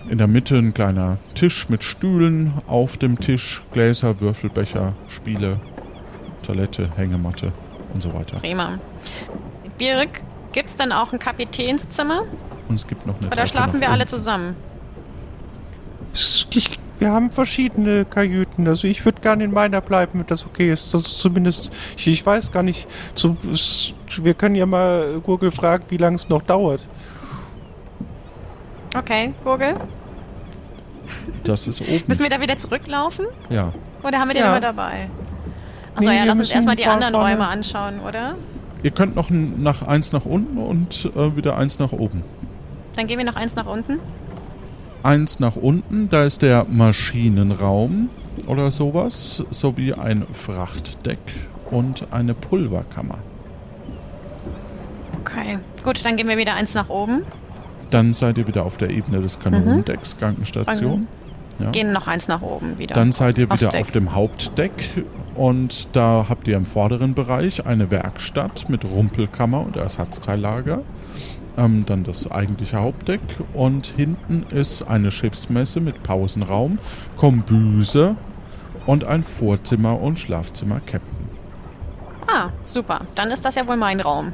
[0.09, 2.53] In der Mitte ein kleiner Tisch mit Stühlen.
[2.65, 5.59] Auf dem Tisch Gläser, Würfelbecher, Spiele,
[6.43, 7.51] Toilette, Hängematte
[7.93, 8.37] und so weiter.
[8.39, 8.79] Prima.
[9.77, 10.21] Birk,
[10.53, 12.21] gibt's denn auch ein Kapitänszimmer?
[12.69, 14.55] Und es gibt noch eine Oder schlafen wir alle zusammen?
[16.51, 18.67] Ich, wir haben verschiedene Kajüten.
[18.67, 20.93] Also ich würde gerne in meiner bleiben, wenn das okay ist.
[20.93, 21.71] Das ist zumindest.
[21.97, 22.87] Ich, ich weiß gar nicht.
[23.13, 26.87] Zu, es, wir können ja mal Google fragen, wie lange es noch dauert.
[28.95, 29.75] Okay, Gurgel.
[31.43, 32.03] Das ist oben.
[32.07, 33.25] Müssen wir da wieder zurücklaufen?
[33.49, 33.73] Ja.
[34.03, 34.49] Oder haben wir den Ja.
[34.51, 35.09] immer dabei?
[35.95, 38.35] Achso, Nee, ja, lass uns erstmal die anderen vorne- Räume anschauen, oder?
[38.83, 42.23] Ihr könnt noch nach eins nach unten und äh, wieder eins nach oben.
[42.95, 43.99] Dann gehen wir noch eins nach unten.
[45.07, 48.09] Eins nach unten, da ist der Maschinenraum
[48.45, 51.19] oder sowas, sowie ein Frachtdeck
[51.71, 53.19] und eine Pulverkammer.
[55.21, 55.59] Okay.
[55.83, 57.23] Gut, dann gehen wir wieder eins nach oben.
[57.89, 61.07] Dann seid ihr wieder auf der Ebene des Kanonendecks, Krankenstation.
[61.59, 61.71] Ja.
[61.71, 62.93] Gehen noch eins nach oben wieder.
[62.93, 63.81] Dann seid ihr wieder Deck.
[63.81, 65.05] auf dem Hauptdeck
[65.35, 70.81] und da habt ihr im vorderen Bereich eine Werkstatt mit Rumpelkammer und Ersatzteillager.
[71.57, 73.19] Ähm, dann das eigentliche Hauptdeck
[73.53, 76.77] und hinten ist eine Schiffsmesse mit Pausenraum,
[77.17, 78.15] Kombüse
[78.85, 81.17] und ein Vorzimmer und Schlafzimmer Captain.
[82.27, 83.01] Ah, super.
[83.15, 84.33] Dann ist das ja wohl mein Raum.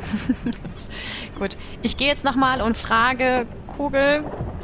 [1.39, 1.55] Gut.
[1.81, 4.23] Ich gehe jetzt nochmal und frage Kugel,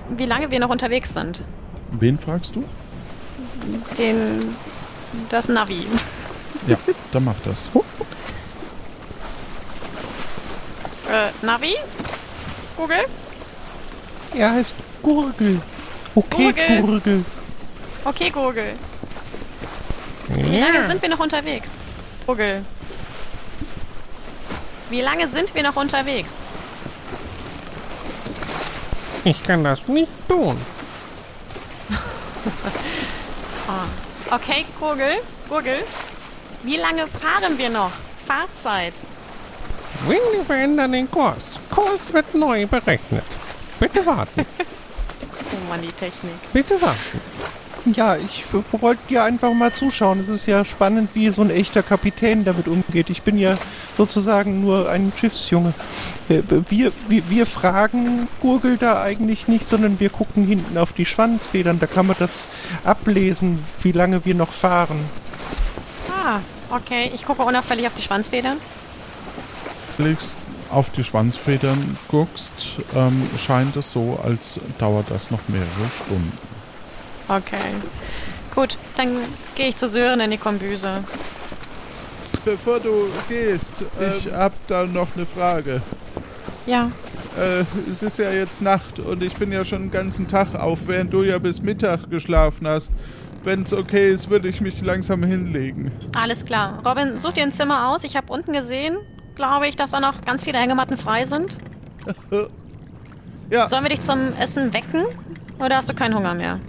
[0.10, 1.41] wie lange wir noch unterwegs sind.
[1.91, 2.64] Wen fragst du?
[3.98, 4.56] Den.
[5.30, 5.88] Das Navi.
[6.68, 6.77] Ja,
[7.11, 7.69] dann mach das.
[11.10, 11.73] Äh, Navi?
[12.80, 13.06] Kugel?
[14.38, 14.73] Er heißt
[15.03, 15.61] Gurgel.
[16.15, 16.81] Okay, Gurgel.
[16.81, 17.26] Gurgel.
[18.06, 18.73] Okay, Kugel.
[20.30, 21.80] Wie lange sind wir noch unterwegs?
[22.26, 22.64] Kugel.
[24.89, 26.35] Wie lange sind wir noch unterwegs?
[29.26, 30.57] Ich kann das nicht tun.
[33.68, 33.85] Ah.
[34.35, 35.19] Okay, Kugel.
[35.47, 35.84] Kugel.
[36.64, 37.91] Wie lange fahren wir noch?
[38.26, 38.93] Fahrzeit.
[40.07, 41.59] Wir verändern den Kurs.
[41.69, 43.23] Kurs wird neu berechnet.
[43.80, 44.45] Bitte warten.
[45.51, 46.34] Oh Mann, die Technik.
[46.53, 47.19] Bitte warten.
[47.85, 50.19] Ja, ich wollte dir einfach mal zuschauen.
[50.19, 53.09] Es ist ja spannend, wie so ein echter Kapitän damit umgeht.
[53.09, 53.57] Ich bin ja
[53.97, 55.73] sozusagen nur ein Schiffsjunge.
[56.30, 61.05] Äh, Wir, wir, wir fragen Gurgel da eigentlich nicht, sondern wir gucken hinten auf die
[61.05, 61.80] Schwanzfedern.
[61.80, 62.47] Da kann man das
[62.84, 64.99] ablesen, wie lange wir noch fahren.
[66.11, 67.11] Ah, okay.
[67.15, 68.57] Ich gucke unauffällig auf die Schwanzfedern.
[69.99, 70.38] Legst
[70.71, 76.38] auf die Schwanzfedern guckst, ähm, scheint es so, als dauert das noch mehrere Stunden.
[77.27, 77.76] Okay.
[78.55, 79.17] Gut, dann
[79.55, 81.03] gehe ich zu Sören in die Kombüse.
[82.45, 85.81] Bevor du gehst, ich hab da noch eine Frage.
[86.65, 86.91] Ja.
[87.38, 90.88] Äh, es ist ja jetzt Nacht und ich bin ja schon den ganzen Tag auf,
[90.88, 92.91] während du ja bis Mittag geschlafen hast.
[93.43, 95.91] Wenn es okay ist, würde ich mich langsam hinlegen.
[96.15, 96.81] Alles klar.
[96.85, 98.03] Robin, such dir ein Zimmer aus.
[98.03, 98.97] Ich habe unten gesehen,
[99.39, 101.57] glaube ich, dass da noch ganz viele Hängematten frei sind.
[103.51, 103.67] Ja.
[103.67, 105.05] Sollen wir dich zum Essen wecken?
[105.59, 106.59] Oder hast du keinen Hunger mehr?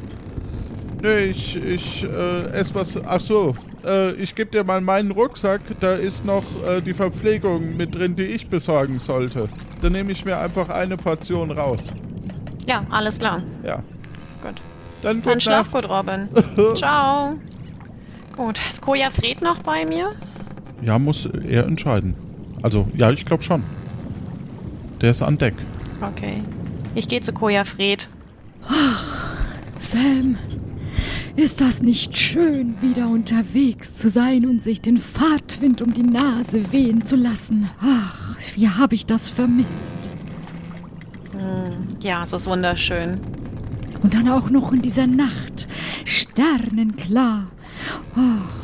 [1.03, 2.99] Nee, ich, ich äh, esse was.
[3.05, 5.61] Ach so, äh, ich gebe dir mal meinen Rucksack.
[5.81, 9.51] Da ist noch äh, die Verpflegung mit drin, die ich besorgen sollte.
[9.83, 11.83] Dann nehme ich mir einfach eine Portion raus.
[12.67, 13.43] Ja, alles klar.
[13.63, 13.83] Ja.
[14.43, 14.55] Gut.
[15.03, 16.31] Dann Dann schlaf gut, Robin.
[16.77, 17.35] Ciao.
[18.35, 20.13] Gut, ist Koja Fred noch bei mir?
[20.81, 22.30] Ja, muss er entscheiden.
[22.63, 23.63] Also, ja, ich glaube schon.
[25.01, 25.55] Der ist an Deck.
[26.01, 26.43] Okay.
[26.95, 28.09] Ich gehe zu Koja Fred.
[29.77, 30.37] Sam,
[31.37, 36.71] ist das nicht schön, wieder unterwegs zu sein und sich den Fahrtwind um die Nase
[36.73, 37.71] wehen zu lassen?
[37.81, 39.69] Ach, wie habe ich das vermisst.
[41.33, 43.19] Hm, Ja, es ist wunderschön.
[44.03, 45.69] Und dann auch noch in dieser Nacht,
[46.05, 47.47] sternenklar.
[48.17, 48.60] Ach,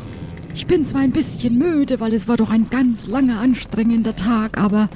[0.56, 4.56] ich bin zwar ein bisschen müde, weil es war doch ein ganz langer, anstrengender Tag,
[4.56, 4.88] aber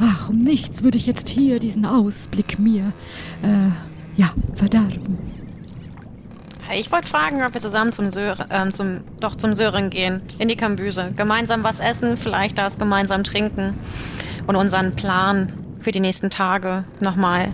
[0.00, 2.92] ach, um nichts würde ich jetzt hier diesen Ausblick mir,
[3.42, 3.70] äh,
[4.14, 5.18] ja, verderben.
[6.78, 10.46] Ich wollte fragen, ob wir zusammen zum Sören, ähm, zum, doch zum Sören gehen, in
[10.46, 11.12] die Kambüse.
[11.16, 13.74] Gemeinsam was essen, vielleicht das gemeinsam trinken
[14.46, 17.48] und unseren Plan für die nächsten Tage nochmal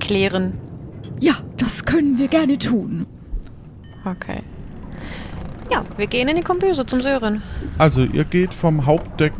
[0.00, 0.54] klären.
[1.20, 3.06] Ja, das können wir gerne tun.
[4.04, 4.42] Okay.
[5.70, 7.42] Ja, wir gehen in die Kombüse zum Sören.
[7.78, 9.32] Also, ihr geht vom Hauptdeck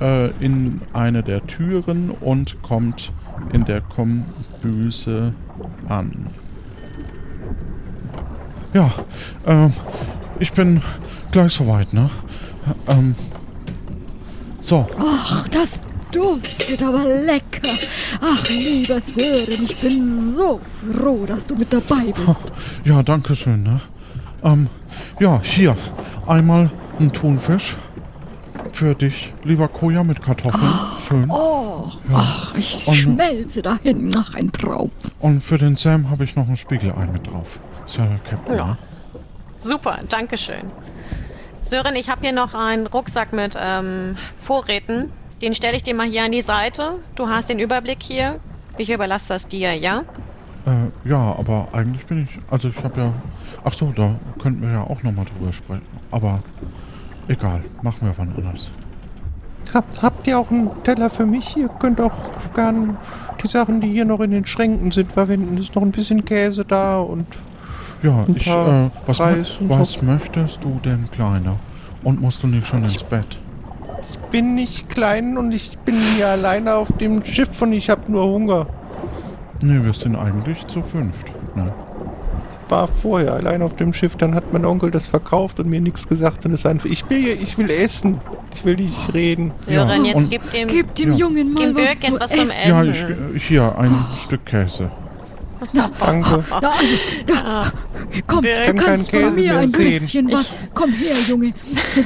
[0.00, 3.12] äh, in eine der Türen und kommt
[3.52, 5.34] in der Kombüse
[5.88, 6.28] an.
[8.72, 8.90] Ja,
[9.46, 9.72] ähm,
[10.40, 10.80] ich bin
[11.30, 12.10] gleich soweit, ne?
[12.88, 13.14] Ähm,
[14.60, 15.80] so, Ach, das
[16.10, 17.68] duftet aber lecker.
[18.20, 20.60] Ach, lieber Sören, ich bin so
[20.92, 22.52] froh, dass du mit dabei bist.
[22.84, 23.80] ja, danke schön, ne?
[24.42, 24.68] Ähm,
[25.20, 25.76] ja, hier,
[26.26, 26.70] einmal
[27.00, 27.76] ein Thunfisch
[28.72, 30.72] für dich, lieber Koja, mit Kartoffeln.
[31.06, 31.30] Schön.
[31.30, 32.16] Oh, Ja.
[32.16, 34.12] ach, ich Und- schmelze dahin.
[34.16, 34.90] Ach, ein Traum.
[35.20, 37.58] Und für den Sam habe ich noch ein Spiegelei mit drauf.
[37.86, 38.66] Ist ja der Captain, Ja.
[38.66, 38.76] ne?
[39.56, 40.64] Super, danke schön.
[41.60, 45.10] Sören, ich habe hier noch einen Rucksack mit ähm, Vorräten.
[45.40, 46.96] Den stelle ich dir mal hier an die Seite.
[47.14, 48.40] Du hast den Überblick hier.
[48.76, 50.02] Ich überlasse das dir, ja?
[50.66, 52.30] Äh, ja, aber eigentlich bin ich.
[52.50, 53.12] Also ich habe ja.
[53.64, 55.82] Ach so, da könnten wir ja auch nochmal drüber sprechen.
[56.10, 56.40] Aber
[57.28, 58.70] egal, machen wir wann anders.
[59.72, 61.56] Habt, habt ihr auch einen Teller für mich?
[61.56, 62.96] Ihr könnt auch gern
[63.42, 65.56] die Sachen, die hier noch in den Schränken sind, verwenden.
[65.56, 67.26] Ist noch ein bisschen Käse da und
[68.02, 70.04] Ja, Ein ich, paar äh, was, was so.
[70.04, 71.56] möchtest du denn, Kleiner?
[72.02, 73.38] Und musst du nicht schon ins Bett?
[74.10, 78.10] ich bin nicht klein und ich bin hier alleine auf dem Schiff und ich habe
[78.12, 78.66] nur Hunger.
[79.62, 81.32] Nee, wir sind eigentlich zu fünft.
[81.54, 81.72] Ne?
[82.68, 86.08] War vorher allein auf dem Schiff, dann hat mein Onkel das verkauft und mir nichts
[86.08, 86.86] gesagt und ist einfach.
[86.86, 88.20] Ich will, hier- ich will essen.
[88.54, 89.52] Ich will nicht reden.
[89.56, 91.16] Sören, Ja, jetzt und- gib dem, Gib dem Ja.
[91.18, 92.68] Jungen mal dem was Birk zu jetzt was zum essen.
[92.68, 92.84] Ja,
[93.34, 94.90] ich, hier, ein Stück Käse.
[95.98, 96.44] Danke.
[96.50, 96.94] Ja, also,
[97.26, 97.72] da,
[98.26, 98.56] komm, Birk.
[98.56, 100.00] du Ich kann kannst von mir ein sehen.
[100.00, 100.52] bisschen was.
[100.74, 101.54] Komm her, Junge.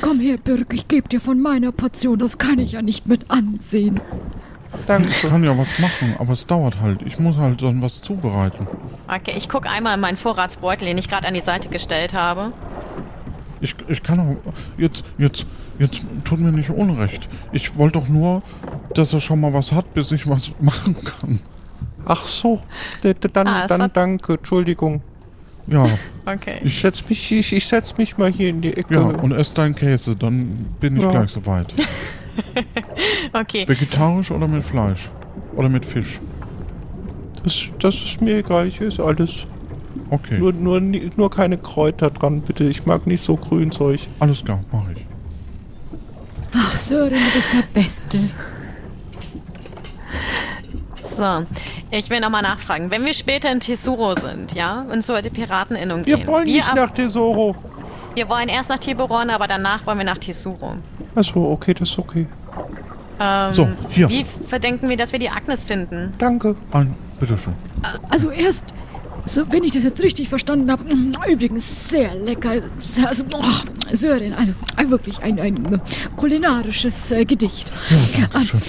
[0.01, 2.19] Komm her, Birk, ich gebe dir von meiner Portion.
[2.19, 4.01] Das kann ich ja nicht mit ansehen.
[4.75, 5.11] Ich Danke.
[5.29, 7.01] kann ja was machen, aber es dauert halt.
[7.03, 8.67] Ich muss halt dann was zubereiten.
[9.07, 12.53] Okay, ich gucke einmal in meinen Vorratsbeutel, den ich gerade an die Seite gestellt habe.
[13.61, 14.53] Ich, ich kann auch.
[14.77, 15.47] Jetzt, jetzt,
[15.79, 17.29] jetzt tut mir nicht unrecht.
[17.53, 18.43] Ich wollte doch nur,
[18.95, 21.41] dass er schon mal was hat, bis ich was machen kann.
[22.05, 22.61] Ach so.
[23.33, 24.35] Dann, Ah, dann danke.
[24.35, 25.01] Entschuldigung.
[25.67, 25.87] Ja,
[26.25, 26.61] Okay.
[26.63, 28.95] Ich setz mich, ich, ich setz mich mal hier in die Ecke.
[28.95, 31.09] ja, und ess deinen Käse, dann bin ich Ja.
[31.11, 31.75] gleich soweit.
[33.33, 33.69] Okay.
[33.69, 35.09] Vegetarisch oder mit Fleisch?
[35.57, 36.21] Oder mit Fisch?
[37.45, 38.67] das, das ist mir egal.
[38.67, 39.47] Ich esse alles.
[40.11, 42.65] Okay, Nur, nur, nur keine Kräuter dran, bitte.
[42.65, 44.01] Ich mag nicht so Grünzeug.
[44.19, 45.05] alles klar, mache ich.
[46.57, 48.19] Ach, Sören, du bist der Beste.
[51.03, 51.45] So,
[51.91, 52.91] ich will nochmal nachfragen.
[52.91, 56.27] Wenn wir später in Tesuro sind, ja, und zur Pirateninnung Wir gehen.
[56.27, 57.55] wollen nicht nach Tesoro.
[58.19, 60.75] Wir wollen erst nach Tiburon, aber danach wollen wir nach Tesuro.
[61.15, 62.27] Achso, okay, das ist okay.
[63.21, 64.09] Ähm, So, hier.
[64.09, 66.13] Wie verdenken wir, dass wir die Agnes finden?
[66.19, 66.57] Danke.
[66.73, 67.55] Ein, bitteschön.
[68.09, 68.65] Also erst,
[69.25, 70.83] so, wenn ich das jetzt richtig verstanden habe,
[71.31, 72.55] übrigens sehr lecker.
[73.07, 75.79] Also, oh, Sören, also äh, wirklich ein, ein äh,
[76.17, 77.71] kulinarisches äh, Gedicht.
[78.33, 78.61] Dankeschön.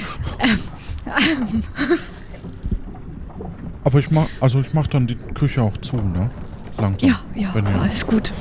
[3.84, 6.30] Aber ich mach, also ich mach dann die Küche auch zu, ne?
[6.77, 7.09] Langsam.
[7.09, 8.31] Ja, ja, Wenn ihr, alles gut.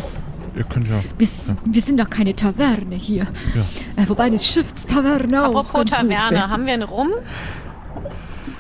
[0.59, 3.27] Ihr könnt ja, Wir, s- wir sind doch keine Taverne hier.
[3.55, 4.03] ja.
[4.03, 7.09] Äh, wobei eine Schiffstaverne auch Apropos Taverne, haben wir einen Rum?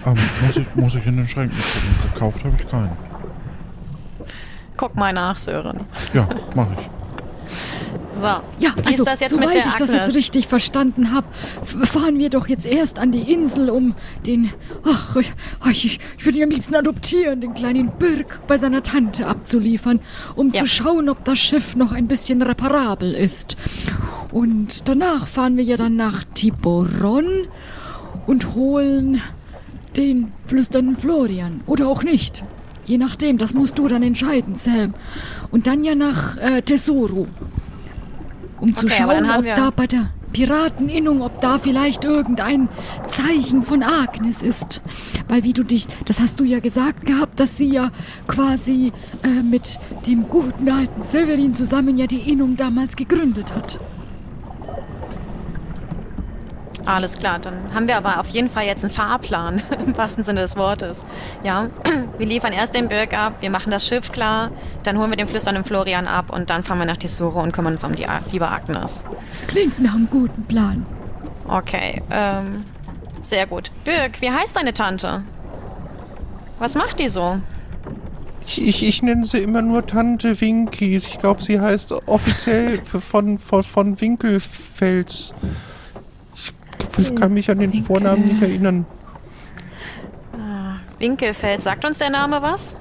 [0.06, 0.14] Ähm,
[0.46, 2.12] muss, ich, muss ich in den Schränken gucken.
[2.14, 2.92] Gekauft habe ich keinen.
[4.76, 5.80] Guck mal nach, Sören.
[6.14, 6.88] Ja, mache ich.
[8.20, 8.26] So,
[8.58, 9.92] Ja, also, das soweit ich das Agnes?
[9.92, 11.26] jetzt richtig verstanden habe,
[11.86, 13.94] fahren wir doch jetzt erst an die Insel, um
[14.26, 14.50] den,
[14.84, 20.00] ach, ich, ich, würde ihn am liebsten adoptieren, den kleinen Birk bei seiner Tante abzuliefern,
[20.34, 20.60] um Ja.
[20.60, 23.56] zu schauen, ob das Schiff noch ein bisschen reparabel ist.
[24.32, 27.26] Und danach fahren wir ja dann nach Tiburon
[28.26, 29.20] und holen
[29.96, 31.60] den flüsternden Florian.
[31.66, 32.42] Oder auch nicht.
[32.84, 34.94] Je nachdem, das musst du dann entscheiden, Sam.
[35.50, 37.26] Und dann ja nach äh, Tesoro.
[38.60, 42.68] Um zu Okay, aber schauen, ob da bei der Pirateninnung, ob da vielleicht irgendein
[43.06, 44.82] Zeichen von Agnes ist.
[45.28, 47.90] Weil wie du dich, das hast du ja gesagt gehabt, dass sie ja
[48.26, 53.78] quasi äh, mit dem guten alten Severin zusammen ja die Innung damals gegründet hat.
[56.88, 60.40] Alles klar, dann haben wir aber auf jeden Fall jetzt einen Fahrplan, im wahrsten Sinne
[60.40, 61.02] des Wortes.
[61.44, 61.68] Ja,
[62.16, 64.50] wir liefern erst den Birk ab, wir machen das Schiff klar,
[64.84, 67.74] dann holen wir den flüsternden Florian ab und dann fahren wir nach Tesoro und kümmern
[67.74, 69.04] uns um die liebe Agnes.
[69.48, 70.86] Klingt nach einem guten Plan.
[71.46, 72.64] Okay, ähm,
[73.20, 73.70] sehr gut.
[73.84, 75.22] Birk, wie heißt deine Tante?
[76.58, 77.38] Was macht die so?
[78.46, 81.06] Ich, ich, ich nenne sie immer nur Tante Winkies.
[81.06, 85.34] Ich glaube, sie heißt offiziell von, von, von Winkelfels.
[86.96, 88.86] Ich kann mich an den Vornamen nicht erinnern.
[90.98, 92.76] Winkelfeld, sagt uns der Name was?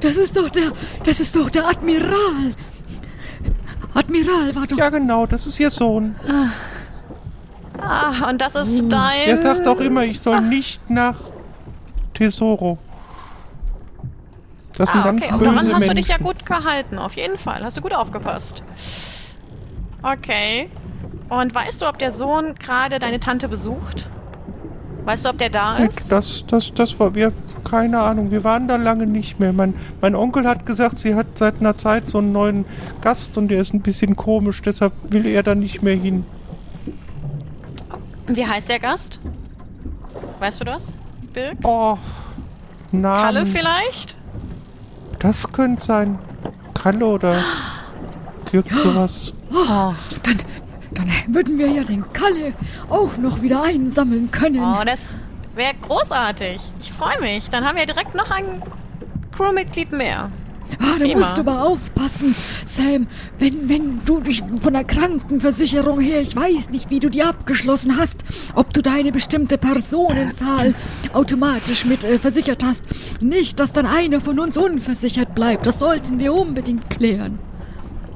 [0.00, 0.72] Das ist doch der,
[1.04, 2.54] das ist doch der Admiral.
[3.94, 4.76] Admiral war doch.
[4.76, 6.16] Ja, genau, das ist ihr Sohn.
[7.78, 9.26] Ah, und das ist dein...
[9.26, 11.20] Er sagt auch immer, ich soll nicht nach
[12.14, 12.78] Tesoro.
[14.76, 15.34] Das sind ah, ganz okay.
[15.34, 17.62] Und daran böse hast du dich ja gut gehalten, auf jeden Fall.
[17.62, 18.62] Hast du gut aufgepasst.
[20.02, 20.68] Okay.
[21.28, 24.06] Und weißt du, ob der Sohn gerade deine Tante besucht?
[25.04, 26.10] Weißt du, ob der da ist?
[26.10, 27.32] Das, das, das war wir,
[27.62, 29.52] keine Ahnung, wir waren da lange nicht mehr.
[29.52, 32.64] Mein, mein Onkel hat gesagt, sie hat seit einer Zeit so einen neuen
[33.02, 36.24] Gast und der ist ein bisschen komisch, deshalb will er da nicht mehr hin.
[38.26, 39.20] Wie heißt der Gast?
[40.38, 40.94] Weißt du das?
[41.34, 41.58] Birk?
[41.64, 41.98] Oh,
[42.92, 43.24] Namen.
[43.24, 44.16] Kalle vielleicht?
[45.18, 46.18] Das könnte sein.
[46.72, 47.42] Kalle oder
[48.52, 49.32] irgend sowas.
[49.52, 49.92] Oh,
[50.22, 50.38] dann,
[50.94, 52.54] dann würden wir ja den Kalle
[52.88, 54.62] auch noch wieder einsammeln können.
[54.62, 55.16] Oh, das
[55.54, 56.60] wäre großartig.
[56.80, 57.50] Ich freue mich.
[57.50, 58.62] Dann haben wir direkt noch ein
[59.36, 60.30] Crewmitglied mehr.
[60.80, 62.34] Ah, da musst du aber aufpassen,
[62.64, 63.06] Sam.
[63.38, 67.96] Wenn, wenn du dich von der Krankenversicherung her, ich weiß nicht, wie du die abgeschlossen
[67.98, 70.74] hast, ob du deine bestimmte Personenzahl
[71.12, 72.86] automatisch mit äh, versichert hast.
[73.20, 75.66] Nicht, dass dann einer von uns unversichert bleibt.
[75.66, 77.38] Das sollten wir unbedingt klären.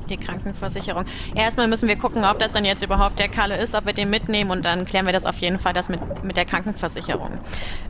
[0.09, 1.05] Die Krankenversicherung.
[1.35, 4.11] Erstmal müssen wir gucken, ob das dann jetzt überhaupt der Kalle ist, ob wir den
[4.11, 7.31] mitnehmen und dann klären wir das auf jeden Fall das mit, mit der Krankenversicherung.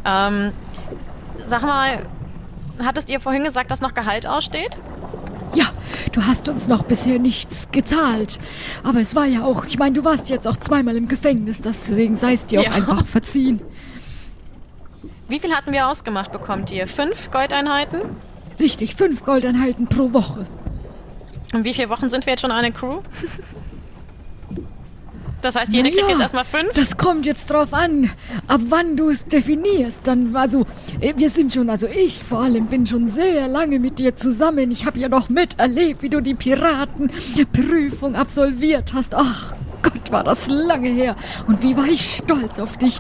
[0.04, 0.52] Ähm,
[1.46, 2.00] sag mal,
[2.84, 4.78] hattest ihr vorhin gesagt, dass noch Gehalt aussteht?
[5.54, 5.66] Ja,
[6.12, 8.38] du hast uns noch bisher nichts gezahlt.
[8.84, 12.16] Aber es war ja auch, ich meine, du warst jetzt auch zweimal im Gefängnis, deswegen
[12.16, 12.70] sei es dir Ja.
[12.70, 13.62] auch einfach verziehen.
[15.28, 16.86] Wie viel hatten wir ausgemacht, bekommt ihr?
[16.86, 18.00] Fünf Goldeinheiten?
[18.58, 20.46] Richtig, fünf Goldeinheiten pro Woche.
[21.52, 23.00] Und wie viele Wochen sind wir jetzt schon eine Crew?
[25.40, 26.72] Das heißt, kriegt Naja, jetzt erstmal fünf?
[26.74, 28.10] Das kommt jetzt drauf an,
[28.48, 30.00] ab wann du es definierst.
[30.04, 30.66] Dann, also,
[31.00, 34.70] äh, wir sind schon, also ich vor allem bin schon sehr lange mit dir zusammen.
[34.70, 39.14] Ich habe ja noch miterlebt, wie du die Piratenprüfung absolviert hast.
[39.14, 41.14] Ach Gott, war das lange her.
[41.46, 42.98] Und wie war ich stolz auf dich.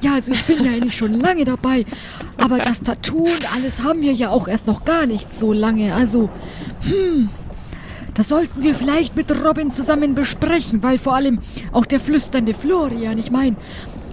[0.00, 1.84] Ja, also ich bin ja eigentlich schon lange dabei.
[2.36, 5.94] Aber das Tattoo und alles haben wir ja auch erst noch gar nicht so lange.
[5.94, 6.30] Also,
[6.82, 7.28] hm,
[8.14, 11.40] das sollten wir vielleicht mit Robin zusammen besprechen, weil vor allem
[11.72, 13.56] auch der flüsternde Florian, ich meine,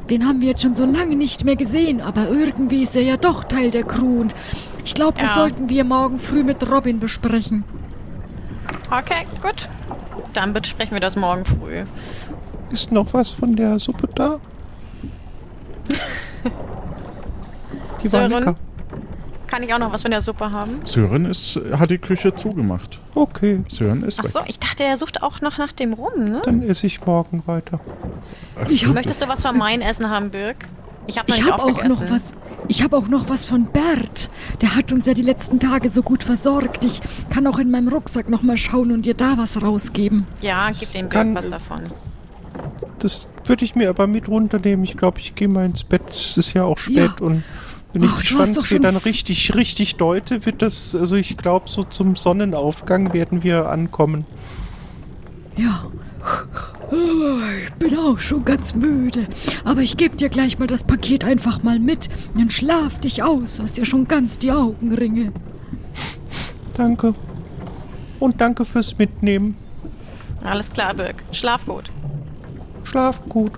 [0.10, 3.18] den haben wir jetzt schon so lange nicht mehr gesehen, aber irgendwie ist er ja
[3.18, 4.34] doch Teil der Crew und
[4.86, 5.42] ich glaube, das Ja.
[5.42, 7.64] sollten wir morgen früh mit Robin besprechen.
[8.90, 9.70] Okay, gut.
[10.34, 11.84] Dann besprechen wir das morgen früh.
[12.72, 14.40] Ist noch was von der Suppe da?
[18.04, 18.32] Die war Sören?
[18.32, 18.56] lecker.
[19.50, 20.82] Kann ich auch noch was von der Suppe haben?
[20.86, 23.00] Sören ist, hat die Küche zugemacht.
[23.16, 24.32] Okay, Sören ist Ach weg.
[24.32, 26.42] so, ich dachte, er sucht auch noch nach dem rum, ne?
[26.44, 27.80] dann esse ich morgen weiter.
[28.62, 30.58] Ach so, Möchtest du was von mein Essen haben, Birk?
[31.08, 32.22] Ich habe Ich habe auch noch was.
[32.68, 34.30] Ich habe auch noch was von Bert.
[34.62, 36.84] Der hat uns ja die letzten Tage so gut versorgt.
[36.86, 37.02] Ich
[37.32, 40.28] kann auch in meinem Rucksack noch mal schauen und dir da was rausgeben.
[40.42, 41.82] Ja, gib dem Kann- was davon.
[43.00, 44.84] Das würde ich mir aber mit runternehmen.
[44.84, 46.04] Ich glaube, ich gehe mal ins Bett.
[46.12, 47.26] Es ist ja auch spät Ja.
[47.26, 47.44] und
[47.94, 51.84] wenn ich doch Schwanzfee schon dann richtig, richtig deute, wird das, also ich glaube, so
[51.84, 54.26] zum Sonnenaufgang werden wir ankommen.
[55.58, 55.86] Ja.
[56.92, 59.28] Ich bin auch schon ganz müde.
[59.64, 62.10] Aber ich gebe dir gleich mal das Paket einfach mal mit.
[62.36, 63.58] Dann schlaf dich aus.
[63.58, 65.32] Du hast ja schon ganz die Augenringe.
[66.76, 67.14] Danke.
[68.20, 69.58] Und danke fürs Mitnehmen.
[70.44, 71.24] Alles klar, Birk.
[71.32, 71.92] Schlaf gut.
[72.84, 73.52] Schlaf gut.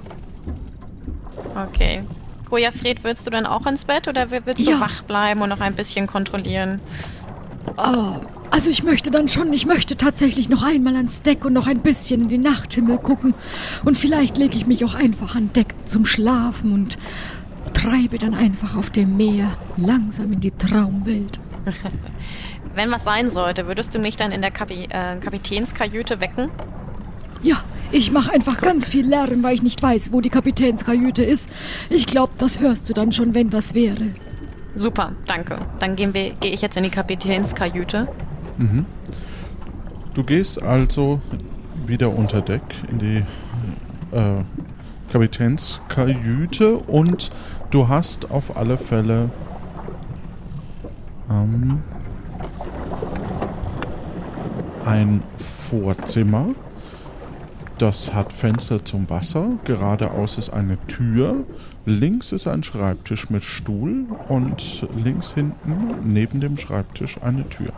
[1.55, 2.03] Okay.
[2.51, 4.79] Gojafred, willst du dann auch ins Bett oder willst du Ja.
[4.79, 6.79] wach bleiben und noch ein bisschen kontrollieren?
[7.77, 8.15] Oh,
[8.51, 11.79] also ich möchte dann schon, ich möchte tatsächlich noch einmal ans Deck und noch ein
[11.79, 13.33] bisschen in den Nachthimmel gucken.
[13.85, 16.97] Und vielleicht lege ich mich auch einfach an Deck zum Schlafen und
[17.73, 21.39] treibe dann einfach auf dem Meer langsam in die Traumwelt.
[22.75, 26.49] Wenn was sein sollte, würdest du mich dann in der Kapi äh, Kapitänskajüte wecken?
[27.43, 31.49] Ja, ich mache einfach ganz viel Lärm, weil ich nicht weiß, wo die Kapitänskajüte ist.
[31.89, 34.13] Ich glaube, das hörst du dann schon, wenn was wäre.
[34.75, 35.57] Super, danke.
[35.79, 38.07] Dann gehen wir, gehe ich jetzt in die Kapitänskajüte.
[40.13, 41.21] Du gehst also
[41.85, 43.17] wieder unter Deck in die
[44.15, 44.43] äh,
[45.11, 47.31] Kapitänskajüte und
[47.71, 49.29] du hast auf alle Fälle
[51.29, 51.81] ähm,
[54.85, 56.47] ein Vorzimmer.
[57.81, 59.57] Das hat Fenster zum Wasser.
[59.63, 61.45] Geradeaus ist eine Tür.
[61.87, 67.73] Links ist ein Schreibtisch mit Stuhl und links hinten neben dem Schreibtisch eine Tür.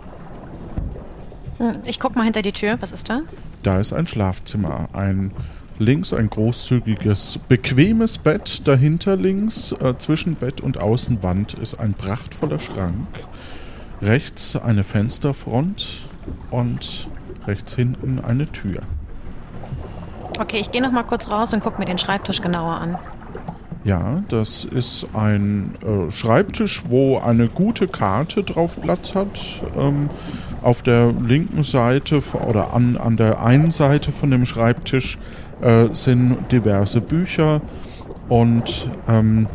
[1.57, 2.75] Hm, Ich guck mal hinter die Tür.
[2.81, 3.21] Was ist da?
[3.61, 4.89] Da ist ein Schlafzimmer.
[4.91, 5.31] Ein
[5.79, 8.67] links ein großzügiges, bequemes Bett.
[8.67, 13.07] Dahinter links äh, zwischen Bett und Außenwand ist ein prachtvoller Schrank.
[14.01, 16.01] Rechts eine Fensterfront
[16.51, 17.07] und
[17.47, 18.81] rechts hinten eine Tür.
[20.39, 22.97] Okay, ich gehe noch mal kurz raus und guck mir den Schreibtisch genauer an.
[23.83, 29.39] Ja, das ist ein äh, Schreibtisch, wo eine gute Karte drauf Platz hat.
[29.77, 30.09] Ähm,
[30.61, 35.17] auf der linken Seite oder an, an der einen Seite von dem Schreibtisch
[35.61, 37.59] äh, sind diverse Bücher
[38.29, 39.47] und ähm,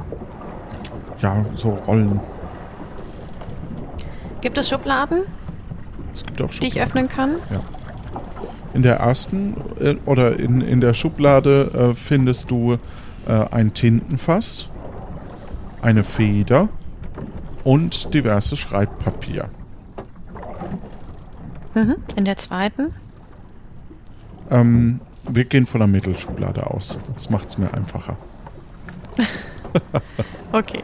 [1.20, 2.20] ja, so Rollen.
[4.42, 5.22] Gibt es Schubladen,
[6.12, 6.82] Es gibt auch die ich Schubladen.
[6.82, 7.30] öffnen kann?
[8.74, 12.74] In der ersten äh, oder in, in der Schublade äh, findest du
[13.26, 14.68] äh, ein Tintenfass,
[15.80, 16.68] eine Feder
[17.64, 19.48] und diverses Schreibpapier.
[21.74, 21.96] Mhm.
[22.16, 22.94] In der zweiten?
[24.50, 26.98] Ähm, wir gehen von der Mittelschublade aus.
[27.14, 28.16] Das macht es mir einfacher.
[30.50, 30.82] Okay.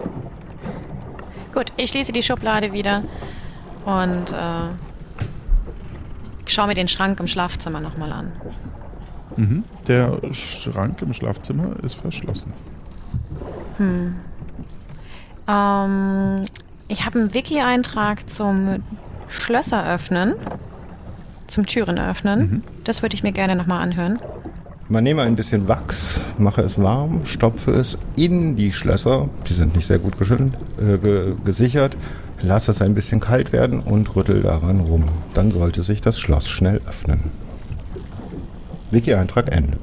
[1.54, 3.02] Gut, ich schließe die Schublade wieder
[3.86, 4.83] und äh,
[6.46, 8.32] Ich schaue mir den Schrank im Schlafzimmer nochmal an.
[9.36, 9.64] Mhm.
[9.88, 12.52] Der Schrank im Schlafzimmer ist verschlossen.
[13.78, 14.14] Hm.
[15.48, 16.42] Ähm,
[16.88, 18.82] ich habe einen Wiki-Eintrag zum
[19.28, 20.34] Schlösser öffnen,
[21.46, 22.38] zum Türen öffnen.
[22.38, 22.62] Mhm.
[22.84, 24.18] Das würde ich mir gerne nochmal anhören.
[24.88, 29.74] Man nehme ein bisschen Wachs, mache es warm, stopfe es in die Schlösser, die sind
[29.74, 31.96] nicht sehr gut geschüttelt, äh, ge gesichert,
[32.44, 35.04] lasse es ein bisschen kalt werden und rüttel daran rum.
[35.34, 37.30] Dann sollte sich das Schloss schnell öffnen.
[38.90, 39.78] Wiki-Eintrag Ende.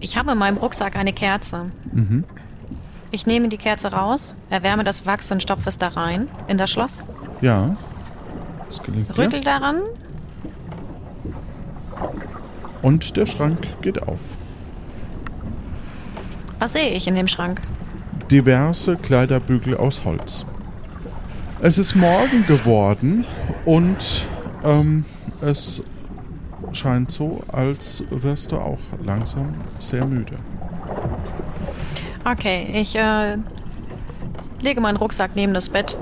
[0.00, 1.70] Ich habe in meinem Rucksack eine Kerze.
[1.92, 2.24] Mhm.
[3.10, 6.70] Ich nehme die Kerze raus, erwärme das Wachs und stopfe es da rein, in das
[6.70, 7.04] Schloss.
[7.40, 7.76] Ja.
[8.68, 9.18] Das gelingt dir.
[9.18, 9.80] Rüttel daran.
[12.82, 14.34] Und der Schrank geht auf.
[16.58, 17.60] Was sehe ich in dem Schrank?
[18.30, 20.46] Diverse Kleiderbügel aus Holz.
[21.60, 23.24] Es ist Morgen geworden
[23.64, 24.26] und
[24.64, 25.04] ähm,
[25.40, 25.82] es
[26.72, 30.36] scheint so, als wirst du auch langsam sehr müde.
[32.24, 33.38] Okay, ich äh,
[34.60, 35.96] lege meinen Rucksack neben das Bett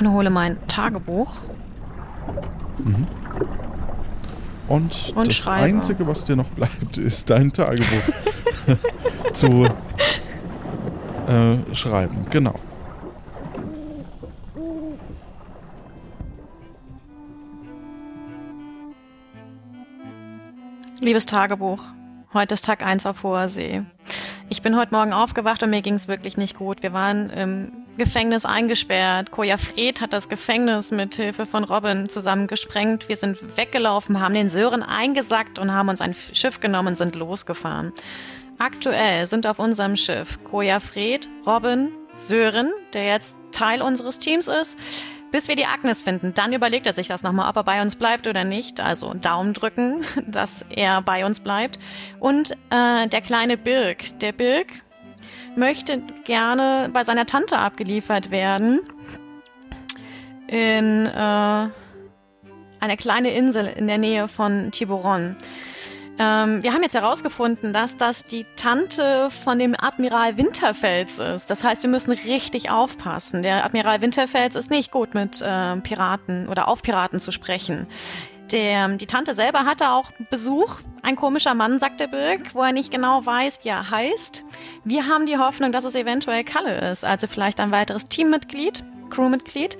[0.00, 1.34] und hole mein Tagebuch.
[2.78, 3.06] Mhm.
[4.68, 5.64] Und, Und das schreibe.
[5.64, 7.84] Einzige, was dir noch bleibt, ist dein Tagebuch
[9.32, 9.66] zu
[11.28, 12.26] äh, schreiben.
[12.30, 12.54] Genau.
[21.00, 21.82] Liebes Tagebuch,
[22.32, 23.82] heute ist Tag 1 auf hoher See.
[24.48, 26.82] Ich bin heute Morgen aufgewacht und mir ging es wirklich nicht gut.
[26.82, 29.30] Wir waren im Gefängnis eingesperrt.
[29.30, 33.08] Koja Fred hat das Gefängnis mit Hilfe von Robin zusammengesprengt.
[33.08, 37.16] Wir sind weggelaufen, haben den Sören eingesackt und haben uns ein Schiff genommen und sind
[37.16, 37.92] losgefahren.
[38.58, 44.78] Aktuell sind auf unserem Schiff Koja Fred, Robin, Sören, der jetzt Teil unseres Teams ist,
[45.30, 46.32] bis wir die Agnes finden.
[46.34, 48.80] Dann überlegt er sich das nochmal, ob er bei uns bleibt oder nicht.
[48.80, 51.78] Also Daumen drücken, dass er bei uns bleibt.
[52.20, 54.18] Und äh, der kleine Birk.
[54.20, 54.68] Der Birk
[55.56, 58.80] möchte gerne bei seiner Tante abgeliefert werden.
[60.46, 61.68] In äh,
[62.80, 65.36] eine kleine Insel in der Nähe von Tiburon.
[66.18, 71.50] Ähm, wir haben jetzt herausgefunden, dass das die Tante von dem Admiral Winterfels ist.
[71.50, 73.42] Das heißt, wir müssen richtig aufpassen.
[73.42, 77.88] Der Admiral Winterfels ist nicht gut mit äh, Piraten oder auf Piraten zu sprechen.
[78.52, 80.80] Der, die Tante selber hatte auch Besuch.
[81.02, 84.44] Ein komischer Mann, sagt der Birk, wo er nicht genau weiß, wie er heißt.
[84.84, 89.78] Wir haben die Hoffnung, dass es eventuell Kalle ist, also vielleicht ein weiteres Teammitglied, Crewmitglied.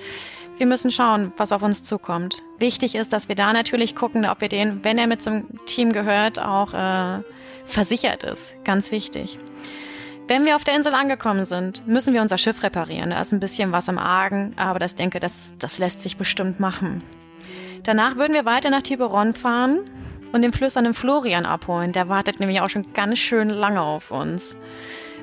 [0.56, 2.42] Wir müssen schauen, was auf uns zukommt.
[2.58, 5.92] Wichtig ist, dass wir da natürlich gucken, ob wir den, wenn er mit zum Team
[5.92, 7.22] gehört, auch äh,
[7.64, 8.54] versichert ist.
[8.64, 9.38] Ganz wichtig.
[10.28, 13.10] Wenn wir auf der Insel angekommen sind, müssen wir unser Schiff reparieren.
[13.10, 16.60] Da ist ein bisschen was im Argen, aber das denke, das, das lässt sich bestimmt
[16.60, 17.02] machen.
[17.82, 19.80] Danach würden wir weiter nach Tiburon fahren
[20.32, 21.92] und den flüsternden Florian abholen.
[21.92, 24.56] Der wartet nämlich auch schon ganz schön lange auf uns.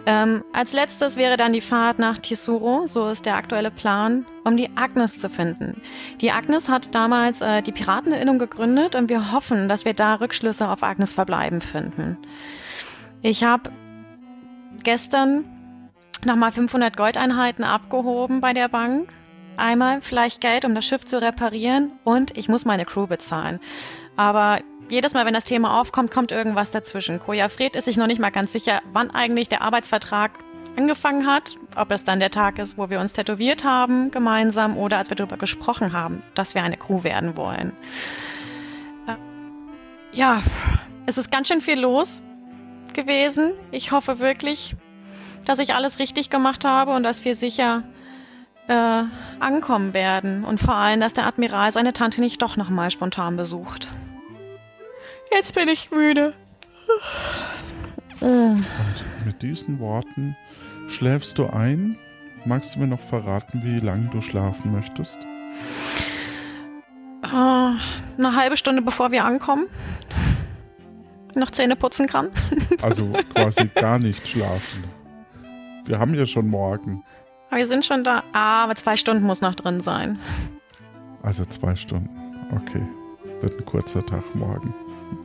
[0.05, 4.57] Ähm, als letztes wäre dann die Fahrt nach Tisuro, so ist der aktuelle Plan, um
[4.57, 5.81] die Agnes zu finden.
[6.21, 10.67] Die Agnes hat damals äh, die Pirateninnung gegründet und wir hoffen, dass wir da Rückschlüsse
[10.67, 12.17] auf Agnes Verbleiben finden.
[13.21, 13.69] Ich habe
[14.83, 15.45] gestern
[16.25, 19.09] nochmal 500 Goldeinheiten abgehoben bei der Bank.
[19.57, 23.59] Einmal vielleicht Geld, um das Schiff zu reparieren und ich muss meine Crew bezahlen.
[24.17, 24.59] Aber
[24.91, 27.19] jedes Mal, wenn das Thema aufkommt, kommt irgendwas dazwischen.
[27.19, 30.31] Koja Fred ist sich noch nicht mal ganz sicher, wann eigentlich der Arbeitsvertrag
[30.77, 31.55] angefangen hat.
[31.75, 35.15] Ob es dann der Tag ist, wo wir uns tätowiert haben gemeinsam oder als wir
[35.15, 37.73] darüber gesprochen haben, dass wir eine Crew werden wollen.
[39.07, 39.15] Äh,
[40.15, 40.41] Ja,
[41.07, 42.21] es ist ganz schön viel los
[42.93, 43.53] gewesen.
[43.71, 44.75] Ich hoffe wirklich,
[45.45, 47.83] dass ich alles richtig gemacht habe und dass wir sicher
[48.67, 49.03] äh,
[49.39, 50.43] ankommen werden.
[50.43, 53.87] Und vor allem, dass der Admiral seine Tante nicht doch nochmal spontan besucht.
[55.33, 56.33] Jetzt bin ich müde.
[58.19, 58.65] Und
[59.25, 60.35] mit diesen Worten
[60.87, 61.97] schläfst du ein.
[62.45, 65.19] Magst du mir noch verraten, wie lange du schlafen möchtest?
[67.23, 69.67] Äh, eine halbe Stunde bevor wir ankommen.
[71.35, 72.29] Noch Zähne putzen kann.
[72.81, 74.83] Also quasi gar nicht schlafen.
[75.85, 77.03] Wir haben ja schon morgen.
[77.49, 78.23] Aber wir sind schon da.
[78.33, 80.17] Ah, aber zwei Stunden muss noch drin sein.
[81.21, 82.09] Also zwei Stunden.
[82.51, 82.83] Okay.
[83.41, 84.73] Wird ein kurzer Tag morgen.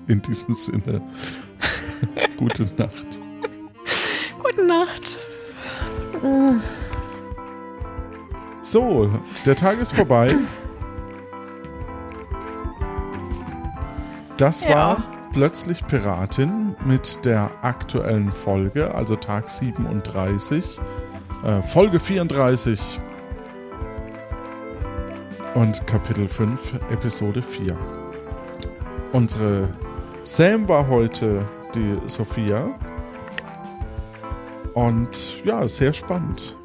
[0.09, 1.03] In diesem Sinne.
[2.37, 3.21] Gute Nacht.
[4.43, 5.19] Gute Nacht.
[8.63, 9.11] So,
[9.45, 10.35] der Tag ist vorbei.
[14.37, 14.71] Das Ja.
[14.71, 20.79] war plötzlich Piratin mit der aktuellen Folge, also Tag 37,
[21.45, 23.01] äh, Folge 34.
[25.55, 27.75] und Kapitel 5, Episode 4.
[29.13, 29.69] Unsere
[30.27, 32.77] Sam war heute die Sophia.
[34.75, 36.57] Und ja, sehr spannend.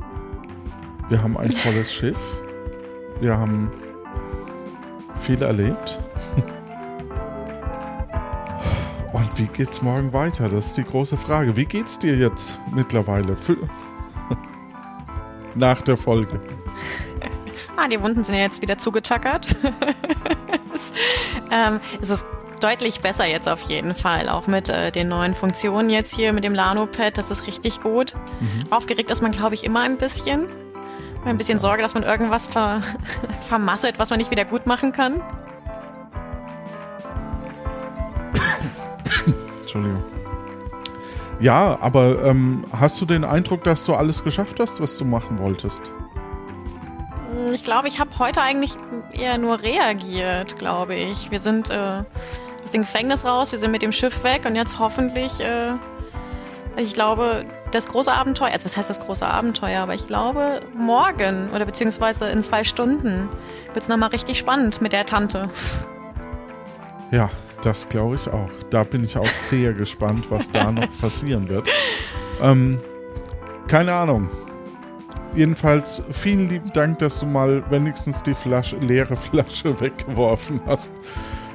[1.10, 2.18] Wir haben ein tolles Schiff.
[3.20, 3.70] Wir haben
[5.22, 6.00] viel erlebt.
[9.14, 10.50] Und wie geht's morgen weiter?
[10.50, 11.56] Das ist die große Frage.
[11.56, 13.38] Wie geht's dir jetzt mittlerweile?
[15.54, 16.42] Nach der Folge.
[17.78, 19.56] Ah, die Wunden sind ja jetzt wieder zugetackert.
[20.74, 20.94] es,
[21.52, 22.26] ähm, es ist
[22.64, 24.30] deutlich besser jetzt auf jeden Fall.
[24.30, 27.18] Auch mit äh, den neuen Funktionen jetzt hier mit dem Lano-Pad.
[27.18, 28.14] Das ist richtig gut.
[28.40, 28.72] Mhm.
[28.72, 30.48] Aufgeregt ist man, glaube ich, immer ein bisschen.
[31.26, 32.82] Ein bisschen Sorge, dass man irgendwas ver
[33.48, 35.22] vermasselt, was man nicht wieder gut machen kann.
[39.62, 40.04] Entschuldigung.
[41.40, 45.40] Ja, aber ähm, hast du den Eindruck, dass du alles geschafft hast, was du machen
[45.40, 45.92] wolltest?
[47.32, 48.74] Hm, Ich glaube, ich habe heute eigentlich
[49.14, 51.32] eher nur reagiert, glaube ich.
[51.32, 52.04] Wir sind äh,
[52.72, 55.74] aus dem Gefängnis raus, wir sind mit dem Schiff weg und jetzt hoffentlich, äh,
[56.78, 61.50] ich glaube, das große Abenteuer, also was heißt das große Abenteuer, aber ich glaube, morgen
[61.54, 63.28] oder beziehungsweise in zwei Stunden
[63.74, 65.50] wird es nochmal richtig spannend mit der Tante.
[67.12, 67.30] Ja,
[67.62, 68.50] das glaube ich auch.
[68.70, 71.68] Da bin ich auch sehr gespannt, was da noch passieren wird.
[72.42, 72.80] Ähm,
[73.68, 74.30] keine Ahnung.
[75.36, 80.94] Jedenfalls vielen lieben Dank, dass du mal wenigstens die Flasche, leere Flasche weggeworfen hast.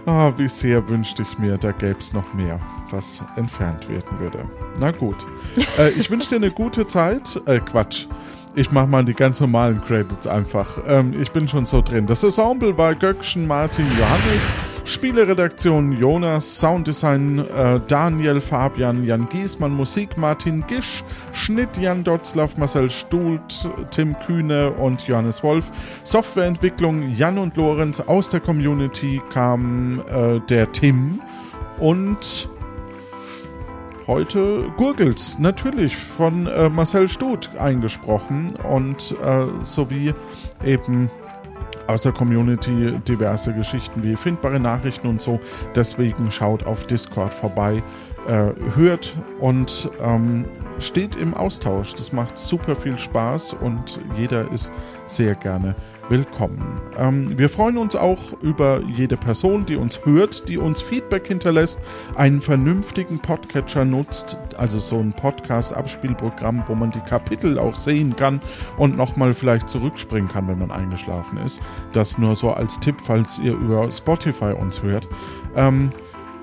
[0.06, 2.60] Ah, wie sehr wünschte ich mir, da gäbe es noch mehr,
[2.90, 4.44] was entfernt werden würde.
[4.78, 5.16] Na gut.
[5.78, 7.40] äh, ich wünsche dir eine gute Zeit.
[7.46, 8.06] Äh, Quatsch.
[8.54, 10.78] Ich mache mal die ganz normalen Credits einfach.
[10.86, 12.06] Ähm, ich bin schon so drin.
[12.06, 14.52] Das Ensemble war Göckchen, Martin, Johannes,
[14.86, 21.02] Spieleredaktion Jonas, Sounddesign äh, Daniel, Fabian, Jan Giesmann, Musik Martin Gisch,
[21.32, 25.72] Schnitt Jan Dotzlaff, Marcel Stult, Tim Kühne und Johannes Wolf,
[26.04, 27.98] Softwareentwicklung Jan und Lorenz.
[27.98, 31.20] Aus der Community kam äh, der Tim
[31.80, 32.48] und
[34.06, 40.14] heute Gurgels, natürlich von äh, Marcel Stut eingesprochen und äh, sowie
[40.64, 41.10] eben
[41.86, 45.40] aus der Community diverse Geschichten wie findbare Nachrichten und so.
[45.74, 47.82] Deswegen schaut auf Discord vorbei,
[48.26, 50.44] äh, hört und ähm,
[50.78, 51.94] steht im Austausch.
[51.94, 54.72] Das macht super viel Spaß und jeder ist
[55.06, 55.74] sehr gerne
[56.08, 56.80] willkommen.
[56.98, 61.80] Ähm, wir freuen uns auch über jede Person, die uns hört, die uns Feedback hinterlässt,
[62.14, 68.40] einen vernünftigen Podcatcher nutzt, also so ein Podcast-Abspielprogramm, wo man die Kapitel auch sehen kann
[68.78, 71.60] und nochmal vielleicht zurückspringen kann, wenn man eingeschlafen ist.
[71.92, 75.08] Das nur so als Tipp, falls ihr über Spotify uns hört.
[75.56, 75.90] Ähm,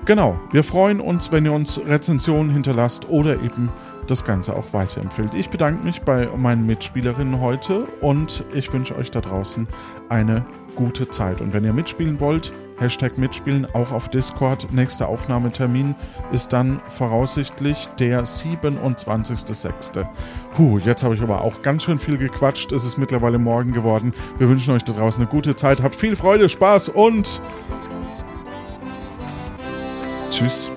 [0.04, 3.70] genau, wir freuen uns, wenn ihr uns Rezensionen hinterlasst oder eben
[4.10, 5.34] das Ganze auch weiterempfiehlt.
[5.34, 9.66] Ich bedanke mich bei meinen Mitspielerinnen heute und ich wünsche euch da draußen
[10.08, 10.44] eine
[10.76, 11.40] gute Zeit.
[11.40, 14.72] Und wenn ihr mitspielen wollt, Hashtag mitspielen, auch auf Discord.
[14.72, 15.94] Nächster Aufnahmetermin
[16.32, 20.06] ist dann voraussichtlich der 27.06.
[20.56, 22.72] Puh, jetzt habe ich aber auch ganz schön viel gequatscht.
[22.72, 24.12] Es ist mittlerweile morgen geworden.
[24.38, 25.82] Wir wünschen euch da draußen eine gute Zeit.
[25.82, 27.40] Habt viel Freude, Spaß und
[30.30, 30.70] tschüss.